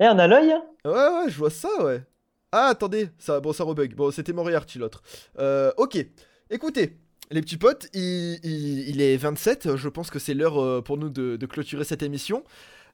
[0.00, 2.02] Eh, on a l'œil hein Ouais, ouais, je vois ça, ouais.
[2.52, 3.94] Ah, attendez, ça, bon, ça rebug.
[3.94, 5.02] Bon, c'était Moriarty l'autre.
[5.38, 5.98] Euh, ok.
[6.50, 6.96] Écoutez,
[7.30, 9.76] les petits potes, il, il- il est 27.
[9.76, 12.44] Je pense que c'est l'heure euh, pour nous de, de clôturer cette émission.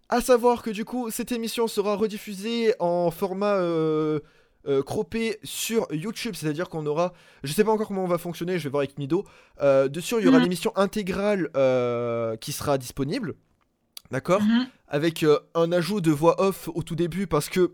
[0.09, 4.21] À savoir que du coup, cette émission sera rediffusée en format euh,
[4.66, 6.35] euh, croppé sur YouTube.
[6.36, 7.12] C'est-à-dire qu'on aura.
[7.43, 9.24] Je sais pas encore comment on va fonctionner, je vais voir avec Mido.
[9.62, 10.45] Euh, dessus, il y aura Mhm.
[10.45, 13.35] l'émission intégrale euh, qui sera disponible.
[14.11, 14.66] D'accord Mhm.
[14.89, 17.73] avec euh, un ajout de voix off au tout début parce que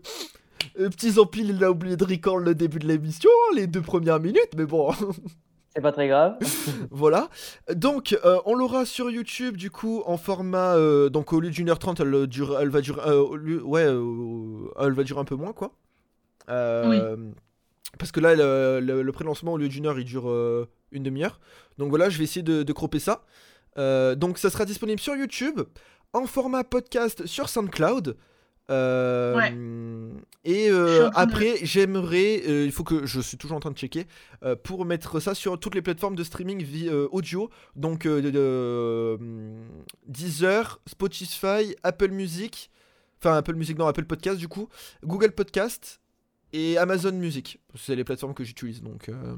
[0.79, 3.81] euh, Petit Zampil il a oublié de record le début de l'émission, hein, les deux
[3.81, 4.91] premières minutes, mais bon.
[5.75, 6.37] C'est pas très grave.
[6.91, 7.29] voilà.
[7.73, 10.75] Donc, euh, on l'aura sur YouTube, du coup, en format.
[10.75, 12.99] euh, donc, au lieu d'une heure trente, elle, dure, elle va durer.
[13.09, 15.71] euh, ouais, euh, elle va durer un peu moins, quoi.
[16.51, 17.31] Euh,
[17.97, 21.03] Parce que là, le, le, le pré-lancement, au lieu d'une heure, il dure euh, une
[21.03, 21.39] demi-heure.
[21.77, 23.25] Donc, voilà, je vais essayer de, de cropper ça.
[23.77, 25.61] Euh, donc, ça sera disponible sur YouTube,
[26.13, 28.17] en format podcast sur SoundCloud.
[28.69, 29.53] Ouais.
[30.45, 30.69] Et
[31.13, 34.05] après, j'aimerais, il faut que je suis toujours en train de checker,
[34.63, 36.65] pour mettre ça sur toutes les plateformes de streaming
[37.11, 39.19] audio, donc de, de,
[40.07, 42.71] Deezer, Spotify, Apple Music,
[43.19, 44.69] enfin Apple Music non Apple Podcast du coup,
[45.03, 46.00] Google Podcast
[46.53, 47.59] et Amazon Music.
[47.75, 49.09] C'est les plateformes que j'utilise donc.
[49.09, 49.35] euh,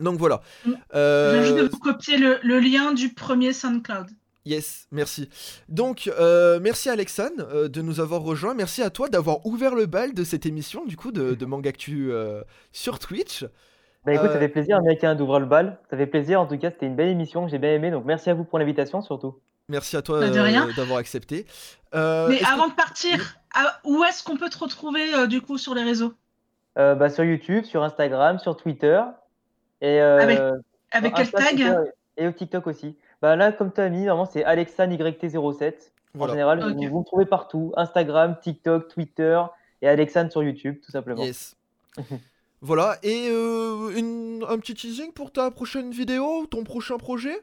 [0.00, 0.40] Donc voilà.
[0.64, 0.72] Mm.
[0.94, 4.06] Euh, Je viens juste de vous copier le, le lien du premier SoundCloud.
[4.44, 5.28] Yes, merci.
[5.68, 8.54] Donc, euh, merci Alexane euh, de nous avoir rejoints.
[8.54, 12.10] Merci à toi d'avoir ouvert le bal de cette émission, du coup, de, de Mangactu
[12.12, 12.40] euh,
[12.72, 13.44] sur Twitch.
[14.06, 15.78] Bah écoute, Euh, ça fait plaisir, américain, d'ouvrir le bal.
[15.90, 17.90] Ça fait plaisir, en tout cas, c'était une belle émission que j'ai bien aimé.
[17.90, 19.34] Donc merci à vous pour l'invitation, surtout.
[19.68, 21.44] Merci à toi Bah, euh, d'avoir accepté.
[21.94, 25.42] Euh, Mais que- avant de partir, à- où est-ce qu'on peut te retrouver euh, du
[25.42, 26.14] coup sur les réseaux?
[26.78, 29.00] Euh, bah, sur YouTube, sur Instagram, sur Twitter.
[29.80, 30.38] Et, euh, Avec
[30.92, 31.76] Avec quel Insta, tag Twitter
[32.16, 32.96] Et au TikTok aussi.
[33.20, 35.74] Bah là, comme tu as mis, normalement, c'est AlexandreYT07.
[36.18, 37.72] En général, vous, vous me trouvez partout.
[37.76, 39.40] Instagram, TikTok, Twitter
[39.82, 41.22] et Alexandre sur YouTube, tout simplement.
[41.22, 41.56] Yes.
[42.60, 47.36] voilà, et euh, une- un petit teasing pour ta prochaine vidéo, ton prochain projet?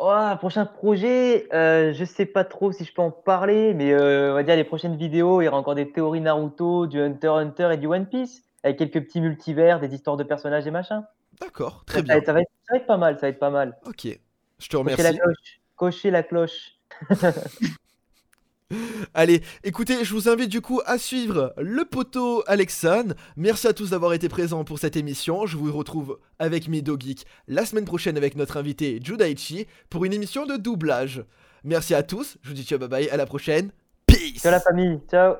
[0.00, 4.30] Oh, prochain projet, euh, je sais pas trop si je peux en parler, mais euh,
[4.30, 7.26] on va dire les prochaines vidéos, il y aura encore des théories Naruto, du Hunter
[7.26, 10.70] x Hunter et du One Piece, avec quelques petits multivers, des histoires de personnages et
[10.70, 11.04] machin.
[11.40, 12.20] D'accord, très ça bien.
[12.24, 13.76] ça va être, ça va être pas mal, ça va être pas mal.
[13.86, 14.06] Ok,
[14.58, 15.18] je te Cochez la remercie.
[15.18, 16.72] cloche, cochez la cloche.
[19.14, 23.14] Allez, écoutez, je vous invite du coup à suivre le poteau Alexane.
[23.36, 25.46] Merci à tous d'avoir été présents pour cette émission.
[25.46, 30.12] Je vous retrouve avec mes Geeks la semaine prochaine avec notre invité Judaichi pour une
[30.12, 31.24] émission de doublage.
[31.64, 33.70] Merci à tous, je vous dis ciao bye bye, à la prochaine.
[34.06, 35.36] Peace Ciao la famille, ciao.